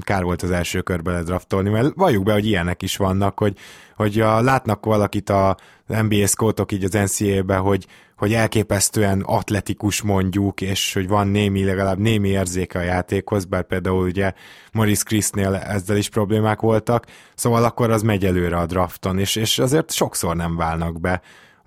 kár 0.00 0.22
volt 0.22 0.42
az 0.42 0.50
első 0.50 0.80
körbe 0.80 1.12
ledraftolni, 1.12 1.70
mert 1.70 1.94
valljuk 1.94 2.24
be, 2.24 2.32
hogy 2.32 2.46
ilyenek 2.46 2.82
is 2.82 2.96
vannak, 2.96 3.38
hogy, 3.38 3.56
hogy 3.96 4.20
a, 4.20 4.40
látnak 4.40 4.84
valakit 4.84 5.30
a 5.30 5.56
NBA 5.86 6.26
scoutok 6.26 6.72
így 6.72 6.84
az 6.84 6.92
NCAA-be, 6.92 7.56
hogy, 7.56 7.86
hogy 8.20 8.32
elképesztően 8.32 9.20
atletikus 9.20 10.02
mondjuk, 10.02 10.60
és 10.60 10.94
hogy 10.94 11.08
van 11.08 11.26
némi, 11.26 11.64
legalább 11.64 11.98
némi 11.98 12.28
érzéke 12.28 12.78
a 12.78 12.82
játékhoz, 12.82 13.44
bár 13.44 13.62
például 13.62 14.06
ugye 14.06 14.32
Maurice 14.72 15.02
Christnél 15.04 15.54
ezzel 15.54 15.96
is 15.96 16.08
problémák 16.08 16.60
voltak, 16.60 17.06
szóval 17.34 17.64
akkor 17.64 17.90
az 17.90 18.02
megy 18.02 18.24
előre 18.24 18.56
a 18.56 18.66
drafton, 18.66 19.18
és, 19.18 19.36
és 19.36 19.58
azért 19.58 19.92
sokszor 19.92 20.36
nem 20.36 20.56
válnak 20.56 21.00
be 21.00 21.20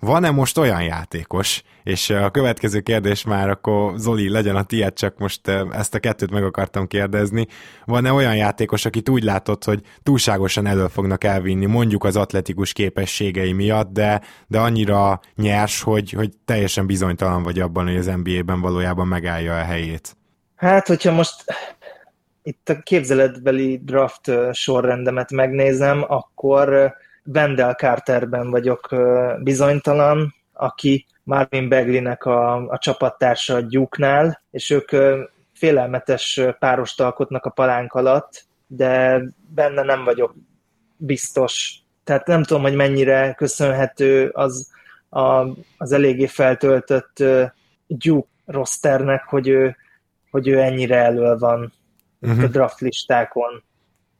van-e 0.04 0.30
most 0.30 0.58
olyan 0.58 0.82
játékos, 0.82 1.62
és 1.82 2.10
a 2.10 2.30
következő 2.30 2.80
kérdés 2.80 3.24
már 3.24 3.48
akkor 3.48 3.92
Zoli 3.96 4.28
legyen 4.28 4.56
a 4.56 4.62
tiéd, 4.62 4.92
csak 4.92 5.18
most 5.18 5.48
ezt 5.72 5.94
a 5.94 5.98
kettőt 5.98 6.30
meg 6.30 6.44
akartam 6.44 6.86
kérdezni, 6.86 7.46
van-e 7.84 8.12
olyan 8.12 8.36
játékos, 8.36 8.84
akit 8.84 9.08
úgy 9.08 9.22
látod, 9.22 9.64
hogy 9.64 9.80
túlságosan 10.02 10.66
elő 10.66 10.86
fognak 10.86 11.24
elvinni, 11.24 11.66
mondjuk 11.66 12.04
az 12.04 12.16
atletikus 12.16 12.72
képességei 12.72 13.52
miatt, 13.52 13.92
de, 13.92 14.20
de 14.46 14.58
annyira 14.58 15.20
nyers, 15.36 15.82
hogy, 15.82 16.10
hogy 16.10 16.30
teljesen 16.44 16.86
bizonytalan 16.86 17.42
vagy 17.42 17.60
abban, 17.60 17.86
hogy 17.86 17.96
az 17.96 18.06
NBA-ben 18.22 18.60
valójában 18.60 19.06
megállja 19.06 19.58
a 19.58 19.64
helyét? 19.64 20.16
Hát, 20.56 20.86
hogyha 20.86 21.12
most 21.12 21.44
itt 22.42 22.68
a 22.68 22.78
képzeletbeli 22.82 23.80
draft 23.84 24.30
sorrendemet 24.52 25.30
megnézem, 25.30 26.04
akkor 26.08 26.94
Wendell 27.24 27.74
Carterben 27.74 28.50
vagyok 28.50 28.88
bizonytalan, 29.42 30.34
aki 30.52 31.06
Marvin 31.22 31.68
Begleynek 31.68 32.24
a, 32.24 32.68
a 32.68 32.78
csapattársa 32.78 33.54
a 33.54 33.60
Duke-nál, 33.60 34.42
és 34.50 34.70
ők 34.70 34.90
félelmetes 35.52 36.40
párost 36.58 37.00
alkotnak 37.00 37.44
a 37.44 37.50
palánk 37.50 37.92
alatt, 37.92 38.44
de 38.66 39.22
benne 39.54 39.82
nem 39.82 40.04
vagyok 40.04 40.34
biztos. 40.96 41.78
Tehát 42.04 42.26
nem 42.26 42.42
tudom, 42.42 42.62
hogy 42.62 42.74
mennyire 42.74 43.34
köszönhető 43.36 44.28
az, 44.28 44.70
a, 45.08 45.46
az 45.78 45.92
eléggé 45.92 46.26
feltöltött 46.26 47.22
Duke 47.86 48.28
rosternek, 48.46 49.24
hogy 49.24 49.48
ő, 49.48 49.76
hogy 50.30 50.48
ő 50.48 50.58
ennyire 50.58 50.96
elől 50.96 51.38
van 51.38 51.72
uh-huh. 52.20 52.42
a 52.42 52.46
draft 52.46 52.80
listákon. 52.80 53.62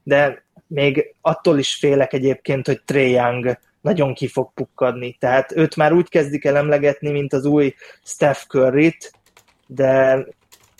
De 0.03 0.44
még 0.75 1.15
attól 1.21 1.59
is 1.59 1.75
félek 1.75 2.13
egyébként, 2.13 2.65
hogy 2.65 2.81
Trae 2.85 3.07
Young 3.07 3.57
nagyon 3.81 4.13
ki 4.13 4.27
fog 4.27 4.53
pukkadni. 4.53 5.15
Tehát 5.19 5.51
őt 5.55 5.75
már 5.75 5.93
úgy 5.93 6.09
kezdik 6.09 6.45
el 6.45 6.57
emlegetni, 6.57 7.11
mint 7.11 7.33
az 7.33 7.45
új 7.45 7.73
Steph 8.03 8.39
Curry-t, 8.47 9.13
de 9.67 10.25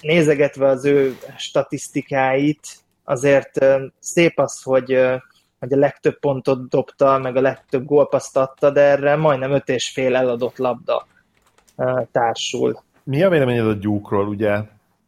nézegetve 0.02 0.68
az 0.68 0.86
ő 0.86 1.18
statisztikáit, 1.38 2.68
azért 3.04 3.66
szép 4.00 4.40
az, 4.40 4.62
hogy, 4.62 5.00
hogy 5.60 5.74
a 5.74 5.78
legtöbb 5.78 6.20
pontot 6.20 6.70
dobta, 6.70 7.18
meg 7.18 7.36
a 7.36 7.42
legtöbb 7.42 7.86
gólpaszt 7.86 8.38
adta, 8.38 8.72
de 8.72 8.82
erre 8.82 9.16
majdnem 9.16 9.52
öt 9.52 9.70
és 9.70 9.90
fél 9.90 10.16
eladott 10.16 10.58
labda 10.58 11.08
társul. 12.12 12.84
Mi 13.04 13.24
a 13.24 13.30
véleményed 13.30 13.68
a 13.68 13.74
Gyúkról? 13.74 14.28
Ugye 14.28 14.62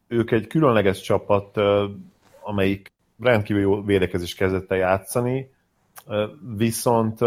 ők 0.08 0.32
egy 0.32 0.48
különleges 0.48 1.02
csapat, 1.02 1.58
amelyik 2.42 2.92
rendkívül 3.20 3.62
jó 3.62 3.82
védekezés 3.82 4.36
kezdett 4.36 4.72
el 4.72 4.78
játszani, 4.78 5.50
viszont 6.58 7.20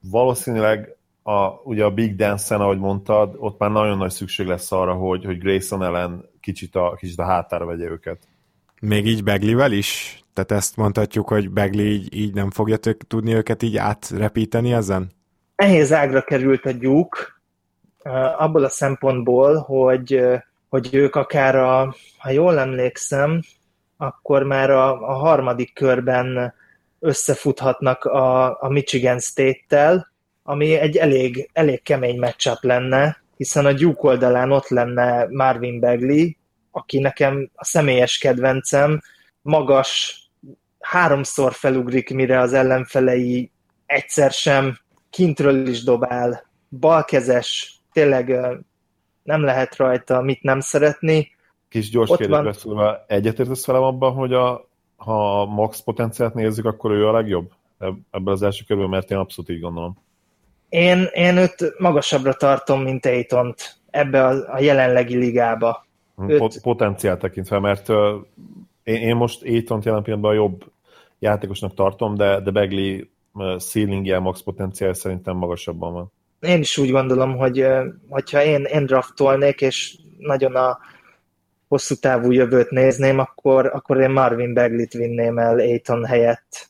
valószínűleg 0.00 0.96
a, 1.22 1.48
ugye 1.64 1.84
a 1.84 1.90
Big 1.90 2.16
Dance-en, 2.16 2.60
ahogy 2.60 2.78
mondtad, 2.78 3.34
ott 3.38 3.58
már 3.58 3.70
nagyon 3.70 3.98
nagy 3.98 4.10
szükség 4.10 4.46
lesz 4.46 4.72
arra, 4.72 4.94
hogy, 4.94 5.24
hogy 5.24 5.38
Grayson 5.38 5.82
ellen 5.82 6.28
kicsit 6.40 6.76
a, 6.76 6.94
kicsit 6.98 7.18
a 7.18 7.24
hátára 7.24 7.66
vegye 7.66 7.84
őket. 7.84 8.18
Még 8.80 9.06
így 9.06 9.24
Beglivel 9.24 9.72
is? 9.72 10.22
Tehát 10.32 10.50
ezt 10.50 10.76
mondhatjuk, 10.76 11.28
hogy 11.28 11.50
Begli 11.50 11.84
így, 11.84 12.14
így 12.14 12.34
nem 12.34 12.50
fogja 12.50 12.76
tök, 12.76 13.06
tudni 13.06 13.34
őket 13.34 13.62
így 13.62 13.76
átrepíteni 13.76 14.72
ezen? 14.72 15.10
Nehéz 15.56 15.92
ágra 15.92 16.22
került 16.22 16.64
a 16.64 16.70
gyúk, 16.70 17.40
abból 18.38 18.64
a 18.64 18.68
szempontból, 18.68 19.58
hogy, 19.58 20.20
hogy 20.68 20.94
ők 20.94 21.14
akár 21.14 21.56
a, 21.56 21.94
ha 22.18 22.30
jól 22.30 22.58
emlékszem, 22.58 23.40
akkor 24.00 24.42
már 24.42 24.70
a, 24.70 25.08
a 25.08 25.12
harmadik 25.12 25.74
körben 25.74 26.54
összefuthatnak 26.98 28.04
a, 28.04 28.60
a 28.62 28.68
Michigan 28.68 29.18
State-tel, 29.18 30.12
ami 30.42 30.74
egy 30.74 30.96
elég, 30.96 31.50
elég 31.52 31.82
kemény 31.82 32.18
matchup 32.18 32.58
lenne, 32.60 33.22
hiszen 33.36 33.66
a 33.66 33.72
Duke 33.72 34.08
oldalán 34.08 34.52
ott 34.52 34.68
lenne 34.68 35.26
Marvin 35.30 35.80
Bagley, 35.80 36.28
aki 36.70 36.98
nekem 36.98 37.50
a 37.54 37.64
személyes 37.64 38.18
kedvencem, 38.18 39.00
magas, 39.42 40.22
háromszor 40.80 41.52
felugrik, 41.52 42.14
mire 42.14 42.40
az 42.40 42.52
ellenfelei 42.52 43.50
egyszer 43.86 44.30
sem, 44.30 44.78
kintről 45.10 45.66
is 45.66 45.82
dobál, 45.82 46.50
balkezes, 46.70 47.78
tényleg 47.92 48.38
nem 49.22 49.42
lehet 49.42 49.76
rajta 49.76 50.20
mit 50.20 50.42
nem 50.42 50.60
szeretni, 50.60 51.38
Kis 51.70 51.90
gyors 51.90 52.16
kérdésbe 52.16 52.52
szólva, 52.52 53.04
egyetértesz 53.06 53.66
velem 53.66 53.82
abban, 53.82 54.12
hogy 54.12 54.32
a, 54.32 54.68
ha 54.96 55.40
a 55.40 55.44
max 55.44 55.80
potenciált 55.80 56.34
nézzük, 56.34 56.64
akkor 56.64 56.90
ő 56.90 57.06
a 57.06 57.12
legjobb 57.12 57.50
ebben 58.10 58.32
az 58.32 58.42
első 58.42 58.64
körben, 58.66 58.88
mert 58.88 59.10
én 59.10 59.18
abszolút 59.18 59.50
így 59.50 59.60
gondolom. 59.60 59.96
Én, 60.68 61.08
én 61.12 61.36
őt 61.36 61.78
magasabbra 61.78 62.34
tartom, 62.34 62.82
mint 62.82 63.06
Aitont 63.06 63.76
ebbe 63.90 64.26
a, 64.26 64.54
a 64.54 64.60
jelenlegi 64.60 65.16
ligába. 65.16 65.86
Hm, 66.16 66.30
őt... 66.30 66.60
Potenciál 66.60 67.16
tekintve, 67.16 67.58
mert 67.58 67.88
uh, 67.88 67.96
én, 68.82 68.96
én 68.96 69.16
most 69.16 69.42
Aitont 69.42 69.84
jelen 69.84 70.02
pillanatban 70.02 70.32
a 70.32 70.34
jobb 70.34 70.64
játékosnak 71.18 71.74
tartom, 71.74 72.14
de, 72.14 72.40
de 72.40 72.50
Begley 72.50 73.00
uh, 73.32 73.56
ceilingje, 73.56 74.18
max 74.18 74.42
potenciál 74.42 74.92
szerintem 74.92 75.36
magasabban 75.36 75.92
van. 75.92 76.12
Én 76.40 76.60
is 76.60 76.78
úgy 76.78 76.90
gondolom, 76.90 77.36
hogy 77.36 77.62
uh, 77.62 77.84
hogyha 78.08 78.42
én, 78.42 78.64
én 78.64 78.86
draftolnék, 78.86 79.60
és 79.60 79.98
nagyon 80.18 80.54
a, 80.54 80.78
hosszú 81.70 81.94
távú 81.94 82.30
jövőt 82.30 82.70
nézném, 82.70 83.18
akkor, 83.18 83.66
akkor 83.66 84.00
én 84.00 84.10
Marvin 84.10 84.54
Beglit 84.54 84.92
vinném 84.92 85.38
el 85.38 85.58
Aiton 85.58 86.04
helyett. 86.04 86.68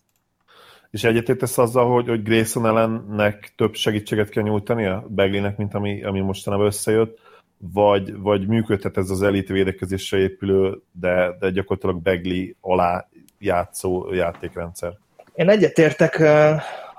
És 0.91 1.05
egyetértesz 1.05 1.59
azzal, 1.59 1.93
hogy, 1.93 2.09
hogy 2.09 2.23
Grayson 2.23 2.67
ellennek 2.67 3.53
több 3.57 3.75
segítséget 3.75 4.29
kell 4.29 4.43
nyújtania 4.43 5.05
Beglinek, 5.09 5.57
mint 5.57 5.75
ami, 5.75 6.05
ami 6.05 6.21
mostanában 6.21 6.67
összejött, 6.67 7.19
vagy, 7.59 8.17
vagy 8.17 8.47
működhet 8.47 8.97
ez 8.97 9.11
az 9.11 9.23
elit 9.23 9.49
védekezésre 9.49 10.19
épülő, 10.19 10.83
de, 10.93 11.37
de 11.39 11.51
gyakorlatilag 11.51 12.03
Begli 12.03 12.57
alá 12.61 13.09
játszó 13.39 14.13
játékrendszer? 14.13 14.93
Én 15.35 15.49
egyetértek 15.49 16.23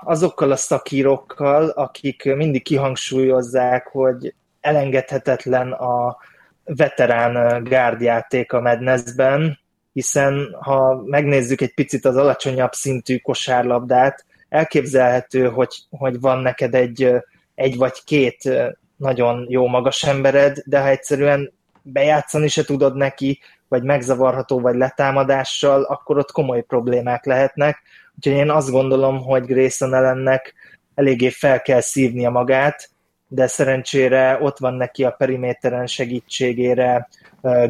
azokkal 0.00 0.50
a 0.50 0.56
szakírokkal, 0.56 1.68
akik 1.68 2.34
mindig 2.34 2.62
kihangsúlyozzák, 2.62 3.86
hogy 3.86 4.34
elengedhetetlen 4.60 5.72
a, 5.72 6.16
veterán 6.64 7.64
gárdjáték 7.64 8.52
a 8.52 8.60
Madnessben, 8.60 9.58
hiszen 9.92 10.56
ha 10.60 11.02
megnézzük 11.04 11.60
egy 11.60 11.74
picit 11.74 12.04
az 12.04 12.16
alacsonyabb 12.16 12.72
szintű 12.72 13.18
kosárlabdát, 13.18 14.24
elképzelhető, 14.48 15.48
hogy, 15.48 15.76
hogy 15.90 16.20
van 16.20 16.38
neked 16.38 16.74
egy, 16.74 17.12
egy 17.54 17.76
vagy 17.76 18.04
két 18.04 18.50
nagyon 18.96 19.46
jó 19.48 19.66
magas 19.66 20.02
embered, 20.02 20.62
de 20.64 20.80
ha 20.80 20.88
egyszerűen 20.88 21.52
bejátszani 21.82 22.48
se 22.48 22.64
tudod 22.64 22.96
neki, 22.96 23.40
vagy 23.68 23.82
megzavarható, 23.82 24.60
vagy 24.60 24.74
letámadással, 24.74 25.82
akkor 25.82 26.18
ott 26.18 26.32
komoly 26.32 26.62
problémák 26.62 27.24
lehetnek. 27.24 27.82
Úgyhogy 28.16 28.34
én 28.34 28.50
azt 28.50 28.70
gondolom, 28.70 29.18
hogy 29.18 29.44
Grayson 29.44 29.94
ellennek 29.94 30.54
eléggé 30.94 31.28
fel 31.28 31.62
kell 31.62 31.80
szívnia 31.80 32.30
magát, 32.30 32.90
de 33.34 33.46
szerencsére 33.46 34.38
ott 34.40 34.58
van 34.58 34.74
neki 34.74 35.04
a 35.04 35.10
periméteren 35.10 35.86
segítségére 35.86 37.08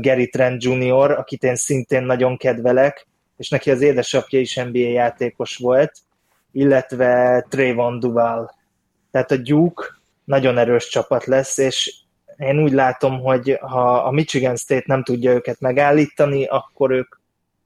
Gary 0.01 0.29
Trent 0.29 0.65
Jr., 0.65 1.11
akit 1.11 1.43
én 1.43 1.57
szintén 1.57 2.03
nagyon 2.03 2.37
kedvelek, 2.37 3.07
és 3.37 3.49
neki 3.49 3.71
az 3.71 3.81
édesapja 3.81 4.41
is 4.41 4.57
NBA 4.57 4.79
játékos 4.79 5.57
volt, 5.57 5.93
illetve 6.53 7.45
Trayvon 7.49 7.99
Duval. 7.99 8.55
Tehát 9.11 9.31
a 9.31 9.37
Duke 9.37 9.85
nagyon 10.25 10.59
erős 10.59 10.89
csapat 10.89 11.25
lesz, 11.25 11.59
és 11.59 11.95
én 12.37 12.63
úgy 12.63 12.73
látom, 12.73 13.21
hogy 13.21 13.59
ha 13.61 13.97
a 13.97 14.11
Michigan 14.11 14.57
State 14.57 14.85
nem 14.87 15.03
tudja 15.03 15.33
őket 15.33 15.61
megállítani, 15.61 16.45
akkor 16.45 16.91
ők 16.91 17.15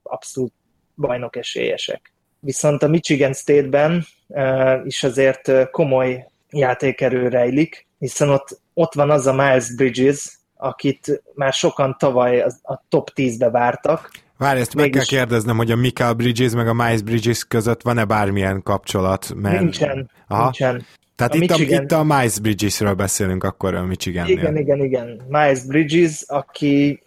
abszolút 0.03 0.53
bajnok 0.95 1.35
esélyesek. 1.35 2.13
Viszont 2.39 2.83
a 2.83 2.87
Michigan 2.87 3.33
State-ben 3.33 4.05
uh, 4.27 4.85
is 4.85 5.03
azért 5.03 5.69
komoly 5.71 6.25
játékerő 6.49 7.27
rejlik, 7.27 7.86
hiszen 7.99 8.29
ott, 8.29 8.59
ott 8.73 8.93
van 8.93 9.09
az 9.09 9.27
a 9.27 9.33
Miles 9.33 9.75
Bridges, 9.75 10.37
akit 10.55 11.23
már 11.35 11.53
sokan 11.53 11.95
tavaly 11.99 12.41
a 12.61 12.83
top 12.89 13.11
10-be 13.15 13.49
vártak. 13.49 14.11
Várj, 14.37 14.59
ezt 14.59 14.75
Mégis... 14.75 14.95
meg 14.95 15.05
kell 15.05 15.17
kérdeznem, 15.19 15.57
hogy 15.57 15.71
a 15.71 15.75
Michael 15.75 16.13
Bridges 16.13 16.51
meg 16.51 16.67
a 16.67 16.73
Miles 16.73 17.01
Bridges 17.01 17.43
között 17.43 17.81
van-e 17.81 18.05
bármilyen 18.05 18.63
kapcsolat? 18.63 19.33
Mert... 19.35 19.59
Nincsen, 19.59 20.09
Aha. 20.27 20.43
nincsen. 20.43 20.85
Tehát 21.15 21.33
a 21.33 21.35
itt, 21.35 21.49
Michigan... 21.49 21.79
a, 21.79 21.83
itt 21.83 21.91
a 21.91 22.03
Miles 22.03 22.39
Bridgesről 22.39 22.93
beszélünk 22.93 23.43
akkor 23.43 23.75
a 23.75 23.85
Michigan 23.85 24.27
Igen, 24.27 24.57
igen, 24.57 24.83
igen. 24.83 25.21
Miles 25.27 25.63
Bridges, 25.65 26.23
aki 26.27 27.03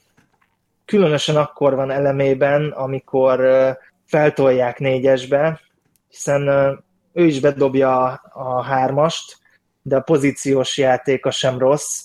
különösen 0.84 1.36
akkor 1.36 1.74
van 1.74 1.90
elemében, 1.90 2.70
amikor 2.70 3.40
feltolják 4.06 4.78
négyesbe, 4.78 5.60
hiszen 6.08 6.48
ő 7.12 7.24
is 7.24 7.40
bedobja 7.40 8.12
a 8.32 8.62
hármast, 8.62 9.38
de 9.82 9.96
a 9.96 10.00
pozíciós 10.00 10.78
játéka 10.78 11.30
sem 11.30 11.58
rossz, 11.58 12.02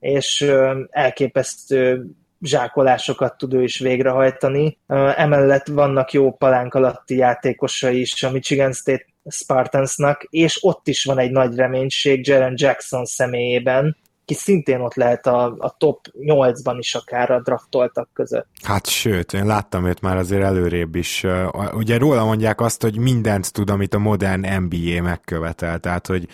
és 0.00 0.52
elképesztő 0.90 2.06
zsákolásokat 2.40 3.38
tud 3.38 3.54
ő 3.54 3.62
is 3.62 3.78
végrehajtani. 3.78 4.78
Emellett 5.16 5.66
vannak 5.66 6.12
jó 6.12 6.32
palánk 6.32 6.74
alatti 6.74 7.16
játékosai 7.16 8.00
is 8.00 8.22
a 8.22 8.30
Michigan 8.30 8.72
State 8.72 9.06
Spartansnak, 9.30 10.26
és 10.30 10.58
ott 10.60 10.88
is 10.88 11.04
van 11.04 11.18
egy 11.18 11.30
nagy 11.30 11.56
reménység 11.56 12.26
Jaren 12.26 12.54
Jackson 12.56 13.04
személyében, 13.04 13.96
ki 14.28 14.34
szintén 14.34 14.80
ott 14.80 14.94
lehet 14.94 15.26
a, 15.26 15.54
a 15.58 15.74
top 15.78 16.06
8-ban 16.20 16.76
is 16.78 16.94
akár 16.94 17.30
a 17.30 17.40
draftoltak 17.40 18.08
között. 18.12 18.46
Hát 18.62 18.86
sőt, 18.86 19.32
én 19.32 19.46
láttam 19.46 19.86
őt 19.86 20.00
már 20.00 20.16
azért 20.16 20.42
előrébb 20.42 20.94
is. 20.94 21.26
Ugye 21.72 21.98
róla 21.98 22.24
mondják 22.24 22.60
azt, 22.60 22.82
hogy 22.82 22.98
mindent 22.98 23.52
tud, 23.52 23.70
amit 23.70 23.94
a 23.94 23.98
modern 23.98 24.62
NBA 24.62 25.02
megkövetel, 25.02 25.78
tehát 25.78 26.06
hogy 26.06 26.28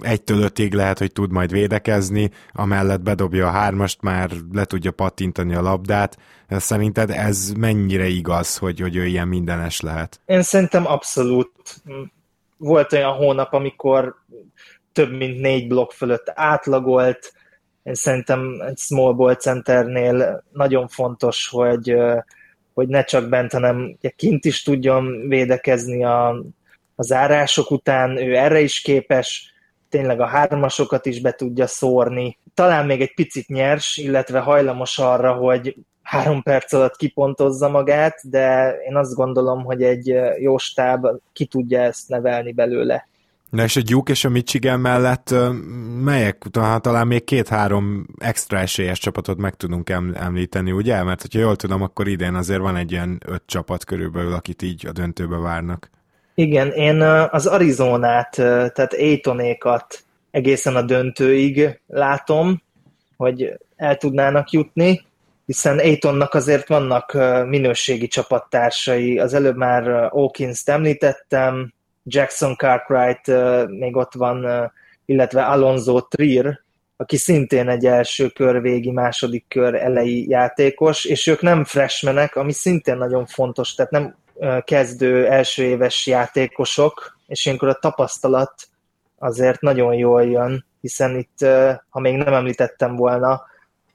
egytől 0.00 0.42
ötig 0.42 0.74
lehet, 0.74 0.98
hogy 0.98 1.12
tud 1.12 1.32
majd 1.32 1.50
védekezni, 1.50 2.30
amellett 2.52 3.02
bedobja 3.02 3.46
a 3.46 3.50
hármast, 3.50 4.02
már 4.02 4.30
le 4.52 4.64
tudja 4.64 4.90
pattintani 4.90 5.54
a 5.54 5.62
labdát. 5.62 6.18
Szerinted 6.48 7.10
ez 7.10 7.52
mennyire 7.52 8.06
igaz, 8.06 8.56
hogy, 8.56 8.80
hogy 8.80 8.96
ő 8.96 9.06
ilyen 9.06 9.28
mindenes 9.28 9.80
lehet? 9.80 10.20
Én 10.26 10.42
szerintem 10.42 10.86
abszolút. 10.86 11.50
Volt 12.56 12.92
olyan 12.92 13.12
hónap, 13.12 13.52
amikor 13.52 14.14
több 14.92 15.12
mint 15.12 15.40
négy 15.40 15.68
blokk 15.68 15.90
fölött 15.90 16.32
átlagolt. 16.34 17.32
Én 17.82 17.94
szerintem 17.94 18.60
egy 18.66 18.78
small 18.78 19.12
ball 19.12 19.34
centernél 19.34 20.44
nagyon 20.52 20.88
fontos, 20.88 21.48
hogy, 21.48 21.96
hogy 22.74 22.88
ne 22.88 23.04
csak 23.04 23.28
bent, 23.28 23.52
hanem 23.52 23.96
kint 24.16 24.44
is 24.44 24.62
tudjon 24.62 25.28
védekezni 25.28 26.04
a, 26.04 26.28
a 26.94 27.02
zárások 27.02 27.70
után, 27.70 28.16
ő 28.16 28.36
erre 28.36 28.60
is 28.60 28.80
képes, 28.80 29.52
tényleg 29.88 30.20
a 30.20 30.26
hármasokat 30.26 31.06
is 31.06 31.20
be 31.20 31.32
tudja 31.32 31.66
szórni. 31.66 32.38
Talán 32.54 32.86
még 32.86 33.00
egy 33.00 33.14
picit 33.14 33.48
nyers, 33.48 33.96
illetve 33.96 34.38
hajlamos 34.38 34.98
arra, 34.98 35.32
hogy 35.32 35.76
három 36.02 36.42
perc 36.42 36.72
alatt 36.72 36.96
kipontozza 36.96 37.68
magát, 37.68 38.30
de 38.30 38.76
én 38.88 38.96
azt 38.96 39.14
gondolom, 39.14 39.64
hogy 39.64 39.82
egy 39.82 40.06
jó 40.38 40.58
stáb 40.58 41.06
ki 41.32 41.46
tudja 41.46 41.80
ezt 41.80 42.08
nevelni 42.08 42.52
belőle. 42.52 43.08
Na 43.52 43.62
és 43.62 43.76
a 43.76 43.82
Duke 43.82 44.12
és 44.12 44.24
a 44.24 44.28
Michigan 44.28 44.80
mellett 44.80 45.34
melyek, 46.02 46.38
talán 46.80 47.06
még 47.06 47.24
két-három 47.24 48.06
extra 48.18 48.58
esélyes 48.58 48.98
csapatot 48.98 49.38
meg 49.38 49.54
tudunk 49.54 49.90
említeni, 50.14 50.72
ugye? 50.72 51.02
Mert 51.02 51.20
hogyha 51.20 51.38
jól 51.40 51.56
tudom, 51.56 51.82
akkor 51.82 52.08
idén 52.08 52.34
azért 52.34 52.60
van 52.60 52.76
egy 52.76 52.92
ilyen 52.92 53.20
öt 53.26 53.42
csapat 53.46 53.84
körülbelül, 53.84 54.32
akit 54.32 54.62
így 54.62 54.86
a 54.86 54.92
döntőbe 54.92 55.36
várnak. 55.36 55.90
Igen, 56.34 56.70
én 56.70 57.00
az 57.30 57.46
Arizonát, 57.46 58.30
tehát 58.30 58.92
Aitonékat 58.92 60.04
egészen 60.30 60.76
a 60.76 60.82
döntőig 60.82 61.80
látom, 61.86 62.62
hogy 63.16 63.58
el 63.76 63.96
tudnának 63.96 64.50
jutni, 64.50 65.06
hiszen 65.46 65.78
Aitonnak 65.78 66.34
azért 66.34 66.68
vannak 66.68 67.12
minőségi 67.46 68.06
csapattársai. 68.06 69.18
Az 69.18 69.34
előbb 69.34 69.56
már 69.56 70.08
Hawkins-t 70.10 70.68
említettem, 70.68 71.72
Jackson 72.04 72.56
Cartwright 72.56 73.26
még 73.68 73.96
ott 73.96 74.14
van, 74.14 74.72
illetve 75.04 75.44
Alonso 75.44 76.00
Trier, 76.00 76.60
aki 76.96 77.16
szintén 77.16 77.68
egy 77.68 77.86
első 77.86 78.28
kör 78.28 78.60
végi, 78.60 78.90
második 78.90 79.44
kör 79.48 79.74
elejé 79.74 80.24
játékos, 80.28 81.04
és 81.04 81.26
ők 81.26 81.40
nem 81.40 81.64
freshmenek, 81.64 82.36
ami 82.36 82.52
szintén 82.52 82.96
nagyon 82.96 83.26
fontos, 83.26 83.74
tehát 83.74 83.90
nem 83.90 84.16
kezdő 84.64 85.26
első 85.26 85.62
éves 85.62 86.06
játékosok, 86.06 87.18
és 87.26 87.44
ilyenkor 87.44 87.68
a 87.68 87.78
tapasztalat 87.78 88.54
azért 89.18 89.60
nagyon 89.60 89.94
jól 89.94 90.24
jön, 90.24 90.64
hiszen 90.80 91.16
itt, 91.16 91.46
ha 91.88 92.00
még 92.00 92.16
nem 92.16 92.34
említettem 92.34 92.96
volna, 92.96 93.42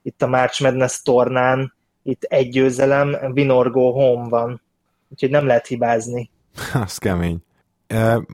itt 0.01 0.21
a 0.21 0.27
March 0.27 0.61
Madness 0.61 1.01
tornán 1.01 1.73
itt 2.03 2.23
egy 2.23 2.49
győzelem, 2.49 3.33
Vinorgo 3.33 3.91
home 3.91 4.29
van, 4.29 4.61
úgyhogy 5.09 5.29
nem 5.29 5.45
lehet 5.45 5.67
hibázni. 5.67 6.29
Az 6.85 6.97
kemény. 6.97 7.37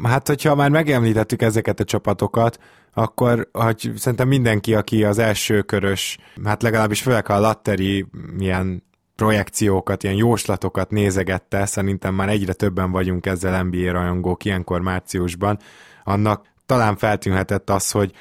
Hát, 0.04 0.28
hogyha 0.28 0.56
már 0.56 0.70
megemlítettük 0.70 1.42
ezeket 1.42 1.80
a 1.80 1.84
csapatokat, 1.84 2.60
akkor 2.94 3.50
hogy 3.52 3.92
szerintem 3.96 4.28
mindenki, 4.28 4.76
aki 4.76 5.04
az 5.04 5.18
első 5.18 5.62
körös, 5.62 6.18
hát 6.44 6.62
legalábbis 6.62 7.02
főleg 7.02 7.30
a 7.30 7.40
latteri 7.40 8.06
milyen 8.38 8.84
projekciókat, 9.16 10.04
ilyen 10.04 10.16
jóslatokat 10.16 10.90
nézegette, 10.90 11.66
szerintem 11.66 12.14
már 12.16 12.30
egyre 12.30 12.54
többen 12.54 12.92
vagyunk 12.92 13.26
ezzel 13.26 13.64
NBA 13.64 13.92
rajongók 13.92 14.46
ilyenkor 14.46 14.82
márciusban, 14.82 15.60
annak 16.04 16.52
talán 16.66 16.96
feltűnhetett 16.96 17.70
az, 17.70 17.92
hogy 17.92 18.12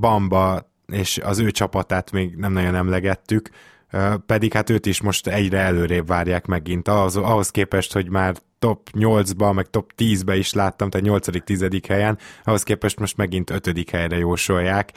Bamba 0.00 0.68
és 0.86 1.18
az 1.22 1.38
ő 1.38 1.50
csapatát 1.50 2.12
még 2.12 2.36
nem 2.36 2.52
nagyon 2.52 2.74
emlegettük, 2.74 3.50
pedig 4.26 4.52
hát 4.52 4.70
őt 4.70 4.86
is 4.86 5.00
most 5.00 5.26
egyre 5.26 5.58
előrébb 5.58 6.06
várják 6.06 6.46
megint, 6.46 6.88
ahhoz, 6.88 7.16
ahhoz 7.16 7.50
képest, 7.50 7.92
hogy 7.92 8.08
már 8.08 8.34
top 8.58 8.88
8-ba, 8.98 9.54
meg 9.54 9.66
top 9.70 9.92
10-be 9.96 10.36
is 10.36 10.52
láttam, 10.52 10.90
tehát 10.90 11.06
8.-10. 11.06 11.82
helyen, 11.88 12.18
ahhoz 12.44 12.62
képest 12.62 12.98
most 12.98 13.16
megint 13.16 13.50
5. 13.50 13.90
helyre 13.90 14.16
jósolják. 14.16 14.92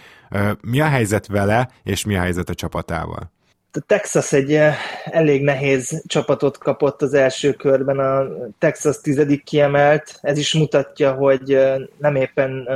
Mi 0.62 0.82
a 0.82 0.86
helyzet 0.86 1.27
vele, 1.27 1.69
és 1.84 2.06
mi 2.06 2.15
a 2.15 2.19
helyzet 2.19 2.49
a 2.49 2.53
csapatával? 2.53 3.32
A 3.71 3.79
Texas 3.79 4.34
egy 4.34 4.60
elég 5.06 5.44
nehéz 5.44 6.04
csapatot 6.08 6.58
kapott 6.58 7.02
az 7.02 7.13
első 7.13 7.54
körben, 7.54 8.00
a 8.00 8.27
Texas 8.60 9.02
tizedik 9.02 9.44
kiemelt, 9.44 10.17
ez 10.21 10.37
is 10.37 10.54
mutatja, 10.54 11.13
hogy 11.13 11.60
nem 11.98 12.15
éppen 12.15 12.67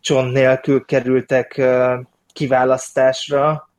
csont 0.00 0.32
nélkül 0.32 0.84
kerültek 0.84 1.62
kiválasztásra, 2.32 3.69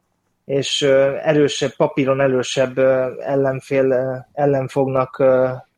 és 0.51 0.81
erősebb, 1.23 1.75
papíron 1.75 2.21
erősebb 2.21 2.77
ellenfél 3.19 3.93
ellen 4.33 4.67
fognak 4.67 5.23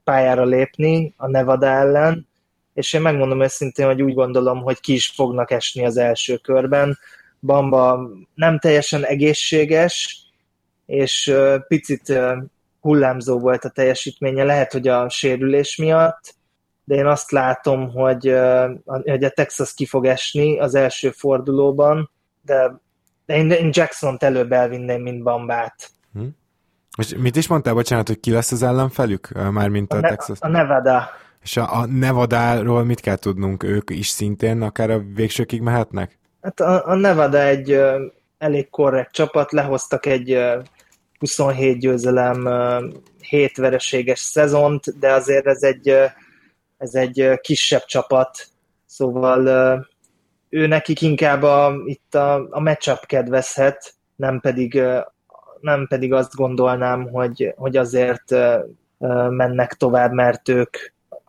pályára 0.03 0.43
lépni 0.43 1.13
a 1.17 1.27
Nevada 1.27 1.67
ellen, 1.67 2.27
és 2.73 2.93
én 2.93 3.01
megmondom 3.01 3.41
őszintén, 3.41 3.85
hogy 3.85 4.01
úgy 4.01 4.13
gondolom, 4.13 4.61
hogy 4.61 4.79
ki 4.79 4.93
is 4.93 5.11
fognak 5.15 5.51
esni 5.51 5.85
az 5.85 5.97
első 5.97 6.37
körben. 6.37 6.97
Bamba 7.39 8.09
nem 8.35 8.59
teljesen 8.59 9.05
egészséges, 9.05 10.23
és 10.85 11.33
picit 11.67 12.19
hullámzó 12.79 13.39
volt 13.39 13.65
a 13.65 13.69
teljesítménye, 13.69 14.43
lehet, 14.43 14.71
hogy 14.71 14.87
a 14.87 15.09
sérülés 15.09 15.75
miatt, 15.75 16.35
de 16.83 16.95
én 16.95 17.05
azt 17.05 17.31
látom, 17.31 17.91
hogy, 17.91 18.35
hogy 18.85 19.23
a 19.23 19.29
Texas 19.29 19.73
ki 19.73 19.85
fog 19.85 20.05
esni 20.05 20.59
az 20.59 20.75
első 20.75 21.09
fordulóban, 21.09 22.09
de 22.41 22.81
én, 23.25 23.51
én 23.51 23.69
Jackson-t 23.71 24.23
előbb 24.23 24.51
elvinném, 24.51 25.01
mint 25.01 25.23
Bambát. 25.23 25.89
Hm. 26.13 26.25
És 26.97 27.15
mit 27.17 27.35
is 27.35 27.47
mondtál, 27.47 27.73
bocsánat, 27.73 28.07
hogy 28.07 28.19
ki 28.19 28.31
lesz 28.31 28.51
az 28.51 28.63
ellenfelük? 28.63 29.29
Mármint 29.51 29.93
a, 29.93 29.97
a 29.97 29.99
ne- 29.99 30.09
Texas? 30.09 30.37
A 30.41 30.47
Nevada. 30.47 31.09
És 31.43 31.57
a, 31.57 31.75
a 31.77 31.85
Nevada-ról 31.85 32.83
mit 32.83 32.99
kell 32.99 33.15
tudnunk? 33.15 33.63
Ők 33.63 33.89
is 33.89 34.07
szintén 34.07 34.61
akár 34.61 34.89
a 34.89 35.03
végsőkig 35.15 35.61
mehetnek? 35.61 36.19
Hát 36.41 36.59
a, 36.59 36.87
a 36.87 36.95
Nevada 36.95 37.41
egy 37.41 37.73
uh, 37.73 37.95
elég 38.37 38.69
korrekt 38.69 39.11
csapat, 39.11 39.51
lehoztak 39.51 40.05
egy 40.05 40.33
uh, 40.35 40.63
27 41.19 41.79
győzelem, 41.79 42.45
uh, 42.45 42.83
7 43.19 43.57
vereséges 43.57 44.19
szezont, 44.19 44.99
de 44.99 45.11
azért 45.11 45.45
ez 45.45 45.63
egy, 45.63 45.89
uh, 45.89 46.05
ez 46.77 46.93
egy 46.93 47.21
uh, 47.21 47.35
kisebb 47.35 47.85
csapat, 47.85 48.47
szóval 48.85 49.85
ő 50.53 50.67
nekik 50.67 51.01
inkább 51.01 51.43
a, 51.43 51.75
itt 51.85 52.15
a, 52.15 52.47
a 52.49 52.59
matchup 52.59 53.05
kedvezhet, 53.05 53.93
nem 54.15 54.39
pedig, 54.39 54.81
nem 55.61 55.87
pedig 55.87 56.13
azt 56.13 56.35
gondolnám, 56.35 57.09
hogy, 57.09 57.53
hogy 57.55 57.77
azért 57.77 58.35
mennek 59.29 59.73
tovább, 59.73 60.11
mert 60.11 60.49
ők 60.49 60.77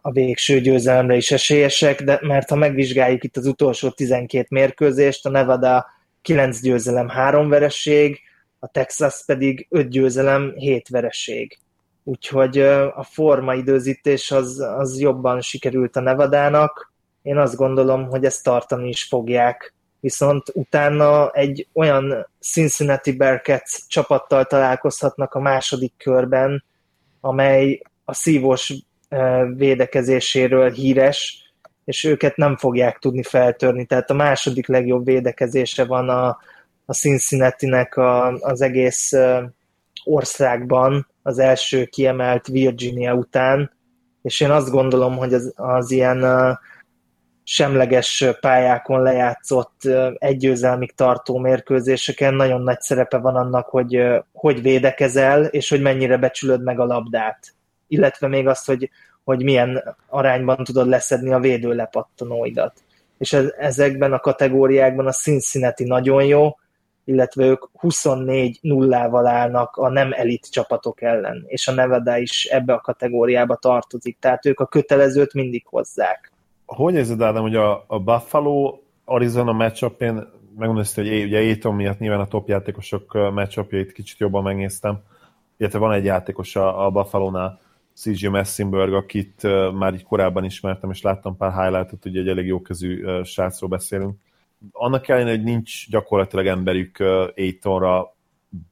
a 0.00 0.10
végső 0.10 0.60
győzelemre 0.60 1.16
is 1.16 1.30
esélyesek, 1.30 2.02
de 2.02 2.18
mert 2.22 2.48
ha 2.48 2.56
megvizsgáljuk 2.56 3.24
itt 3.24 3.36
az 3.36 3.46
utolsó 3.46 3.90
12 3.90 4.46
mérkőzést, 4.50 5.26
a 5.26 5.30
Nevada 5.30 5.86
9 6.22 6.60
győzelem, 6.60 7.08
3 7.08 7.48
vereség, 7.48 8.20
a 8.58 8.68
Texas 8.68 9.22
pedig 9.26 9.66
5 9.70 9.88
győzelem, 9.88 10.52
7 10.56 10.88
vereség. 10.88 11.58
Úgyhogy 12.02 12.58
a 12.94 13.06
formaidőzítés 13.10 14.30
az, 14.30 14.60
az 14.76 15.00
jobban 15.00 15.40
sikerült 15.40 15.96
a 15.96 16.00
Nevadának. 16.00 16.92
Én 17.24 17.36
azt 17.36 17.56
gondolom, 17.56 18.08
hogy 18.08 18.24
ezt 18.24 18.42
tartani 18.42 18.88
is 18.88 19.04
fogják. 19.04 19.74
Viszont 20.00 20.42
utána 20.52 21.30
egy 21.30 21.68
olyan 21.72 22.26
Cincinnati 22.40 23.12
Bearcats 23.16 23.86
csapattal 23.88 24.44
találkozhatnak 24.44 25.34
a 25.34 25.40
második 25.40 25.92
körben, 25.96 26.64
amely 27.20 27.82
a 28.04 28.14
szívós 28.14 28.72
védekezéséről 29.56 30.70
híres, 30.70 31.52
és 31.84 32.04
őket 32.04 32.36
nem 32.36 32.56
fogják 32.56 32.98
tudni 32.98 33.22
feltörni. 33.22 33.84
Tehát 33.84 34.10
a 34.10 34.14
második 34.14 34.66
legjobb 34.66 35.04
védekezése 35.04 35.84
van 35.84 36.08
a, 36.08 36.38
a 36.86 36.92
Cincinnati-nek 36.92 37.96
a, 37.96 38.32
az 38.32 38.60
egész 38.60 39.12
országban, 40.04 41.06
az 41.22 41.38
első 41.38 41.84
kiemelt 41.84 42.46
Virginia 42.46 43.14
után, 43.14 43.72
és 44.22 44.40
én 44.40 44.50
azt 44.50 44.70
gondolom, 44.70 45.16
hogy 45.16 45.34
az, 45.34 45.52
az 45.56 45.90
ilyen 45.90 46.24
semleges 47.44 48.24
pályákon 48.40 49.02
lejátszott 49.02 49.80
egyőzelmig 50.18 50.94
tartó 50.94 51.38
mérkőzéseken 51.38 52.34
nagyon 52.34 52.62
nagy 52.62 52.80
szerepe 52.80 53.18
van 53.18 53.36
annak, 53.36 53.68
hogy 53.68 54.02
hogy 54.32 54.62
védekezel, 54.62 55.44
és 55.44 55.68
hogy 55.68 55.80
mennyire 55.80 56.16
becsülöd 56.16 56.62
meg 56.62 56.80
a 56.80 56.84
labdát 56.84 57.54
illetve 57.94 58.28
még 58.28 58.46
azt, 58.46 58.66
hogy, 58.66 58.90
hogy 59.24 59.42
milyen 59.42 59.96
arányban 60.08 60.64
tudod 60.64 60.88
leszedni 60.88 61.32
a 61.32 61.38
védő 61.38 61.72
lepattanóidat. 61.72 62.82
És 63.18 63.32
ez, 63.32 63.54
ezekben 63.58 64.12
a 64.12 64.18
kategóriákban 64.18 65.06
a 65.06 65.12
Cincinnati 65.12 65.84
nagyon 65.84 66.24
jó, 66.24 66.58
illetve 67.04 67.44
ők 67.44 67.64
24 67.72 68.58
nullával 68.60 69.26
állnak 69.26 69.76
a 69.76 69.88
nem 69.88 70.12
elit 70.12 70.50
csapatok 70.50 71.02
ellen, 71.02 71.44
és 71.46 71.68
a 71.68 71.72
Nevada 71.72 72.16
is 72.16 72.44
ebbe 72.44 72.72
a 72.72 72.80
kategóriába 72.80 73.56
tartozik, 73.56 74.16
tehát 74.20 74.46
ők 74.46 74.60
a 74.60 74.66
kötelezőt 74.66 75.34
mindig 75.34 75.66
hozzák. 75.66 76.32
Hogy 76.74 76.94
érzed, 76.94 77.22
Ádám, 77.22 77.42
hogy 77.42 77.54
a, 77.54 77.84
a 77.86 77.98
Buffalo 77.98 78.78
Arizona 79.04 79.52
matchupén, 79.52 80.14
megmondom 80.56 80.84
hogy 80.94 81.06
ugye 81.06 81.38
Aiton 81.38 81.74
miatt 81.74 81.98
nyilván 81.98 82.20
a 82.20 82.26
top 82.26 82.48
játékosok 82.48 83.12
matchupjait 83.32 83.92
kicsit 83.92 84.18
jobban 84.18 84.42
megnéztem, 84.42 85.02
illetve 85.56 85.78
van 85.78 85.92
egy 85.92 86.04
játékos 86.04 86.56
a, 86.56 86.86
a 86.86 86.90
Buffalo-nál, 86.90 87.60
CJ 87.94 88.26
Messinberg, 88.26 88.92
akit 88.92 89.42
már 89.72 89.94
így 89.94 90.04
korábban 90.04 90.44
ismertem, 90.44 90.90
és 90.90 91.02
láttam 91.02 91.36
pár 91.36 91.52
highlightot, 91.52 92.04
ugye 92.04 92.20
egy 92.20 92.28
elég 92.28 92.46
jókezű 92.46 93.04
uh, 93.04 93.24
srácról 93.24 93.70
beszélünk. 93.70 94.16
Annak 94.72 95.08
ellenére, 95.08 95.36
hogy 95.36 95.44
nincs 95.44 95.90
gyakorlatilag 95.90 96.46
emberük 96.46 96.96
uh, 97.00 97.26
Aitonra, 97.36 98.14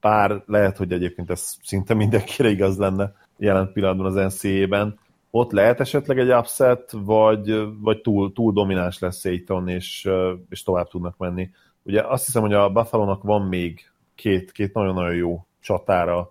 bár 0.01 0.43
lehet, 0.47 0.77
hogy 0.77 0.93
egyébként 0.93 1.31
ez 1.31 1.55
szinte 1.63 1.95
mindenkire 1.95 2.49
igaz 2.49 2.79
lenne 2.79 3.15
jelen 3.39 3.73
pillanatban 3.73 4.07
az 4.07 4.35
NCAA-ben, 4.35 4.99
ott 5.35 5.53
lehet 5.53 5.81
esetleg 5.81 6.19
egy 6.19 6.33
upset, 6.33 6.91
vagy, 6.93 7.55
vagy 7.81 8.01
túl, 8.01 8.33
túl 8.33 8.53
domináns 8.53 8.99
lesz 8.99 9.25
Aiton, 9.25 9.69
és, 9.69 10.09
és 10.49 10.63
tovább 10.63 10.89
tudnak 10.89 11.17
menni. 11.17 11.51
Ugye 11.83 12.03
azt 12.03 12.25
hiszem, 12.25 12.43
hogy 12.43 12.53
a 12.53 12.71
Buffalo-nak 12.71 13.23
van 13.23 13.43
még 13.43 13.91
két, 14.15 14.53
két 14.53 14.75
nagyon-nagyon 14.75 15.15
jó 15.15 15.47
csatára, 15.61 16.31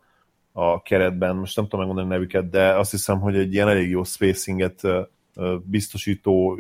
a 0.52 0.82
keretben, 0.82 1.36
most 1.36 1.56
nem 1.56 1.66
tudom 1.66 1.80
megmondani 1.80 2.14
a 2.14 2.18
nevüket, 2.18 2.50
de 2.50 2.78
azt 2.78 2.92
hiszem, 2.92 3.20
hogy 3.20 3.36
egy 3.36 3.54
ilyen 3.54 3.68
elég 3.68 3.90
jó 3.90 4.04
spacinget 4.04 4.82
biztosító, 5.64 6.60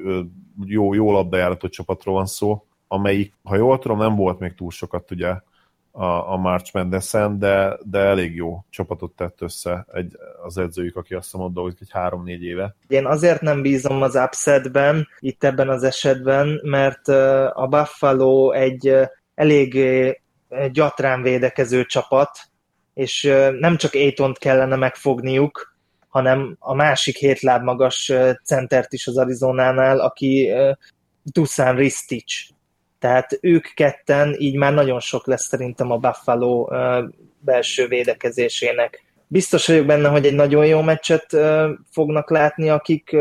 jó, 0.66 0.94
jó 0.94 1.12
labdajáratot 1.12 1.72
csapatról 1.72 2.16
van 2.16 2.26
szó, 2.26 2.66
amelyik, 2.88 3.34
ha 3.44 3.56
jól 3.56 3.80
tudom, 3.80 3.98
nem 3.98 4.16
volt 4.16 4.40
még 4.40 4.54
túl 4.54 4.72
sokat 4.72 5.12
ugye 5.12 5.36
a, 5.92 6.32
a 6.32 6.38
March 6.38 6.74
madness 6.74 7.16
de, 7.38 7.78
de 7.84 8.00
elég 8.00 8.36
jó 8.36 8.66
csapatot 8.70 9.12
tett 9.12 9.42
össze 9.42 9.86
egy, 9.94 10.18
az 10.44 10.58
edzőjük, 10.58 10.96
aki 10.96 11.14
azt 11.14 11.34
mondta, 11.34 11.54
dolgozik 11.54 11.82
egy 11.82 11.92
három-négy 11.92 12.44
éve. 12.44 12.76
Én 12.88 13.06
azért 13.06 13.42
nem 13.42 13.62
bízom 13.62 14.02
az 14.02 14.16
upsetben, 14.16 15.08
itt 15.20 15.44
ebben 15.44 15.70
az 15.70 15.84
esetben, 15.84 16.60
mert 16.64 17.08
a 17.54 17.68
Buffalo 17.70 18.52
egy 18.52 18.96
elég 19.36 19.80
gyatrán 20.72 21.22
védekező 21.22 21.86
csapat, 21.86 22.40
és 22.94 23.24
nem 23.60 23.78
csak 23.78 23.94
Aitont 23.94 24.38
kellene 24.38 24.76
megfogniuk, 24.76 25.76
hanem 26.08 26.56
a 26.60 26.74
másik 26.74 27.18
hét 27.18 27.40
láb 27.40 27.64
magas 27.64 28.12
centert 28.44 28.94
is 28.94 29.08
az 29.08 29.18
Arizonánál, 29.18 30.00
aki 30.00 30.52
Dusan 31.24 31.76
Ristich. 31.76 32.50
Tehát 33.02 33.38
ők 33.42 33.68
ketten, 33.74 34.36
így 34.38 34.56
már 34.56 34.74
nagyon 34.74 35.00
sok 35.00 35.28
lesz 35.28 35.48
szerintem 35.48 35.92
a 35.92 35.98
Buffalo 35.98 36.68
belső 37.40 37.88
védekezésének. 37.88 39.04
Biztos 39.28 39.68
vagyok 39.68 39.86
benne, 39.86 40.10
hogy 40.10 40.26
egy 40.26 40.34
nagyon 40.34 40.66
jó 40.66 40.82
meccset 40.82 41.38
fognak 41.92 42.30
látni, 42.30 42.70
akik, 42.70 43.16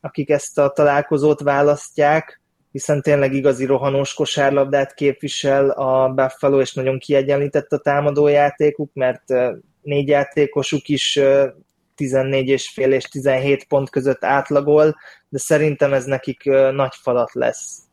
akik 0.00 0.30
ezt 0.30 0.58
a 0.58 0.68
találkozót 0.70 1.40
választják, 1.40 2.40
hiszen 2.72 3.02
tényleg 3.02 3.34
igazi 3.34 3.64
rohanós 3.64 4.14
kosárlabdát 4.14 4.94
képvisel 4.94 5.70
a 5.70 6.08
Buffalo, 6.08 6.60
és 6.60 6.74
nagyon 6.74 6.98
kiegyenlített 6.98 7.72
a 7.72 7.78
támadójátékuk, 7.78 8.90
mert 8.94 9.24
négy 9.82 10.08
játékosuk 10.08 10.88
is 10.88 11.20
14 11.94 12.48
és 12.48 12.70
fél 12.70 12.92
és 12.92 13.04
17 13.04 13.64
pont 13.64 13.90
között 13.90 14.24
átlagol, 14.24 14.96
de 15.28 15.38
szerintem 15.38 15.92
ez 15.92 16.04
nekik 16.04 16.44
nagy 16.72 16.94
falat 17.02 17.32
lesz. 17.32 17.86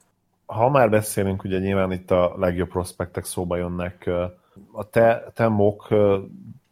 Ha 0.46 0.70
már 0.70 0.90
beszélünk, 0.90 1.44
ugye 1.44 1.60
nyilván 1.60 1.92
itt 1.92 2.12
a 2.12 2.34
legjobb 2.38 2.70
prospektek 2.70 3.26
szóba 3.26 3.58
jönnek. 3.58 4.10
A 4.72 4.90
te, 4.90 5.32
te 5.34 5.48
mock 5.48 5.88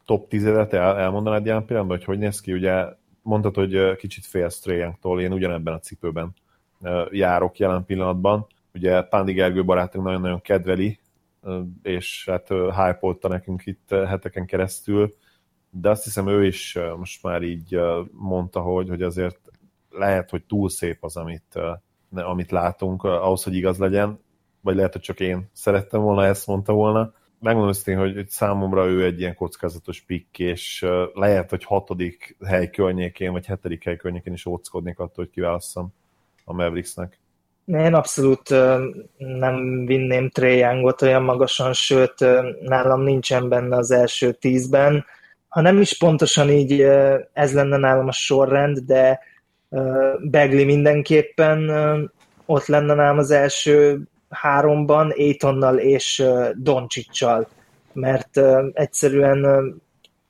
top 0.05 0.27
10-et 0.29 0.73
el, 0.73 0.97
elmondanád 0.97 1.45
ilyen 1.45 1.65
pillanatban, 1.65 1.97
hogy 1.97 2.05
hogy 2.05 2.17
néz 2.17 2.41
ki? 2.41 2.53
Ugye 2.53 2.85
mondtad, 3.21 3.55
hogy 3.55 3.95
kicsit 3.95 4.25
félsz 4.25 4.59
Trae 4.59 4.97
én 5.19 5.33
ugyanebben 5.33 5.73
a 5.73 5.79
cipőben 5.79 6.33
járok 7.11 7.57
jelen 7.57 7.85
pillanatban. 7.85 8.47
Ugye 8.73 9.01
Pándi 9.01 9.33
Gergő 9.33 9.65
barátunk 9.65 10.05
nagyon-nagyon 10.05 10.41
kedveli, 10.41 10.99
és 11.81 12.29
hát 12.31 12.47
hype 12.47 13.27
nekünk 13.27 13.65
itt 13.65 13.89
heteken 13.89 14.45
keresztül, 14.45 15.15
de 15.69 15.89
azt 15.89 16.03
hiszem 16.03 16.27
ő 16.27 16.45
is 16.45 16.77
most 16.97 17.23
már 17.23 17.41
így 17.41 17.79
mondta, 18.11 18.59
hogy, 18.59 18.89
hogy 18.89 19.01
azért 19.01 19.39
lehet, 19.89 20.29
hogy 20.29 20.43
túl 20.43 20.69
szép 20.69 21.03
az, 21.03 21.17
amit, 21.17 21.59
amit 22.13 22.51
látunk, 22.51 23.03
ahhoz, 23.03 23.43
hogy 23.43 23.55
igaz 23.55 23.77
legyen, 23.77 24.19
vagy 24.61 24.75
lehet, 24.75 24.93
hogy 24.93 25.01
csak 25.01 25.19
én 25.19 25.49
szerettem 25.53 26.01
volna, 26.01 26.25
ezt 26.25 26.47
mondta 26.47 26.73
volna. 26.73 27.13
Megmondom 27.39 27.69
őszintén, 27.69 27.97
hogy, 27.97 28.15
hogy 28.15 28.29
számomra 28.29 28.85
ő 28.85 29.03
egy 29.03 29.19
ilyen 29.19 29.35
kockázatos 29.35 30.01
pikk, 30.01 30.39
és 30.39 30.85
lehet, 31.13 31.49
hogy 31.49 31.63
hatodik 31.63 32.37
hely 32.45 32.69
környékén, 32.69 33.31
vagy 33.31 33.45
hetedik 33.45 33.83
hely 33.83 33.95
környékén 33.95 34.33
is 34.33 34.45
óckodnék 34.45 34.99
attól, 34.99 35.23
hogy 35.25 35.29
kiválasszam 35.29 35.93
a 36.45 36.53
Mavericksnek. 36.53 37.19
Én 37.65 37.93
abszolút 37.93 38.49
nem 39.17 39.85
vinném 39.85 40.29
Trey 40.29 40.57
Youngot 40.57 41.01
olyan 41.01 41.23
magasan, 41.23 41.73
sőt, 41.73 42.15
nálam 42.61 43.01
nincsen 43.01 43.49
benne 43.49 43.77
az 43.77 43.91
első 43.91 44.31
tízben. 44.31 45.05
Ha 45.47 45.61
nem 45.61 45.81
is 45.81 45.97
pontosan 45.97 46.49
így 46.49 46.81
ez 47.33 47.53
lenne 47.53 47.77
nálam 47.77 48.07
a 48.07 48.11
sorrend, 48.11 48.77
de 48.79 49.19
Begli 50.21 50.63
mindenképpen 50.63 51.71
ott 52.45 52.65
lenne 52.65 52.93
nálam 52.93 53.17
az 53.17 53.31
első 53.31 54.01
háromban, 54.29 55.13
Aitonnal 55.17 55.77
és 55.77 56.23
Doncsicsal, 56.55 57.47
mert 57.93 58.39
egyszerűen 58.73 59.73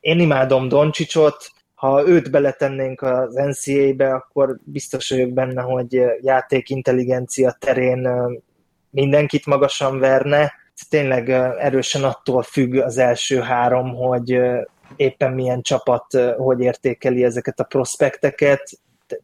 én 0.00 0.20
imádom 0.20 0.68
Doncsicsot, 0.68 1.50
ha 1.74 2.08
őt 2.08 2.30
beletennénk 2.30 3.02
az 3.02 3.34
NCA-be, 3.34 4.14
akkor 4.14 4.58
biztos 4.64 5.10
vagyok 5.10 5.32
benne, 5.32 5.62
hogy 5.62 6.02
játékintelligencia 6.20 7.56
terén 7.58 8.08
mindenkit 8.90 9.46
magasan 9.46 9.98
verne. 9.98 10.52
Tényleg 10.88 11.30
erősen 11.58 12.04
attól 12.04 12.42
függ 12.42 12.76
az 12.76 12.98
első 12.98 13.40
három, 13.40 13.94
hogy, 13.94 14.40
éppen 14.96 15.32
milyen 15.32 15.62
csapat 15.62 16.06
hogy 16.36 16.60
értékeli 16.60 17.24
ezeket 17.24 17.60
a 17.60 17.64
prospekteket. 17.64 18.70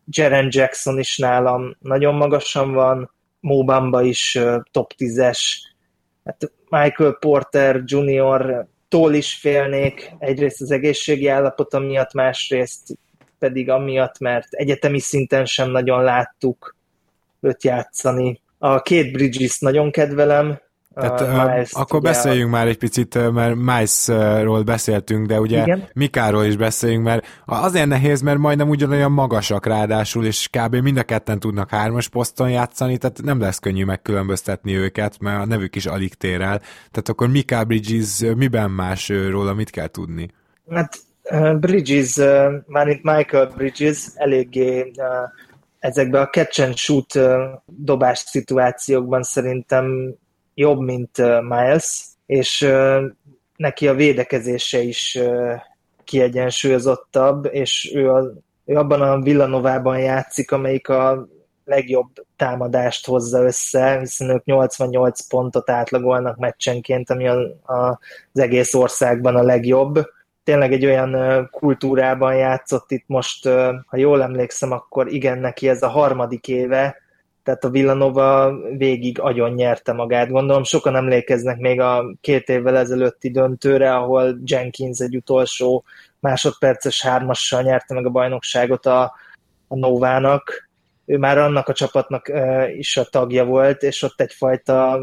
Jaren 0.06 0.48
Jackson 0.50 0.98
is 0.98 1.18
nálam 1.18 1.76
nagyon 1.78 2.14
magasan 2.14 2.72
van, 2.72 3.10
Mobamba 3.40 4.02
is 4.02 4.38
top 4.70 4.92
10-es, 4.98 5.38
hát 6.24 6.52
Michael 6.68 7.16
Porter 7.20 7.82
Jr. 7.84 8.66
tól 8.88 9.14
is 9.14 9.34
félnék, 9.34 10.14
egyrészt 10.18 10.60
az 10.60 10.70
egészségi 10.70 11.28
állapota 11.28 11.78
miatt, 11.78 12.12
másrészt 12.12 12.98
pedig 13.38 13.70
amiatt, 13.70 14.18
mert 14.18 14.52
egyetemi 14.52 14.98
szinten 14.98 15.44
sem 15.44 15.70
nagyon 15.70 16.02
láttuk 16.02 16.76
őt 17.40 17.64
játszani. 17.64 18.40
A 18.58 18.82
két 18.82 19.12
Bridges 19.12 19.58
nagyon 19.58 19.90
kedvelem, 19.90 20.60
tehát, 20.94 21.20
uh, 21.20 21.80
akkor 21.80 22.00
beszéljünk 22.00 22.48
a... 22.48 22.56
már 22.56 22.66
egy 22.66 22.78
picit, 22.78 23.32
mert 23.32 23.54
Mice-ról 23.54 24.62
beszéltünk, 24.62 25.26
de 25.26 25.40
ugye 25.40 25.62
Igen? 25.62 25.88
Mikáról 25.92 26.44
is 26.44 26.56
beszéljünk, 26.56 27.04
mert 27.04 27.26
azért 27.44 27.86
nehéz, 27.86 28.20
mert 28.20 28.38
majdnem 28.38 28.68
ugyanolyan 28.68 29.12
magasak 29.12 29.66
ráadásul, 29.66 30.24
és 30.26 30.48
kb. 30.48 30.74
mind 30.74 30.96
a 30.96 31.02
ketten 31.02 31.38
tudnak 31.38 31.70
hármas 31.70 32.08
poszton 32.08 32.50
játszani, 32.50 32.98
tehát 32.98 33.22
nem 33.22 33.40
lesz 33.40 33.58
könnyű 33.58 33.84
megkülönböztetni 33.84 34.76
őket, 34.76 35.18
mert 35.20 35.42
a 35.42 35.46
nevük 35.46 35.76
is 35.76 35.86
alig 35.86 36.14
tér 36.14 36.40
el. 36.40 36.58
Tehát 36.58 37.08
akkor 37.08 37.28
Mika 37.28 37.64
Bridges 37.64 38.24
miben 38.36 38.70
más 38.70 39.08
róla, 39.08 39.54
mit 39.54 39.70
kell 39.70 39.88
tudni? 39.88 40.30
Hát 40.70 40.96
Bridges, 41.60 42.16
már 42.66 42.88
itt 42.88 43.02
Michael 43.02 43.52
Bridges 43.56 44.06
eléggé 44.14 44.92
ezekben 45.78 46.22
a 46.22 46.28
catch 46.28 46.62
and 46.62 46.76
shoot 46.76 47.18
dobás 47.66 48.18
szituációkban 48.18 49.22
szerintem 49.22 50.14
jobb, 50.54 50.80
mint 50.80 51.16
Miles, 51.42 52.04
és 52.26 52.68
neki 53.56 53.88
a 53.88 53.94
védekezése 53.94 54.80
is 54.80 55.18
kiegyensúlyozottabb, 56.04 57.48
és 57.50 57.92
ő, 57.94 58.10
a, 58.10 58.32
ő 58.64 58.76
abban 58.76 59.00
a 59.00 59.20
Villanovában 59.20 59.98
játszik, 59.98 60.52
amelyik 60.52 60.88
a 60.88 61.28
legjobb 61.64 62.08
támadást 62.36 63.06
hozza 63.06 63.42
össze, 63.42 63.98
hiszen 63.98 64.30
ők 64.30 64.44
88 64.44 65.26
pontot 65.26 65.70
átlagolnak 65.70 66.36
meccsenként, 66.36 67.10
ami 67.10 67.28
a, 67.28 67.38
a, 67.62 67.98
az 68.32 68.40
egész 68.40 68.74
országban 68.74 69.36
a 69.36 69.42
legjobb. 69.42 69.98
Tényleg 70.44 70.72
egy 70.72 70.86
olyan 70.86 71.48
kultúrában 71.50 72.34
játszott 72.34 72.90
itt 72.90 73.04
most, 73.06 73.48
ha 73.86 73.96
jól 73.96 74.22
emlékszem, 74.22 74.72
akkor 74.72 75.12
igen, 75.12 75.38
neki 75.38 75.68
ez 75.68 75.82
a 75.82 75.88
harmadik 75.88 76.48
éve, 76.48 76.96
tehát 77.50 77.64
a 77.64 77.70
Villanova 77.78 78.58
végig 78.76 79.20
agyon 79.20 79.52
nyerte 79.52 79.92
magát. 79.92 80.30
Gondolom 80.30 80.64
sokan 80.64 80.96
emlékeznek 80.96 81.58
még 81.58 81.80
a 81.80 82.14
két 82.20 82.48
évvel 82.48 82.76
ezelőtti 82.76 83.30
döntőre, 83.30 83.94
ahol 83.94 84.38
Jenkins 84.44 84.98
egy 84.98 85.16
utolsó 85.16 85.84
másodperces 86.20 87.02
hármassal 87.02 87.62
nyerte 87.62 87.94
meg 87.94 88.06
a 88.06 88.10
bajnokságot 88.10 88.86
a, 88.86 89.02
a 89.68 89.76
Novának. 89.76 90.68
Ő 91.06 91.18
már 91.18 91.38
annak 91.38 91.68
a 91.68 91.72
csapatnak 91.72 92.32
is 92.76 92.96
a 92.96 93.04
tagja 93.04 93.44
volt, 93.44 93.82
és 93.82 94.02
ott 94.02 94.20
egyfajta 94.20 95.00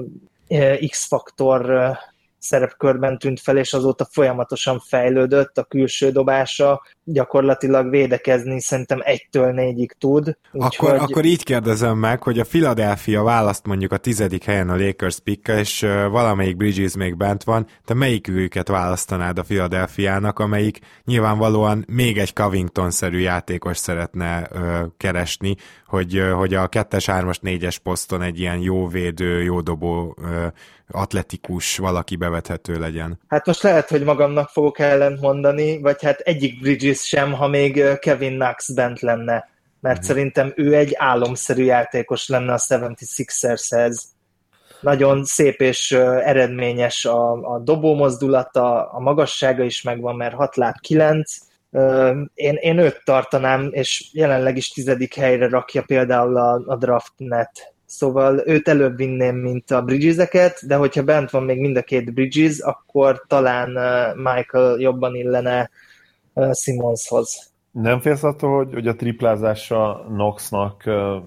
X-faktor 0.90 1.92
szerepkörben 2.38 3.18
tűnt 3.18 3.40
fel, 3.40 3.58
és 3.58 3.74
azóta 3.74 4.06
folyamatosan 4.12 4.80
fejlődött 4.80 5.58
a 5.58 5.64
külső 5.64 6.12
dobása, 6.12 6.82
gyakorlatilag 7.10 7.90
védekezni 7.90 8.62
szerintem 8.62 9.00
egytől 9.04 9.52
négyig 9.52 9.92
tud. 9.92 10.38
Akkor, 10.52 10.90
hogy... 10.90 11.12
akkor 11.12 11.26
így 11.26 11.44
kérdezem 11.44 11.98
meg, 11.98 12.24
hogy 12.24 12.40
a 12.40 12.44
Philadelphia 12.44 13.24
választ 13.24 13.66
mondjuk 13.66 13.92
a 13.92 13.98
tizedik 13.98 14.44
helyen 14.44 14.70
a 14.70 14.76
Lakers 14.76 15.20
pick 15.20 15.48
és 15.48 15.80
valamelyik 16.10 16.58
Bridges 16.58 16.96
még 16.96 17.18
bent 17.18 17.44
van, 17.44 17.68
te 17.86 17.94
melyik 17.94 18.28
őket 18.28 18.68
választanád 18.68 19.38
a 19.38 19.44
Philadelphia-nak, 19.44 20.40
amelyik 20.40 20.80
nyilvánvalóan 21.06 21.86
még 21.88 22.18
egy 22.18 22.34
Covington-szerű 22.34 23.20
játékos 23.20 23.78
szeretne 23.78 24.48
ö, 24.52 24.84
keresni, 24.98 25.56
hogy, 25.88 26.24
hogy 26.34 26.54
a 26.54 26.68
kettes, 26.68 27.06
hármas, 27.06 27.40
négyes 27.40 27.78
poszton 27.78 28.22
egy 28.22 28.40
ilyen 28.40 28.60
jó 28.60 28.88
védő, 28.88 29.44
jó 29.44 29.62
dobó 29.62 30.18
ö, 30.22 30.48
atletikus 30.92 31.78
valaki 31.78 32.16
bevethető 32.16 32.80
legyen. 32.80 33.20
Hát 33.28 33.46
most 33.46 33.64
lehet, 33.64 33.90
hogy 33.90 34.04
magamnak 34.04 34.50
fogok 34.50 34.80
ellent 34.80 35.22
mondani, 35.22 35.82
vagy 35.82 36.04
hát 36.04 36.20
egyik 36.20 36.60
Bridges 36.60 36.97
sem, 37.04 37.34
ha 37.34 37.48
még 37.48 37.84
Kevin 38.00 38.34
Knox 38.34 38.72
bent 38.72 39.00
lenne, 39.00 39.50
mert 39.80 40.00
mm. 40.00 40.02
szerintem 40.02 40.54
ő 40.56 40.76
egy 40.76 40.94
álomszerű 40.98 41.64
játékos 41.64 42.28
lenne 42.28 42.54
a 42.54 42.58
76ershez. 42.58 44.02
Nagyon 44.82 45.24
szép 45.24 45.62
és 45.62 45.92
eredményes 45.92 47.06
a, 47.06 47.32
a 47.54 47.60
dobó 47.60 47.96
mozdulata, 47.96 48.90
a 48.90 49.00
magassága 49.00 49.64
is 49.64 49.82
megvan, 49.82 50.16
mert 50.16 50.36
6 50.36 50.56
láb 50.56 50.76
9, 50.80 51.38
én, 52.34 52.56
én 52.56 52.78
őt 52.78 53.02
tartanám, 53.04 53.70
és 53.72 54.10
jelenleg 54.14 54.58
is 54.58 54.70
tizedik 54.70 55.16
helyre 55.16 55.50
rakja 55.50 55.82
például 55.82 56.38
a, 56.38 56.62
a 56.66 56.76
draftnet 56.76 57.76
Szóval 57.88 58.42
őt 58.46 58.68
előbb 58.68 58.98
vinném, 58.98 59.36
mint 59.36 59.72
a 59.72 59.82
Bridges-eket, 59.82 60.68
de 60.68 60.76
hogyha 60.76 61.04
bent 61.04 61.30
van 61.30 61.44
még 61.44 61.60
mind 61.60 61.78
a 61.78 61.82
két 61.82 62.14
Bridges, 62.14 62.60
akkor 62.60 63.24
talán 63.28 63.70
Michael 64.18 64.80
jobban 64.80 65.16
illene 65.16 65.70
Simonshoz. 66.54 67.52
Nem 67.72 68.00
félsz 68.00 68.24
attól, 68.24 68.58
hogy, 68.58 68.74
hogy 68.74 68.88
a 68.88 68.96
triplázása 68.96 70.06
Knoxnak 70.08 70.84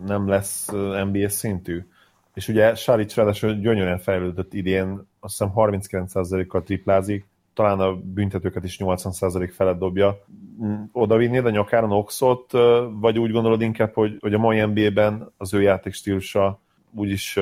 nem 0.07 0.29
lesz 0.29 0.69
NBA 1.13 1.29
szintű? 1.29 1.87
És 2.35 2.49
ugye 2.49 2.75
Saric 2.75 3.15
ráadásul 3.15 3.55
gyönyörűen 3.55 3.99
fejlődött 3.99 4.55
idén, 4.55 5.09
azt 5.21 5.39
hiszem 5.39 5.53
39%-kal 5.57 6.63
triplázik, 6.63 7.29
talán 7.55 7.81
a 7.81 7.95
büntetőket 7.95 8.65
is 8.65 8.77
80% 8.81 9.51
felett 9.55 9.79
dobja. 9.79 10.25
Mm, 10.65 10.83
Oda 10.93 11.17
vinnéd 11.17 11.47
a 11.47 11.51
nyakára 11.51 11.87
Noxot, 11.87 12.53
vagy 13.01 13.19
úgy 13.19 13.31
gondolod 13.31 13.61
inkább, 13.61 13.95
hogy, 13.95 14.17
hogy 14.21 14.35
a 14.35 14.39
mai 14.39 14.61
NBA-ben 14.61 15.33
az 15.37 15.55
ő 15.55 15.63
játékstílusa 15.63 16.61
úgyis 16.95 17.39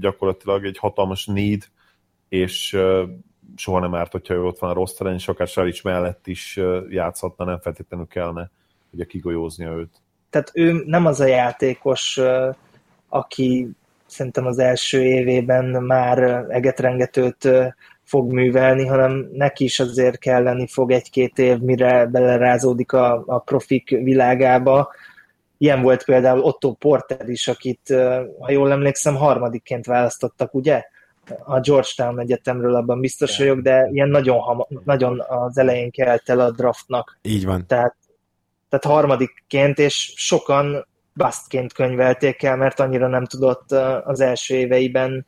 gyakorlatilag 0.00 0.64
egy 0.64 0.78
hatalmas 0.78 1.26
need, 1.26 1.64
és 2.28 2.76
soha 3.56 3.78
nem 3.80 3.94
árt, 3.94 4.12
hogyha 4.12 4.34
ő 4.34 4.44
ott 4.44 4.58
van 4.58 4.70
a 4.70 4.74
rossz 4.74 4.92
terén, 4.92 5.14
és 5.14 5.28
akár 5.28 5.46
Saric 5.46 5.82
mellett 5.82 6.26
is 6.26 6.60
játszhatna, 6.88 7.44
nem 7.44 7.60
feltétlenül 7.60 8.06
kellene 8.06 8.50
ugye 8.92 9.04
kigolyóznia 9.04 9.70
őt. 9.70 9.90
Tehát 10.30 10.50
ő 10.54 10.82
nem 10.86 11.06
az 11.06 11.20
a 11.20 11.26
játékos, 11.26 12.20
aki 13.08 13.68
szerintem 14.06 14.46
az 14.46 14.58
első 14.58 15.02
évében 15.02 15.64
már 15.64 16.46
egetrengetőt 16.48 17.48
fog 18.02 18.32
művelni, 18.32 18.86
hanem 18.86 19.28
neki 19.32 19.64
is 19.64 19.80
azért 19.80 20.18
kelleni 20.18 20.66
fog 20.66 20.90
egy-két 20.90 21.38
év, 21.38 21.58
mire 21.58 22.06
belerázódik 22.06 22.92
a, 22.92 23.22
a 23.26 23.38
profik 23.38 23.88
világába. 23.88 24.92
Ilyen 25.58 25.82
volt 25.82 26.04
például 26.04 26.40
Otto 26.40 26.72
Porter 26.72 27.28
is, 27.28 27.48
akit, 27.48 27.94
ha 28.38 28.50
jól 28.50 28.72
emlékszem, 28.72 29.14
harmadikként 29.14 29.86
választottak, 29.86 30.54
ugye? 30.54 30.84
A 31.44 31.60
Georgetown 31.60 32.20
Egyetemről 32.20 32.74
abban 32.74 33.00
biztos 33.00 33.38
vagyok, 33.38 33.60
de 33.60 33.88
ilyen 33.92 34.08
nagyon, 34.08 34.38
hama, 34.38 34.66
nagyon 34.84 35.20
az 35.28 35.58
elején 35.58 35.90
kelt 35.90 36.28
el 36.28 36.40
a 36.40 36.50
draftnak. 36.50 37.18
Így 37.22 37.44
van. 37.44 37.66
Tehát, 37.66 37.96
tehát 38.68 38.96
harmadikként, 38.96 39.78
és 39.78 40.12
sokan 40.16 40.86
bustként 41.12 41.72
könyvelték 41.72 42.42
el, 42.42 42.56
mert 42.56 42.80
annyira 42.80 43.08
nem 43.08 43.24
tudott 43.24 43.72
az 44.04 44.20
első 44.20 44.54
éveiben 44.54 45.26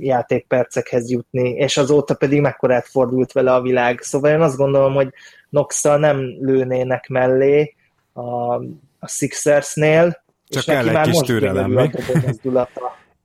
játékpercekhez 0.00 1.10
jutni, 1.10 1.50
és 1.50 1.76
azóta 1.76 2.14
pedig 2.14 2.40
mekkorát 2.40 2.86
fordult 2.86 3.32
vele 3.32 3.54
a 3.54 3.60
világ. 3.60 4.00
Szóval 4.00 4.30
én 4.30 4.40
azt 4.40 4.56
gondolom, 4.56 4.94
hogy 4.94 5.12
nox 5.48 5.82
nem 5.82 6.18
lőnének 6.40 7.08
mellé 7.08 7.74
a, 8.12 8.54
a 8.98 9.08
Sixersnél, 9.08 10.22
csak 10.48 10.62
és 10.62 10.64
kell 10.64 10.84
neki 10.84 10.88
egy 10.88 10.94
már 10.94 11.08
kis 11.08 11.18
türelem. 11.20 11.90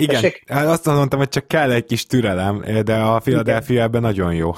Igen, 0.03 0.21
Tessék? 0.21 0.43
Hát 0.47 0.65
azt 0.67 0.85
mondtam, 0.85 1.19
hogy 1.19 1.29
csak 1.29 1.47
kell 1.47 1.71
egy 1.71 1.85
kis 1.85 2.05
türelem, 2.05 2.63
de 2.85 2.95
a 2.95 3.19
Philadelphia 3.19 3.81
ebben 3.81 4.01
nagyon 4.01 4.33
jó. 4.33 4.51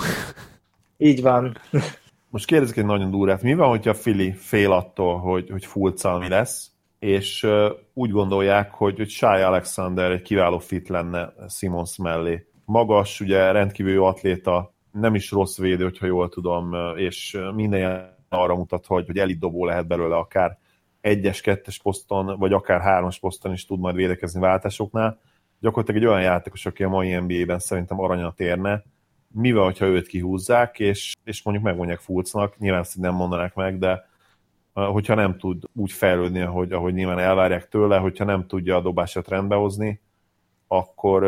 Így 0.98 1.22
van. 1.22 1.58
Most 2.30 2.46
kérdezik 2.46 2.78
egy 2.78 2.86
nagyon 2.86 3.12
durát. 3.12 3.42
Mi 3.42 3.54
van, 3.54 3.70
hogyha 3.70 3.94
Fili 3.94 4.32
fél 4.32 4.72
attól, 4.72 5.20
hogy, 5.20 5.50
hogy 5.50 5.66
fulcalmi 5.66 6.28
lesz, 6.28 6.72
és 7.00 7.48
úgy 7.94 8.12
gondolják, 8.12 8.72
hogy, 8.72 8.98
hogy 8.98 9.10
Shai 9.10 9.42
Alexander 9.42 10.12
egy 10.12 10.22
kiváló 10.22 10.58
fit 10.58 10.90
lenne 10.90 11.34
Simons 11.50 11.98
mellé. 11.98 12.46
Magas, 12.66 13.20
ugye 13.20 13.52
rendkívül 13.52 13.94
jó 13.94 14.06
atléta, 14.06 14.74
nem 14.92 15.16
is 15.16 15.32
rossz 15.32 15.58
védő, 15.58 15.84
hogyha 15.84 16.06
jól 16.06 16.30
tudom, 16.30 16.76
és 16.96 17.38
minden 17.56 18.16
arra 18.30 18.56
mutat, 18.56 18.86
hogy, 18.86 19.06
hogy 19.06 19.18
elit 19.18 19.40
dobó 19.40 19.66
lehet 19.66 19.88
belőle 19.88 20.16
akár 20.16 20.58
egyes, 21.02 21.42
kettes 21.42 21.80
poszton, 21.80 22.40
vagy 22.40 22.54
akár 22.54 22.82
hármas 22.82 23.20
poszton 23.20 23.54
is 23.54 23.66
tud 23.66 23.80
majd 23.80 23.96
védekezni 23.96 24.40
váltásoknál. 24.40 25.20
Gyakorlatilag 25.60 26.02
egy 26.02 26.08
olyan 26.08 26.22
játékos, 26.22 26.66
aki 26.66 26.84
a 26.84 26.90
mai 26.90 27.16
NBA-ben 27.16 27.60
szerintem 27.60 28.00
aranyat 28.00 28.40
érne, 28.40 28.84
mivel, 29.28 29.64
hogyha 29.64 29.86
őt 29.86 30.08
kihúzzák, 30.08 30.80
és, 30.80 31.14
és 31.24 31.44
mondjuk 31.44 31.66
megmondják 31.66 32.00
Fulcnak, 32.00 32.58
nyilván 32.58 32.82
ezt 32.82 32.98
nem 32.98 33.14
mondanák 33.14 33.56
meg, 33.56 33.78
de 33.78 34.10
hogyha 34.74 35.16
nem 35.16 35.38
tud 35.38 35.64
úgy 35.74 35.92
fejlődni, 35.92 36.42
ahogy, 36.42 36.72
ahogy 36.72 36.94
nyilván 36.94 37.20
elvárják 37.20 37.68
tőle, 37.68 37.98
hogyha 37.98 38.26
nem 38.26 38.48
tudja 38.48 38.76
a 38.76 38.82
dobását 38.82 39.28
rendbe 39.28 39.56
hozni, 39.56 40.02
akkor 40.68 41.24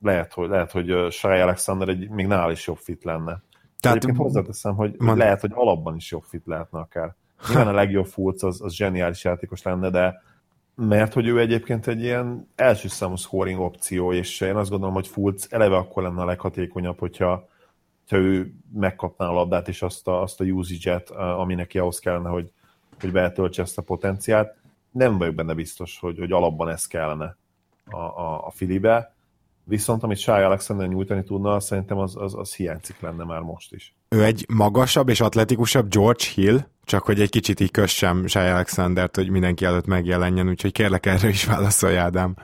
lehet, 0.00 0.32
hogy, 0.32 0.48
lehet, 0.48 0.70
hogy 0.70 1.12
Shai 1.12 1.40
Alexander 1.40 1.88
egy 1.88 2.08
még 2.08 2.26
nál 2.26 2.50
is 2.50 2.66
jobb 2.66 2.76
fit 2.76 3.04
lenne. 3.04 3.42
Tehát 3.80 3.96
Egyébként 3.96 4.22
hozzáteszem, 4.22 4.74
hogy 4.74 4.94
mond... 4.98 5.18
lehet, 5.18 5.40
hogy 5.40 5.50
alapban 5.54 5.96
is 5.96 6.10
jobb 6.10 6.22
fit 6.22 6.46
lehetne 6.46 6.78
akár. 6.78 7.14
Nyilván 7.48 7.68
a 7.68 7.72
legjobb 7.72 8.06
Fulc 8.06 8.42
az, 8.42 8.62
az 8.62 8.74
zseniális 8.74 9.24
játékos 9.24 9.62
lenne, 9.62 9.90
de 9.90 10.22
mert 10.80 11.12
hogy 11.12 11.26
ő 11.26 11.40
egyébként 11.40 11.86
egy 11.86 12.02
ilyen 12.02 12.48
első 12.54 12.88
számú 12.88 13.16
scoring 13.16 13.60
opció, 13.60 14.12
és 14.12 14.40
én 14.40 14.56
azt 14.56 14.70
gondolom, 14.70 14.94
hogy 14.94 15.06
Fulc 15.06 15.46
eleve 15.52 15.76
akkor 15.76 16.02
lenne 16.02 16.20
a 16.20 16.24
leghatékonyabb, 16.24 16.98
hogyha, 16.98 17.48
hogyha 18.00 18.24
ő 18.26 18.52
megkapná 18.72 19.26
a 19.26 19.32
labdát, 19.32 19.68
és 19.68 19.82
azt 19.82 20.08
a, 20.08 20.22
azt 20.22 20.40
a 20.40 20.44
usage-et, 20.44 21.10
ami 21.10 21.54
neki 21.54 21.78
ahhoz 21.78 21.98
kellene, 21.98 22.28
hogy, 22.28 22.52
hogy 23.00 23.12
betöltse 23.12 23.62
ezt 23.62 23.78
a 23.78 23.82
potenciált. 23.82 24.54
Nem 24.90 25.18
vagyok 25.18 25.34
benne 25.34 25.54
biztos, 25.54 25.98
hogy, 25.98 26.18
hogy 26.18 26.32
alapban 26.32 26.68
ez 26.68 26.86
kellene 26.86 27.36
a, 27.84 27.96
a, 27.96 28.46
a 28.46 28.50
Filibe, 28.50 29.14
viszont 29.64 30.02
amit 30.02 30.18
Shai 30.18 30.42
Alexander 30.42 30.88
nyújtani 30.88 31.24
tudna, 31.24 31.60
szerintem 31.60 31.98
az, 31.98 32.16
az, 32.16 32.34
az 32.34 32.54
hiányzik 32.54 33.00
lenne 33.00 33.24
már 33.24 33.40
most 33.40 33.72
is. 33.72 33.94
Ő 34.08 34.24
egy 34.24 34.44
magasabb 34.48 35.08
és 35.08 35.20
atletikusabb 35.20 35.88
George 35.88 36.24
Hill, 36.34 36.58
csak 36.84 37.02
hogy 37.02 37.20
egy 37.20 37.30
kicsit 37.30 37.60
így 37.60 37.70
kössem 37.70 38.26
Shai 38.26 38.48
Alexandert, 38.48 39.16
hogy 39.16 39.30
mindenki 39.30 39.64
előtt 39.64 39.86
megjelenjen, 39.86 40.48
úgyhogy 40.48 40.72
kérlek 40.72 41.06
erre 41.06 41.28
is 41.28 41.44
válaszolj, 41.44 41.96
Ádám. 41.96 42.34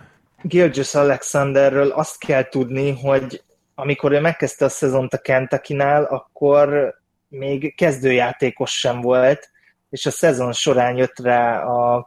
Gilgis 0.43 0.95
Alexanderről 0.95 1.89
azt 1.91 2.19
kell 2.19 2.49
tudni, 2.49 3.01
hogy 3.01 3.45
amikor 3.75 4.13
ő 4.13 4.21
megkezdte 4.21 4.65
a 4.65 4.69
szezont 4.69 5.13
a 5.13 5.19
kentucky 5.19 5.77
akkor 6.09 6.95
még 7.29 7.75
kezdőjátékos 7.75 8.79
sem 8.79 9.01
volt, 9.01 9.51
és 9.91 10.07
a 10.07 10.11
szezon 10.11 10.53
során 10.53 10.97
jött 10.97 11.19
rá 11.19 11.65
a, 11.65 12.07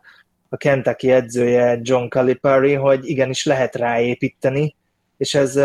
a 0.49 0.57
Kentucky 0.57 1.11
edzője 1.11 1.79
John 1.81 2.07
Calipari, 2.07 2.73
hogy 2.73 3.09
igenis 3.09 3.45
lehet 3.45 3.75
ráépíteni, 3.75 4.75
és 5.19 5.33
ez 5.33 5.59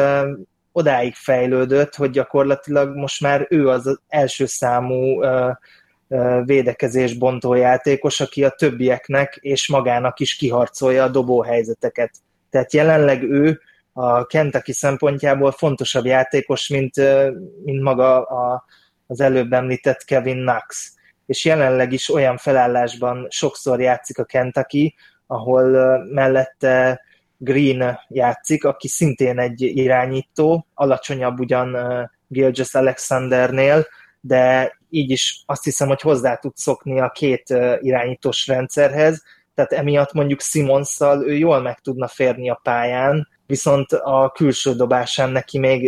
odáig 0.72 1.14
fejlődött, 1.14 1.94
hogy 1.94 2.10
gyakorlatilag 2.10 2.96
most 2.96 3.20
már 3.20 3.46
ő 3.50 3.68
az 3.68 4.00
első 4.08 4.46
számú 4.46 5.22
védekezés 6.44 7.14
bontó 7.14 7.54
játékos, 7.54 8.20
aki 8.20 8.44
a 8.44 8.50
többieknek 8.50 9.38
és 9.40 9.68
magának 9.68 10.20
is 10.20 10.36
kiharcolja 10.36 11.04
a 11.04 11.08
dobóhelyzeteket. 11.08 12.10
Tehát 12.50 12.72
jelenleg 12.72 13.22
ő 13.22 13.60
a 13.92 14.26
Kentucky 14.26 14.72
szempontjából 14.72 15.52
fontosabb 15.52 16.04
játékos, 16.04 16.68
mint, 16.68 16.94
mint 17.64 17.82
maga 17.82 18.22
a, 18.22 18.64
az 19.06 19.20
előbb 19.20 19.52
említett 19.52 20.04
Kevin 20.04 20.40
Knox. 20.40 20.94
És 21.26 21.44
jelenleg 21.44 21.92
is 21.92 22.12
olyan 22.12 22.36
felállásban 22.36 23.26
sokszor 23.30 23.80
játszik 23.80 24.18
a 24.18 24.24
Kentucky, 24.24 24.94
ahol 25.26 25.98
mellette 26.04 27.00
Green 27.44 27.98
játszik, 28.08 28.64
aki 28.64 28.88
szintén 28.88 29.38
egy 29.38 29.62
irányító, 29.62 30.66
alacsonyabb 30.74 31.40
ugyan 31.40 31.76
Gilgis 32.28 32.74
Alexandernél, 32.74 33.86
de 34.20 34.76
így 34.90 35.10
is 35.10 35.42
azt 35.46 35.64
hiszem, 35.64 35.88
hogy 35.88 36.00
hozzá 36.00 36.36
tud 36.36 36.56
szokni 36.56 37.00
a 37.00 37.10
két 37.10 37.54
irányítós 37.80 38.46
rendszerhez, 38.46 39.22
tehát 39.54 39.72
emiatt 39.72 40.12
mondjuk 40.12 40.40
Simonszal 40.40 41.28
ő 41.28 41.36
jól 41.36 41.60
meg 41.60 41.78
tudna 41.78 42.08
férni 42.08 42.50
a 42.50 42.60
pályán, 42.62 43.28
viszont 43.46 43.92
a 43.92 44.30
külső 44.34 44.74
dobásán 44.74 45.30
neki 45.30 45.58
még 45.58 45.82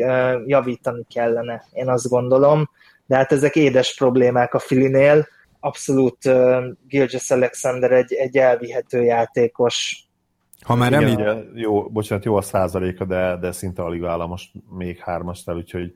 javítani 0.46 1.04
kellene, 1.14 1.64
én 1.72 1.88
azt 1.88 2.08
gondolom. 2.08 2.70
De 3.06 3.16
hát 3.16 3.32
ezek 3.32 3.56
édes 3.56 3.94
problémák 3.94 4.54
a 4.54 4.58
Filinél. 4.58 5.28
Abszolút 5.60 6.24
uh, 6.24 6.64
Gilgis 6.88 7.30
Alexander 7.30 7.92
egy, 7.92 8.12
egy 8.12 8.36
elvihető 8.36 9.02
játékos. 9.02 10.05
Ha 10.66 10.74
már 10.74 10.92
említ... 10.92 11.20
Jó, 11.54 11.88
bocsánat, 11.88 12.24
jó 12.24 12.36
a 12.36 12.42
százaléka, 12.42 13.04
de, 13.04 13.36
de 13.40 13.52
szinte 13.52 13.82
alig 13.82 14.00
vállal 14.00 14.26
most 14.26 14.50
még 14.78 14.98
hármasnál, 14.98 15.56
úgyhogy 15.56 15.94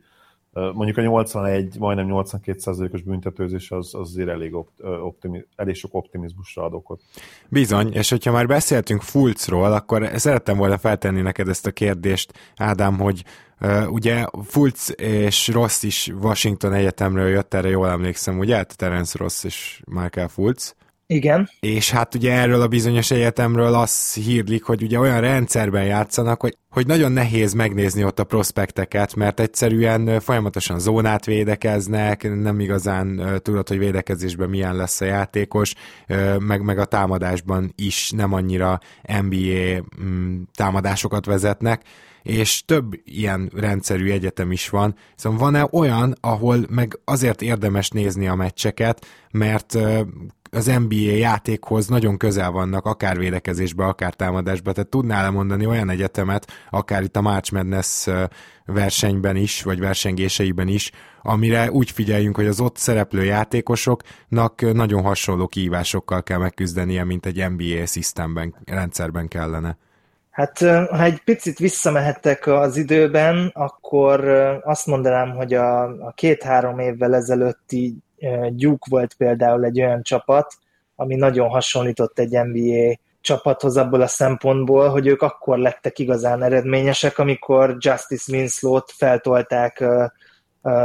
Mondjuk 0.53 0.97
a 0.97 1.01
81, 1.01 1.75
majdnem 1.79 2.07
82%-os 2.09 3.01
büntetőzés 3.01 3.71
az, 3.71 3.93
az 3.93 4.09
azért 4.09 4.29
elég, 4.29 4.55
optimi, 5.01 5.45
elég 5.55 5.75
sok 5.75 5.93
optimizmusra 5.93 6.63
ad 6.63 6.73
okot. 6.73 7.01
Bizony, 7.49 7.93
és 7.93 8.09
hogyha 8.09 8.31
már 8.31 8.47
beszéltünk 8.47 9.01
Fulcról, 9.01 9.73
akkor 9.73 10.09
szerettem 10.15 10.57
volna 10.57 10.77
feltenni 10.77 11.21
neked 11.21 11.47
ezt 11.47 11.67
a 11.67 11.71
kérdést, 11.71 12.33
Ádám, 12.55 12.99
hogy 12.99 13.23
uh, 13.61 13.91
ugye 13.91 14.25
Fulc 14.43 14.89
és 14.95 15.47
Ross 15.47 15.83
is 15.83 16.11
Washington 16.21 16.73
Egyetemről 16.73 17.27
jött, 17.27 17.53
erre 17.53 17.69
jól 17.69 17.89
emlékszem, 17.89 18.39
ugye? 18.39 18.63
Terence 18.63 19.17
Ross 19.17 19.43
és 19.43 19.81
Michael 19.85 20.27
Fulc. 20.27 20.73
Igen. 21.11 21.49
És 21.59 21.91
hát 21.91 22.15
ugye 22.15 22.31
erről 22.31 22.61
a 22.61 22.67
bizonyos 22.67 23.11
egyetemről 23.11 23.73
az 23.73 24.13
hírlik, 24.13 24.63
hogy 24.63 24.83
ugye 24.83 24.99
olyan 24.99 25.21
rendszerben 25.21 25.83
játszanak, 25.83 26.41
hogy, 26.41 26.57
hogy 26.69 26.87
nagyon 26.87 27.11
nehéz 27.11 27.53
megnézni 27.53 28.03
ott 28.03 28.19
a 28.19 28.23
prospekteket, 28.23 29.15
mert 29.15 29.39
egyszerűen 29.39 30.19
folyamatosan 30.19 30.79
zónát 30.79 31.25
védekeznek, 31.25 32.41
nem 32.41 32.59
igazán 32.59 33.39
tudod, 33.41 33.67
hogy 33.67 33.77
védekezésben 33.77 34.49
milyen 34.49 34.75
lesz 34.75 35.01
a 35.01 35.05
játékos, 35.05 35.73
meg, 36.39 36.61
meg 36.61 36.79
a 36.79 36.85
támadásban 36.85 37.73
is 37.75 38.11
nem 38.11 38.33
annyira 38.33 38.79
NBA 39.21 39.83
mm, 40.03 40.41
támadásokat 40.53 41.25
vezetnek, 41.25 41.81
és 42.23 42.65
több 42.65 42.93
ilyen 43.03 43.51
rendszerű 43.55 44.11
egyetem 44.11 44.51
is 44.51 44.69
van, 44.69 44.95
szóval 45.15 45.39
van-e 45.39 45.67
olyan, 45.71 46.15
ahol 46.21 46.57
meg 46.69 46.99
azért 47.05 47.41
érdemes 47.41 47.89
nézni 47.89 48.27
a 48.27 48.35
meccseket, 48.35 49.05
mert 49.31 49.77
az 50.51 50.65
NBA 50.65 51.15
játékhoz 51.15 51.87
nagyon 51.87 52.17
közel 52.17 52.51
vannak, 52.51 52.85
akár 52.85 53.17
védekezésbe, 53.17 53.85
akár 53.85 54.13
támadásba, 54.13 54.71
tehát 54.71 54.89
tudnál 54.89 55.23
lemondani 55.23 55.65
olyan 55.65 55.89
egyetemet, 55.89 56.47
akár 56.69 57.03
itt 57.03 57.15
a 57.15 57.21
March 57.21 57.53
Madness 57.53 58.07
versenyben 58.65 59.35
is, 59.35 59.63
vagy 59.63 59.79
versengéseiben 59.79 60.67
is, 60.67 60.91
amire 61.21 61.71
úgy 61.71 61.91
figyeljünk, 61.91 62.35
hogy 62.35 62.47
az 62.47 62.59
ott 62.59 62.77
szereplő 62.77 63.23
játékosoknak 63.23 64.73
nagyon 64.73 65.03
hasonló 65.03 65.47
kihívásokkal 65.47 66.23
kell 66.23 66.37
megküzdenie, 66.37 67.03
mint 67.03 67.25
egy 67.25 67.49
NBA 67.49 67.85
szisztemben, 67.85 68.55
rendszerben 68.65 69.27
kellene. 69.27 69.77
Hát, 70.31 70.59
ha 70.89 71.03
egy 71.03 71.21
picit 71.23 71.57
visszamehettek 71.57 72.47
az 72.47 72.77
időben, 72.77 73.51
akkor 73.53 74.27
azt 74.63 74.85
mondanám, 74.85 75.29
hogy 75.29 75.53
a, 75.53 75.83
a 75.83 76.11
két-három 76.15 76.79
évvel 76.79 77.15
ezelőtti 77.15 77.97
Duke 78.49 78.85
volt 78.89 79.13
például 79.13 79.65
egy 79.65 79.81
olyan 79.81 80.03
csapat, 80.03 80.53
ami 80.95 81.15
nagyon 81.15 81.49
hasonlított 81.49 82.19
egy 82.19 82.31
NBA 82.31 82.99
csapathoz 83.21 83.77
abból 83.77 84.01
a 84.01 84.07
szempontból, 84.07 84.89
hogy 84.89 85.07
ők 85.07 85.21
akkor 85.21 85.57
lettek 85.57 85.99
igazán 85.99 86.43
eredményesek, 86.43 87.17
amikor 87.17 87.75
Justice 87.79 88.31
Winslow-t 88.35 88.91
feltolták 88.91 89.83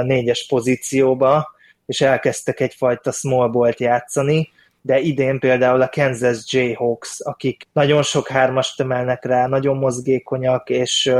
négyes 0.02 0.46
pozícióba, 0.46 1.54
és 1.86 2.00
elkezdtek 2.00 2.60
egyfajta 2.60 3.10
small 3.12 3.48
ball-t 3.48 3.80
játszani, 3.80 4.48
de 4.82 4.98
idén 4.98 5.38
például 5.38 5.82
a 5.82 5.88
Kansas 5.88 6.52
Jayhawks, 6.52 7.20
akik 7.20 7.68
nagyon 7.72 8.02
sok 8.02 8.28
hármast 8.28 8.80
emelnek 8.80 9.24
rá, 9.24 9.46
nagyon 9.46 9.76
mozgékonyak, 9.76 10.70
és, 10.70 11.12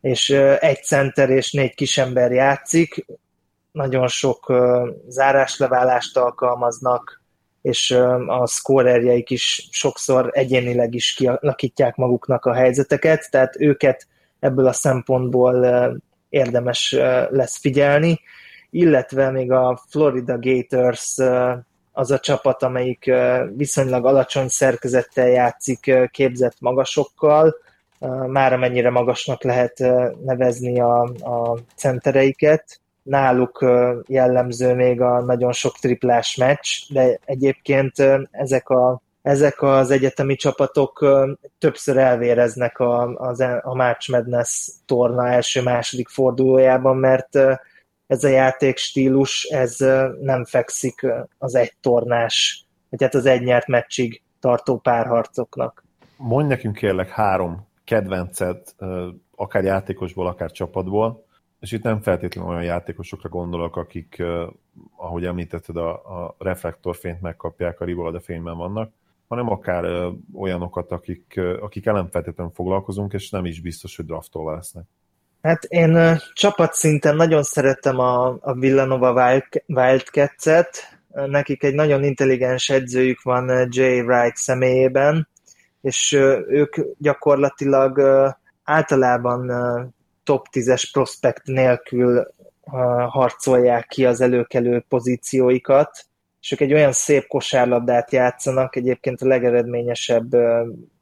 és 0.00 0.30
egy 0.60 0.82
center 0.82 1.30
és 1.30 1.52
négy 1.52 1.74
kisember 1.74 2.32
játszik, 2.32 3.06
nagyon 3.76 4.08
sok 4.08 4.52
zárásleválást 5.08 6.16
alkalmaznak, 6.16 7.22
és 7.62 7.90
a 8.26 8.46
szkórerjeik 8.46 9.30
is 9.30 9.68
sokszor 9.70 10.30
egyénileg 10.32 10.94
is 10.94 11.14
kialakítják 11.14 11.96
maguknak 11.96 12.44
a 12.44 12.52
helyzeteket, 12.52 13.30
tehát 13.30 13.60
őket 13.60 14.06
ebből 14.40 14.66
a 14.66 14.72
szempontból 14.72 15.66
érdemes 16.28 16.92
lesz 17.30 17.58
figyelni, 17.58 18.20
illetve 18.70 19.30
még 19.30 19.52
a 19.52 19.80
Florida 19.88 20.38
Gators 20.40 21.16
az 21.92 22.10
a 22.10 22.18
csapat, 22.18 22.62
amelyik 22.62 23.10
viszonylag 23.56 24.06
alacsony 24.06 24.48
szerkezettel 24.48 25.28
játszik 25.28 25.92
képzett 26.10 26.56
magasokkal, 26.60 27.56
már 28.26 28.52
amennyire 28.52 28.90
magasnak 28.90 29.42
lehet 29.42 29.78
nevezni 30.24 30.80
a, 30.80 31.02
a 31.02 31.58
centereiket, 31.74 32.80
náluk 33.06 33.64
jellemző 34.06 34.74
még 34.74 35.00
a 35.00 35.20
nagyon 35.20 35.52
sok 35.52 35.78
triplás 35.78 36.36
meccs, 36.36 36.68
de 36.88 37.18
egyébként 37.24 37.94
ezek, 38.30 38.68
a, 38.68 39.00
ezek 39.22 39.62
az 39.62 39.90
egyetemi 39.90 40.34
csapatok 40.34 41.06
többször 41.58 41.96
elvéreznek 41.96 42.78
a, 42.78 43.02
a, 43.02 43.60
a 43.62 43.74
March 43.74 44.10
Madness 44.10 44.68
torna 44.86 45.28
első-második 45.28 46.08
fordulójában, 46.08 46.96
mert 46.96 47.38
ez 48.06 48.24
a 48.24 48.28
játékstílus, 48.28 49.44
ez 49.44 49.76
nem 50.20 50.44
fekszik 50.44 51.06
az 51.38 51.54
egy 51.54 51.72
tornás, 51.80 52.64
vagy 52.90 53.02
hát 53.02 53.14
az 53.14 53.26
egy 53.26 53.42
nyert 53.42 53.66
meccsig 53.66 54.22
tartó 54.40 54.78
párharcoknak. 54.78 55.84
Mondj 56.16 56.48
nekünk 56.48 56.76
kérlek 56.76 57.08
három 57.08 57.66
kedvencet, 57.84 58.74
akár 59.36 59.64
játékosból, 59.64 60.26
akár 60.26 60.50
csapatból, 60.50 61.25
és 61.66 61.72
itt 61.72 61.82
nem 61.82 62.00
feltétlenül 62.00 62.50
olyan 62.50 62.62
játékosokra 62.62 63.28
gondolok, 63.28 63.76
akik, 63.76 64.22
ahogy 64.96 65.24
említetted, 65.24 65.76
a, 65.76 65.90
a 65.92 66.34
reflektorfényt 66.38 67.20
megkapják, 67.20 67.80
a 67.80 67.84
rivolada 67.84 68.20
fényben 68.20 68.56
vannak, 68.56 68.92
hanem 69.28 69.50
akár 69.50 70.12
olyanokat, 70.34 70.90
akik, 70.90 71.40
akik 71.60 71.84
nem 71.84 72.08
feltétlenül 72.10 72.52
foglalkozunk, 72.54 73.12
és 73.12 73.30
nem 73.30 73.44
is 73.44 73.60
biztos, 73.60 73.96
hogy 73.96 74.04
draftolva 74.04 74.54
lesznek. 74.54 74.84
Hát 75.42 75.64
én 75.64 76.18
csapatszinten 76.32 77.16
nagyon 77.16 77.42
szeretem 77.42 77.98
a, 77.98 78.26
a 78.40 78.54
Villanova 78.54 79.40
Wildcats-et, 79.66 81.00
nekik 81.08 81.62
egy 81.62 81.74
nagyon 81.74 82.04
intelligens 82.04 82.68
edzőjük 82.68 83.22
van 83.22 83.68
Jay 83.70 84.00
Wright 84.00 84.36
személyében, 84.36 85.28
és 85.80 86.12
ők 86.48 86.74
gyakorlatilag 86.98 88.00
általában 88.64 89.50
top 90.26 90.46
10-es 90.52 90.88
prospekt 90.92 91.44
nélkül 91.44 92.26
harcolják 93.08 93.86
ki 93.86 94.04
az 94.06 94.20
előkelő 94.20 94.84
pozícióikat, 94.88 96.06
és 96.40 96.52
ők 96.52 96.60
egy 96.60 96.72
olyan 96.72 96.92
szép 96.92 97.26
kosárlabdát 97.26 98.12
játszanak, 98.12 98.76
egyébként 98.76 99.22
a 99.22 99.26
legeredményesebb 99.26 100.36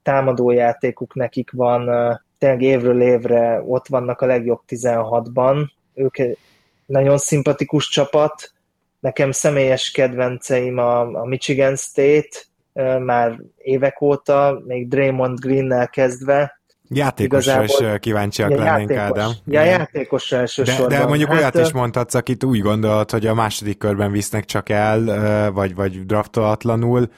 támadójátékuk 0.03 1.15
nekik 1.15 1.51
van, 1.51 1.91
tényleg 2.39 2.63
évről 2.63 3.03
évre 3.03 3.63
ott 3.67 3.87
vannak 3.89 4.21
a 4.21 4.27
legjobb 4.27 4.61
16-ban, 4.69 5.67
ők 5.95 6.19
egy 6.19 6.39
nagyon 6.87 7.19
szimpatikus 7.19 7.89
csapat, 7.89 8.53
nekem 9.01 9.31
személyes 9.31 9.91
kedvenceim 9.91 10.79
a, 10.79 11.01
a 11.01 11.25
Michigan 11.25 11.77
State, 11.77 12.39
már 12.99 13.41
évek 13.57 14.01
óta, 14.01 14.63
még 14.67 14.89
Draymond 14.89 15.39
Green-nel 15.39 15.89
kezdve, 15.89 16.61
Játékosra 16.89 17.63
Igazából, 17.63 17.93
is 17.93 18.01
kíváncsiak 18.01 18.51
ja, 18.51 18.57
lennénk, 18.57 18.91
játékos. 18.91 19.19
Ádám. 19.21 19.33
Ja, 19.47 19.63
játékosra 19.63 20.39
elsősorban. 20.39 20.89
De, 20.89 20.99
de 20.99 21.07
mondjuk 21.07 21.31
hát, 21.31 21.39
olyat 21.39 21.67
is 21.67 21.73
mondhatsz, 21.73 22.15
akit 22.15 22.45
úgy 22.45 22.61
gondolod, 22.61 23.11
hogy 23.11 23.27
a 23.27 23.35
második 23.35 23.79
körben 23.79 24.13
visznek 24.13 24.45
csak 24.45 24.69
el, 24.69 25.53
vagy, 25.53 25.75
vagy 25.75 26.07
draftolatlanul, 26.07 27.09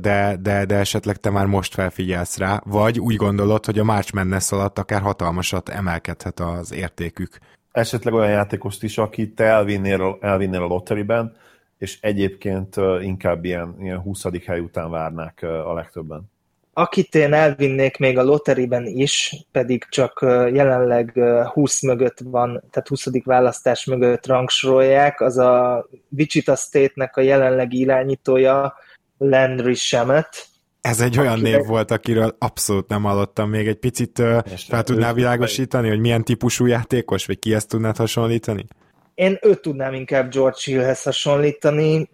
de, 0.00 0.36
de, 0.40 0.64
de 0.64 0.74
esetleg 0.74 1.16
te 1.16 1.30
már 1.30 1.46
most 1.46 1.74
felfigyelsz 1.74 2.38
rá, 2.38 2.62
vagy 2.64 3.00
úgy 3.00 3.16
gondolod, 3.16 3.64
hogy 3.64 3.78
a 3.78 3.84
March 3.84 4.14
Madness 4.14 4.52
alatt 4.52 4.78
akár 4.78 5.00
hatalmasat 5.00 5.68
emelkedhet 5.68 6.40
az 6.40 6.72
értékük. 6.72 7.38
Esetleg 7.72 8.14
olyan 8.14 8.30
játékost 8.30 8.82
is, 8.82 8.98
akit 8.98 9.34
te 9.34 9.44
elvinnél, 9.44 10.18
elvinnél 10.20 10.62
a 10.62 10.66
lotteriben, 10.66 11.36
és 11.78 11.98
egyébként 12.00 12.76
inkább 13.00 13.44
ilyen, 13.44 13.76
ilyen 13.80 13.98
20. 13.98 14.24
hely 14.46 14.60
után 14.60 14.90
várnák 14.90 15.42
a 15.42 15.74
legtöbben. 15.74 16.32
Akit 16.76 17.14
én 17.14 17.32
elvinnék 17.32 17.96
még 17.96 18.18
a 18.18 18.22
loteriben 18.22 18.86
is, 18.86 19.34
pedig 19.52 19.86
csak 19.88 20.18
jelenleg 20.52 21.12
20 21.52 21.82
mögött 21.82 22.18
van, 22.24 22.62
tehát 22.70 22.88
20. 22.88 23.06
választás 23.24 23.84
mögött 23.84 24.26
rangsorolják, 24.26 25.20
az 25.20 25.38
a 25.38 25.86
Wichita 26.08 26.56
State-nek 26.56 27.16
a 27.16 27.20
jelenlegi 27.20 27.78
irányítója, 27.78 28.74
Landry 29.18 29.74
Shemet. 29.74 30.46
Ez 30.80 31.00
egy 31.00 31.18
olyan 31.18 31.38
név 31.38 31.66
volt, 31.66 31.90
akiről 31.90 32.36
abszolút 32.38 32.88
nem 32.88 33.02
hallottam. 33.02 33.50
Még 33.50 33.66
egy 33.66 33.78
picit 33.78 34.22
fel 34.68 34.82
tudnál 34.82 35.14
világosítani, 35.14 35.88
hogy 35.88 36.00
milyen 36.00 36.24
típusú 36.24 36.66
játékos, 36.66 37.26
vagy 37.26 37.38
ki 37.38 37.54
ezt 37.54 37.68
tudnád 37.68 37.96
hasonlítani? 37.96 38.66
Én 39.14 39.38
őt 39.42 39.60
tudnám 39.60 39.94
inkább 39.94 40.30
George 40.30 40.58
Hillhez 40.64 41.02
hasonlítani. 41.02 42.08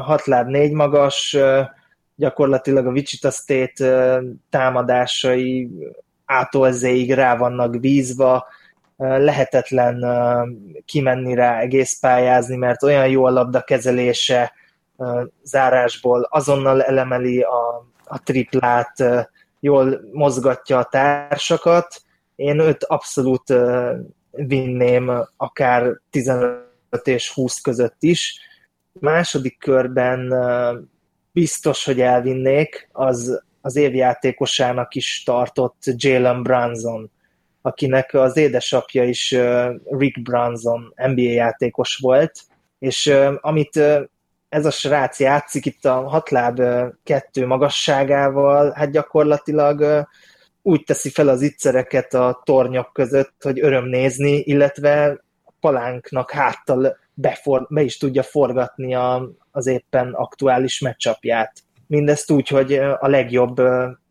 Hat 0.00 0.24
láb 0.24 0.48
négy 0.48 0.72
magas, 0.72 1.36
gyakorlatilag 2.16 2.86
a 2.86 2.90
Wichita 2.90 3.30
State 3.30 4.20
támadásai 4.50 5.70
ától 6.24 6.70
rá 7.08 7.36
vannak 7.36 7.80
bízva, 7.80 8.46
lehetetlen 8.96 10.04
kimenni 10.84 11.34
rá, 11.34 11.58
egész 11.58 11.98
pályázni, 11.98 12.56
mert 12.56 12.82
olyan 12.82 13.08
jó 13.08 13.24
a 13.24 13.30
labda 13.30 13.60
kezelése 13.60 14.52
zárásból, 15.42 16.28
azonnal 16.30 16.82
elemeli 16.82 17.40
a, 17.40 17.86
a 18.04 18.22
triplát, 18.22 19.04
jól 19.60 20.00
mozgatja 20.12 20.78
a 20.78 20.84
társakat. 20.84 22.02
Én 22.36 22.60
őt 22.60 22.84
abszolút 22.84 23.54
vinném 24.30 25.26
akár 25.36 26.00
15 26.10 26.64
és 27.04 27.32
20 27.32 27.60
között 27.60 27.96
is. 27.98 28.40
Második 28.92 29.58
körben 29.58 30.32
biztos, 31.40 31.84
hogy 31.84 32.00
elvinnék, 32.00 32.88
az 32.92 33.42
az 33.60 33.76
évjátékosának 33.76 34.94
is 34.94 35.22
tartott 35.24 35.82
Jalen 35.84 36.42
Brunson, 36.42 37.10
akinek 37.62 38.14
az 38.14 38.36
édesapja 38.36 39.04
is 39.04 39.36
Rick 39.84 40.22
Brunson 40.22 40.94
NBA 40.96 41.20
játékos 41.20 41.96
volt, 42.02 42.40
és 42.78 43.12
amit 43.40 43.76
ez 44.48 44.66
a 44.66 44.70
srác 44.70 45.20
játszik 45.20 45.66
itt 45.66 45.84
a 45.84 46.08
hatláb 46.08 46.62
kettő 47.04 47.46
magasságával, 47.46 48.72
hát 48.72 48.90
gyakorlatilag 48.90 50.06
úgy 50.62 50.82
teszi 50.84 51.10
fel 51.10 51.28
az 51.28 51.42
ittszereket 51.42 52.14
a 52.14 52.42
tornyok 52.44 52.92
között, 52.92 53.34
hogy 53.42 53.60
öröm 53.60 53.84
nézni, 53.84 54.38
illetve 54.38 55.24
palánknak 55.60 56.30
háttal 56.30 56.96
befor, 57.16 57.66
be 57.70 57.82
is 57.82 57.96
tudja 57.96 58.22
forgatni 58.22 58.94
a, 58.94 59.28
az 59.50 59.66
éppen 59.66 60.12
aktuális 60.12 60.80
meccsapját. 60.80 61.52
Mindezt 61.86 62.30
úgy, 62.30 62.48
hogy 62.48 62.72
a 62.74 63.08
legjobb 63.08 63.60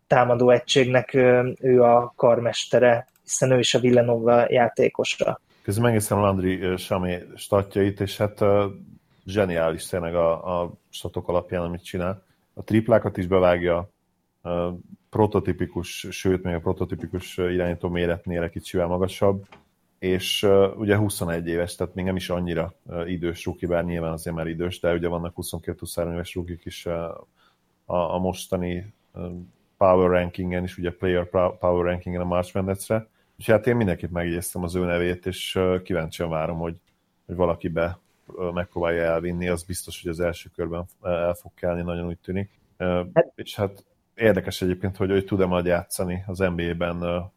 támadó 0.06 0.50
egységnek 0.50 1.14
ő 1.60 1.82
a 1.82 2.12
karmestere, 2.16 3.06
hiszen 3.22 3.50
ő 3.50 3.58
is 3.58 3.74
a 3.74 3.78
Villanova 3.78 4.46
játékosa. 4.48 5.40
Közben 5.62 5.84
megnéztem 5.84 6.18
Landry 6.18 6.76
Samé 6.76 7.22
statjait, 7.34 8.00
és 8.00 8.16
hát 8.16 8.40
uh, 8.40 8.64
zseniális 9.24 9.86
tényleg 9.86 10.14
a, 10.14 10.60
a 10.60 10.72
statok 10.90 11.28
alapján, 11.28 11.62
amit 11.62 11.84
csinál. 11.84 12.22
A 12.54 12.62
triplákat 12.62 13.16
is 13.16 13.26
bevágja, 13.26 13.90
uh, 14.42 14.72
prototipikus, 15.10 16.06
sőt, 16.10 16.42
még 16.42 16.54
a 16.54 16.60
prototipikus 16.60 17.36
irányító 17.36 17.88
méretnél 17.88 18.42
egy 18.42 18.50
kicsivel 18.50 18.86
magasabb, 18.86 19.46
és 19.98 20.42
uh, 20.42 20.78
ugye 20.78 20.96
21 20.96 21.48
éves, 21.48 21.74
tehát 21.74 21.94
még 21.94 22.04
nem 22.04 22.16
is 22.16 22.30
annyira 22.30 22.74
uh, 22.82 23.10
idős 23.10 23.44
ruki, 23.44 23.66
bár 23.66 23.84
nyilván 23.84 24.12
azért 24.12 24.36
már 24.36 24.46
idős, 24.46 24.80
de 24.80 24.92
ugye 24.92 25.08
vannak 25.08 25.34
22-23 25.36 26.12
éves 26.12 26.34
rukik 26.34 26.64
is 26.64 26.86
uh, 26.86 26.92
a, 27.84 28.14
a 28.14 28.18
mostani 28.18 28.92
uh, 29.14 29.30
power 29.76 30.10
rankingen 30.10 30.64
is, 30.64 30.78
ugye 30.78 30.90
player 30.90 31.28
power 31.58 31.84
rankingen 31.84 32.20
a 32.20 32.24
March 32.24 32.54
Madness-re. 32.54 33.08
És 33.36 33.46
hát 33.46 33.66
én 33.66 33.76
mindenkit 33.76 34.10
megjegyeztem 34.10 34.62
az 34.62 34.74
ő 34.74 34.84
nevét, 34.84 35.26
és 35.26 35.54
uh, 35.54 35.82
kíváncsian 35.82 36.30
várom, 36.30 36.58
hogy, 36.58 36.76
hogy 37.26 37.36
valaki 37.36 37.68
be 37.68 37.98
uh, 38.26 38.52
megpróbálja 38.52 39.02
elvinni, 39.02 39.48
az 39.48 39.62
biztos, 39.62 40.02
hogy 40.02 40.10
az 40.10 40.20
első 40.20 40.50
körben 40.54 40.84
el 41.02 41.34
fog 41.34 41.50
kelni, 41.54 41.82
nagyon 41.82 42.06
úgy 42.06 42.18
tűnik. 42.18 42.50
Uh, 42.78 43.06
és 43.34 43.54
hát 43.54 43.84
érdekes 44.14 44.62
egyébként, 44.62 44.96
hogy, 44.96 45.10
hogy 45.10 45.24
tud-e 45.24 45.46
majd 45.46 45.66
játszani 45.66 46.24
az 46.26 46.38
NBA-ben 46.38 47.30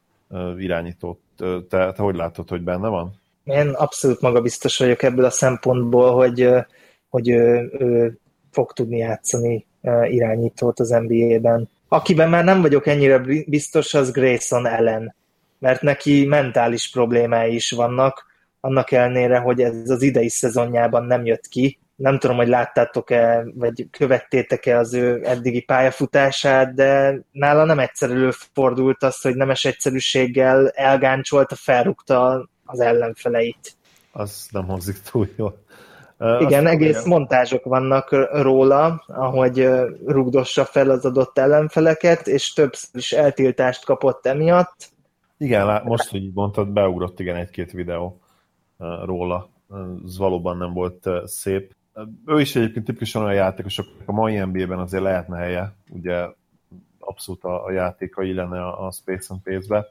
irányítót 0.58 1.20
te, 1.38 1.92
te 1.92 1.94
hogy 1.96 2.16
látod, 2.16 2.50
hogy 2.50 2.62
benne 2.62 2.88
van? 2.88 3.14
Én 3.44 3.70
abszolút 3.70 4.22
magabiztos 4.22 4.78
vagyok 4.78 5.04
ebből 5.04 5.26
a 5.26 5.30
szempontból, 5.30 6.14
hogy, 6.14 6.50
hogy 7.10 7.30
ő, 7.30 7.72
ő 7.80 8.18
fog 8.52 8.74
tudni 8.74 8.98
játszani 8.98 9.66
irányítót 10.04 10.80
az 10.80 10.90
NBA-ben. 10.90 11.70
Akiben 11.88 12.30
már 12.30 12.44
nem 12.44 12.62
vagyok 12.62 12.88
ennyire 12.88 13.18
biztos, 13.48 13.94
az 13.94 14.12
Grayson 14.12 14.68
ellen, 14.68 15.16
mert 15.60 15.82
neki 15.82 16.26
mentális 16.26 16.90
problémái 16.90 17.54
is 17.54 17.72
vannak, 17.72 18.26
annak 18.60 18.92
ellenére, 18.92 19.38
hogy 19.38 19.62
ez 19.62 19.90
az 19.90 20.02
idei 20.02 20.30
szezonjában 20.30 21.06
nem 21.06 21.26
jött 21.26 21.48
ki. 21.48 21.80
Nem 22.00 22.20
tudom, 22.20 22.36
hogy 22.36 22.48
láttátok-e, 22.48 23.46
vagy 23.56 23.88
követtétek-e 23.92 24.78
az 24.78 24.94
ő 24.94 25.22
eddigi 25.24 25.62
pályafutását, 25.62 26.74
de 26.74 27.20
nála 27.32 27.64
nem 27.64 27.80
egyszer 27.80 28.10
előfordult 28.10 29.04
az, 29.04 29.22
hogy 29.22 29.36
nemes 29.36 29.66
egyszerűséggel 29.66 30.70
elgáncsolta, 30.70 31.56
felrúgta 31.56 32.50
az 32.66 32.80
ellenfeleit. 32.80 33.78
Az 34.12 34.48
nem 34.52 34.66
hangzik 34.66 35.02
túl 35.12 35.28
jól. 35.36 35.64
Igen, 36.20 36.66
Azt 36.66 36.74
egész 36.74 36.98
igen. 36.98 37.08
montázsok 37.08 37.64
vannak 37.64 38.28
róla, 38.32 39.04
ahogy 39.08 39.70
rugdossa 40.06 40.66
fel 40.66 40.90
az 40.90 41.06
adott 41.06 41.38
ellenfeleket, 41.38 42.28
és 42.28 42.54
többször 42.54 42.90
is 42.94 43.12
eltiltást 43.12 43.86
kapott 43.86 44.26
emiatt. 44.26 44.90
Igen, 45.38 45.82
most, 45.84 46.10
hogy 46.10 46.24
így 46.24 46.34
mondtad, 46.34 46.70
beugrott 46.70 47.20
igen 47.20 47.36
egy-két 47.36 47.72
videó 47.72 48.20
róla. 49.06 49.50
Ez 50.06 50.18
valóban 50.18 50.58
nem 50.58 50.74
volt 50.74 51.10
szép. 51.26 51.76
Ő 52.26 52.40
is 52.40 52.56
egyébként 52.56 52.86
tipikusan 52.86 53.24
olyan 53.24 53.36
játékos, 53.36 53.80
a 54.06 54.12
mai 54.12 54.38
NBA-ben 54.38 54.80
azért 54.80 55.04
lehetne 55.04 55.38
helye, 55.38 55.74
ugye 55.90 56.26
abszolút 57.00 57.44
a, 57.44 57.66
a 57.66 57.72
játékai 57.72 58.34
lenne 58.34 58.62
a, 58.66 58.86
a 58.86 58.92
Space 58.92 59.34
and 59.34 59.42
Pace-be. 59.42 59.88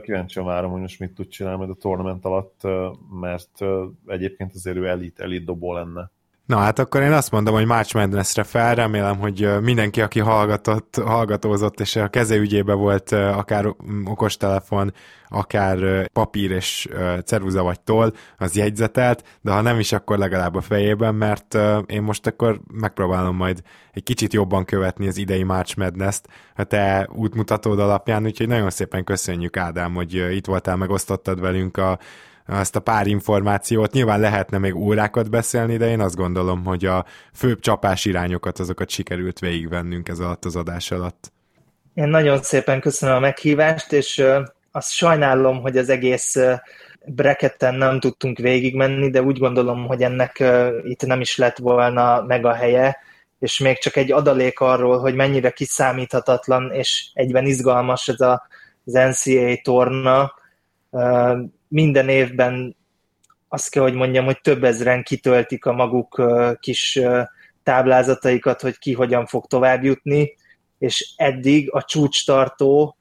Kíváncsian 0.00 0.44
várom, 0.44 0.70
hogy 0.70 0.80
most 0.80 1.00
mit 1.00 1.14
tud 1.14 1.28
csinálni 1.28 1.58
majd 1.58 1.70
a 1.70 1.74
tournament 1.74 2.24
alatt, 2.24 2.60
mert 3.20 3.58
egyébként 4.06 4.54
azért 4.54 4.76
ő 4.76 4.86
elit, 4.86 5.20
elit 5.20 5.44
dobó 5.44 5.72
lenne. 5.72 6.10
Na 6.46 6.56
hát 6.58 6.78
akkor 6.78 7.02
én 7.02 7.12
azt 7.12 7.30
mondom, 7.30 7.54
hogy 7.54 7.66
March 7.66 7.94
Madness-re 7.94 8.42
fel, 8.42 8.74
remélem, 8.74 9.18
hogy 9.18 9.48
mindenki, 9.60 10.00
aki 10.00 10.20
hallgatott, 10.20 11.00
hallgatózott, 11.04 11.80
és 11.80 11.96
a 11.96 12.08
keze 12.08 12.36
ügyébe 12.36 12.72
volt 12.72 13.12
akár 13.12 13.74
okostelefon, 14.04 14.92
akár 15.28 16.08
papír 16.12 16.50
és 16.50 16.88
ceruza 17.24 17.62
vagy 17.62 17.80
toll, 17.80 18.12
az 18.38 18.56
jegyzetelt, 18.56 19.24
de 19.40 19.52
ha 19.52 19.60
nem 19.60 19.78
is, 19.78 19.92
akkor 19.92 20.18
legalább 20.18 20.54
a 20.54 20.60
fejében, 20.60 21.14
mert 21.14 21.58
én 21.86 22.02
most 22.02 22.26
akkor 22.26 22.60
megpróbálom 22.72 23.36
majd 23.36 23.62
egy 23.92 24.02
kicsit 24.02 24.32
jobban 24.32 24.64
követni 24.64 25.08
az 25.08 25.16
idei 25.16 25.42
March 25.42 25.78
Madness-t 25.78 26.28
a 26.56 26.64
te 26.64 27.08
útmutatód 27.12 27.78
alapján, 27.78 28.24
úgyhogy 28.24 28.48
nagyon 28.48 28.70
szépen 28.70 29.04
köszönjük 29.04 29.56
Ádám, 29.56 29.94
hogy 29.94 30.14
itt 30.14 30.46
voltál, 30.46 30.76
megosztottad 30.76 31.40
velünk 31.40 31.76
a 31.76 31.98
azt 32.46 32.76
a 32.76 32.80
pár 32.80 33.06
információt. 33.06 33.92
Nyilván 33.92 34.20
lehetne 34.20 34.58
még 34.58 34.74
órákat 34.74 35.30
beszélni, 35.30 35.76
de 35.76 35.88
én 35.88 36.00
azt 36.00 36.16
gondolom, 36.16 36.64
hogy 36.64 36.84
a 36.84 37.04
főbb 37.34 37.60
csapás 37.60 38.04
irányokat, 38.04 38.58
azokat 38.58 38.90
sikerült 38.90 39.38
végigvennünk 39.38 40.08
ez 40.08 40.18
alatt 40.18 40.44
az 40.44 40.56
adás 40.56 40.90
alatt. 40.90 41.32
Én 41.94 42.08
nagyon 42.08 42.42
szépen 42.42 42.80
köszönöm 42.80 43.16
a 43.16 43.20
meghívást, 43.20 43.92
és 43.92 44.24
azt 44.72 44.90
sajnálom, 44.90 45.60
hogy 45.60 45.76
az 45.76 45.88
egész 45.88 46.36
breketen 47.06 47.74
nem 47.74 48.00
tudtunk 48.00 48.38
végigmenni, 48.38 49.10
de 49.10 49.22
úgy 49.22 49.38
gondolom, 49.38 49.86
hogy 49.86 50.02
ennek 50.02 50.44
itt 50.82 51.06
nem 51.06 51.20
is 51.20 51.36
lett 51.36 51.58
volna 51.58 52.22
meg 52.22 52.44
a 52.44 52.52
helye, 52.52 52.96
és 53.38 53.58
még 53.58 53.78
csak 53.78 53.96
egy 53.96 54.12
adalék 54.12 54.60
arról, 54.60 54.98
hogy 54.98 55.14
mennyire 55.14 55.50
kiszámíthatatlan 55.50 56.70
és 56.72 57.10
egyben 57.14 57.46
izgalmas 57.46 58.08
ez 58.08 58.20
a, 58.20 58.46
az 58.84 58.92
NCAA 58.92 59.54
torna, 59.62 60.34
minden 61.74 62.08
évben 62.08 62.76
azt 63.48 63.70
kell, 63.70 63.82
hogy 63.82 63.94
mondjam, 63.94 64.24
hogy 64.24 64.40
több 64.40 64.64
ezren 64.64 65.02
kitöltik 65.02 65.64
a 65.64 65.72
maguk 65.72 66.22
kis 66.60 67.00
táblázataikat, 67.62 68.60
hogy 68.60 68.78
ki 68.78 68.92
hogyan 68.92 69.26
fog 69.26 69.46
tovább 69.46 69.84
jutni, 69.84 70.36
és 70.78 71.12
eddig 71.16 71.72
a 71.72 71.84
csúcstartó 71.84 72.96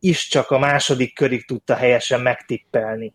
is 0.00 0.28
csak 0.28 0.50
a 0.50 0.58
második 0.58 1.14
körig 1.14 1.46
tudta 1.46 1.74
helyesen 1.74 2.20
megtippelni. 2.20 3.14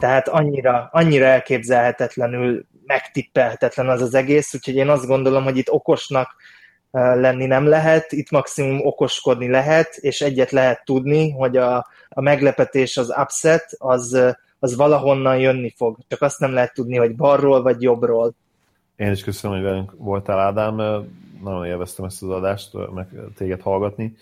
Tehát 0.00 0.28
annyira, 0.28 0.88
annyira 0.92 1.24
elképzelhetetlenül 1.24 2.66
megtippelhetetlen 2.86 3.88
az 3.88 4.02
az 4.02 4.14
egész, 4.14 4.54
úgyhogy 4.54 4.76
én 4.76 4.88
azt 4.88 5.06
gondolom, 5.06 5.44
hogy 5.44 5.56
itt 5.56 5.70
okosnak 5.70 6.36
lenni 6.96 7.46
nem 7.46 7.66
lehet, 7.66 8.12
itt 8.12 8.30
maximum 8.30 8.86
okoskodni 8.86 9.48
lehet, 9.48 9.96
és 9.96 10.20
egyet 10.20 10.50
lehet 10.50 10.84
tudni, 10.84 11.30
hogy 11.30 11.56
a, 11.56 11.76
a 12.08 12.20
meglepetés, 12.20 12.96
az 12.96 13.14
upset, 13.20 13.64
az, 13.78 14.18
az 14.58 14.76
valahonnan 14.76 15.38
jönni 15.38 15.74
fog. 15.76 15.98
Csak 16.08 16.22
azt 16.22 16.40
nem 16.40 16.52
lehet 16.52 16.74
tudni, 16.74 16.96
hogy 16.96 17.16
balról 17.16 17.62
vagy 17.62 17.82
jobbról. 17.82 18.34
Én 18.96 19.10
is 19.10 19.22
köszönöm, 19.22 19.56
hogy 19.56 19.66
velünk 19.66 19.92
voltál, 19.96 20.38
Ádám. 20.38 20.76
Nagyon 21.42 21.66
élveztem 21.66 22.04
ezt 22.04 22.22
az 22.22 22.30
adást, 22.30 22.70
meg 22.94 23.08
téged 23.36 23.60
hallgatni. 23.60 24.16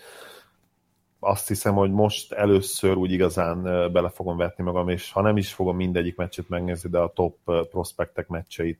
Azt 1.19 1.47
hiszem, 1.47 1.73
hogy 1.73 1.91
most 1.91 2.31
először 2.31 2.95
úgy 2.95 3.11
igazán 3.11 3.63
bele 3.91 4.09
fogom 4.09 4.37
vetni 4.37 4.63
magam, 4.63 4.89
és 4.89 5.11
ha 5.11 5.21
nem 5.21 5.37
is 5.37 5.53
fogom 5.53 5.75
mindegyik 5.75 6.15
meccset 6.15 6.49
megnézni, 6.49 6.89
de 6.89 6.97
a 6.97 7.11
top 7.15 7.37
prospektek 7.69 8.27
meccseit 8.27 8.79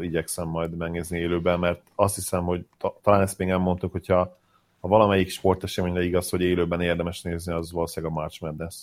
igyekszem 0.00 0.48
majd 0.48 0.76
megnézni 0.76 1.18
élőben, 1.18 1.58
mert 1.58 1.80
azt 1.94 2.14
hiszem, 2.14 2.44
hogy 2.44 2.66
ta, 2.78 2.98
talán 3.02 3.20
ezt 3.20 3.38
még 3.38 3.48
nem 3.48 3.60
mondtuk, 3.60 3.92
hogyha 3.92 4.38
ha 4.80 4.88
valamelyik 4.88 5.30
sporteseményre 5.30 6.04
igaz, 6.04 6.30
hogy 6.30 6.40
élőben 6.40 6.80
érdemes 6.80 7.22
nézni, 7.22 7.52
az 7.52 7.72
valószínűleg 7.72 8.16
a 8.16 8.20
March 8.20 8.42
Madness. 8.42 8.74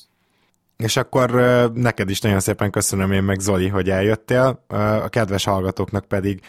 És 0.77 0.97
akkor 0.97 1.31
neked 1.73 2.09
is 2.09 2.21
nagyon 2.21 2.39
szépen 2.39 2.71
köszönöm 2.71 3.11
én 3.11 3.23
meg 3.23 3.39
Zoli, 3.39 3.67
hogy 3.67 3.89
eljöttél. 3.89 4.63
A 5.03 5.09
kedves 5.09 5.43
hallgatóknak 5.43 6.05
pedig 6.05 6.41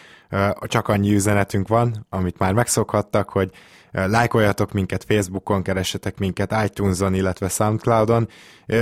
csak 0.61 0.87
annyi 0.87 1.13
üzenetünk 1.13 1.67
van, 1.67 2.05
amit 2.09 2.39
már 2.39 2.53
megszokhattak, 2.53 3.29
hogy 3.29 3.51
lájkoljatok 3.95 4.71
minket 4.71 5.03
Facebookon, 5.03 5.63
keressetek 5.63 6.17
minket 6.17 6.55
iTunes-on, 6.65 7.13
illetve 7.13 7.47
Soundcloud-on, 7.47 8.27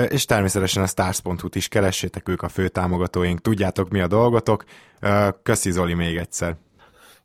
és 0.07 0.25
természetesen 0.25 0.83
a 0.83 0.87
stars.hu-t 0.87 1.55
is 1.55 1.67
keressétek, 1.67 2.29
ők 2.29 2.41
a 2.41 2.49
fő 2.49 2.67
támogatóink, 2.67 3.41
tudjátok 3.41 3.89
mi 3.89 4.01
a 4.01 4.07
dolgotok. 4.07 4.63
Köszi 5.43 5.71
Zoli 5.71 5.93
még 5.93 6.17
egyszer. 6.17 6.55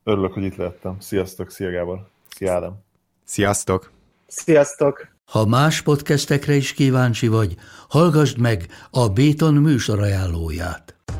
Örülök, 0.04 0.32
hogy 0.32 0.44
itt 0.44 0.56
lettem. 0.56 0.96
Sziasztok, 1.00 1.50
szia 1.50 1.70
Gábor. 1.70 2.08
Szia 2.36 2.52
Ádám. 2.52 2.84
Sziasztok. 3.24 3.92
Sziasztok. 4.26 5.08
Ha 5.24 5.46
más 5.46 5.82
podcastekre 5.82 6.54
is 6.54 6.72
kíváncsi 6.72 7.28
vagy, 7.28 7.56
hallgassd 7.88 8.38
meg 8.38 8.66
a 8.90 9.08
Béton 9.08 9.54
műsor 9.54 10.00
ajánlóját. 10.00 10.97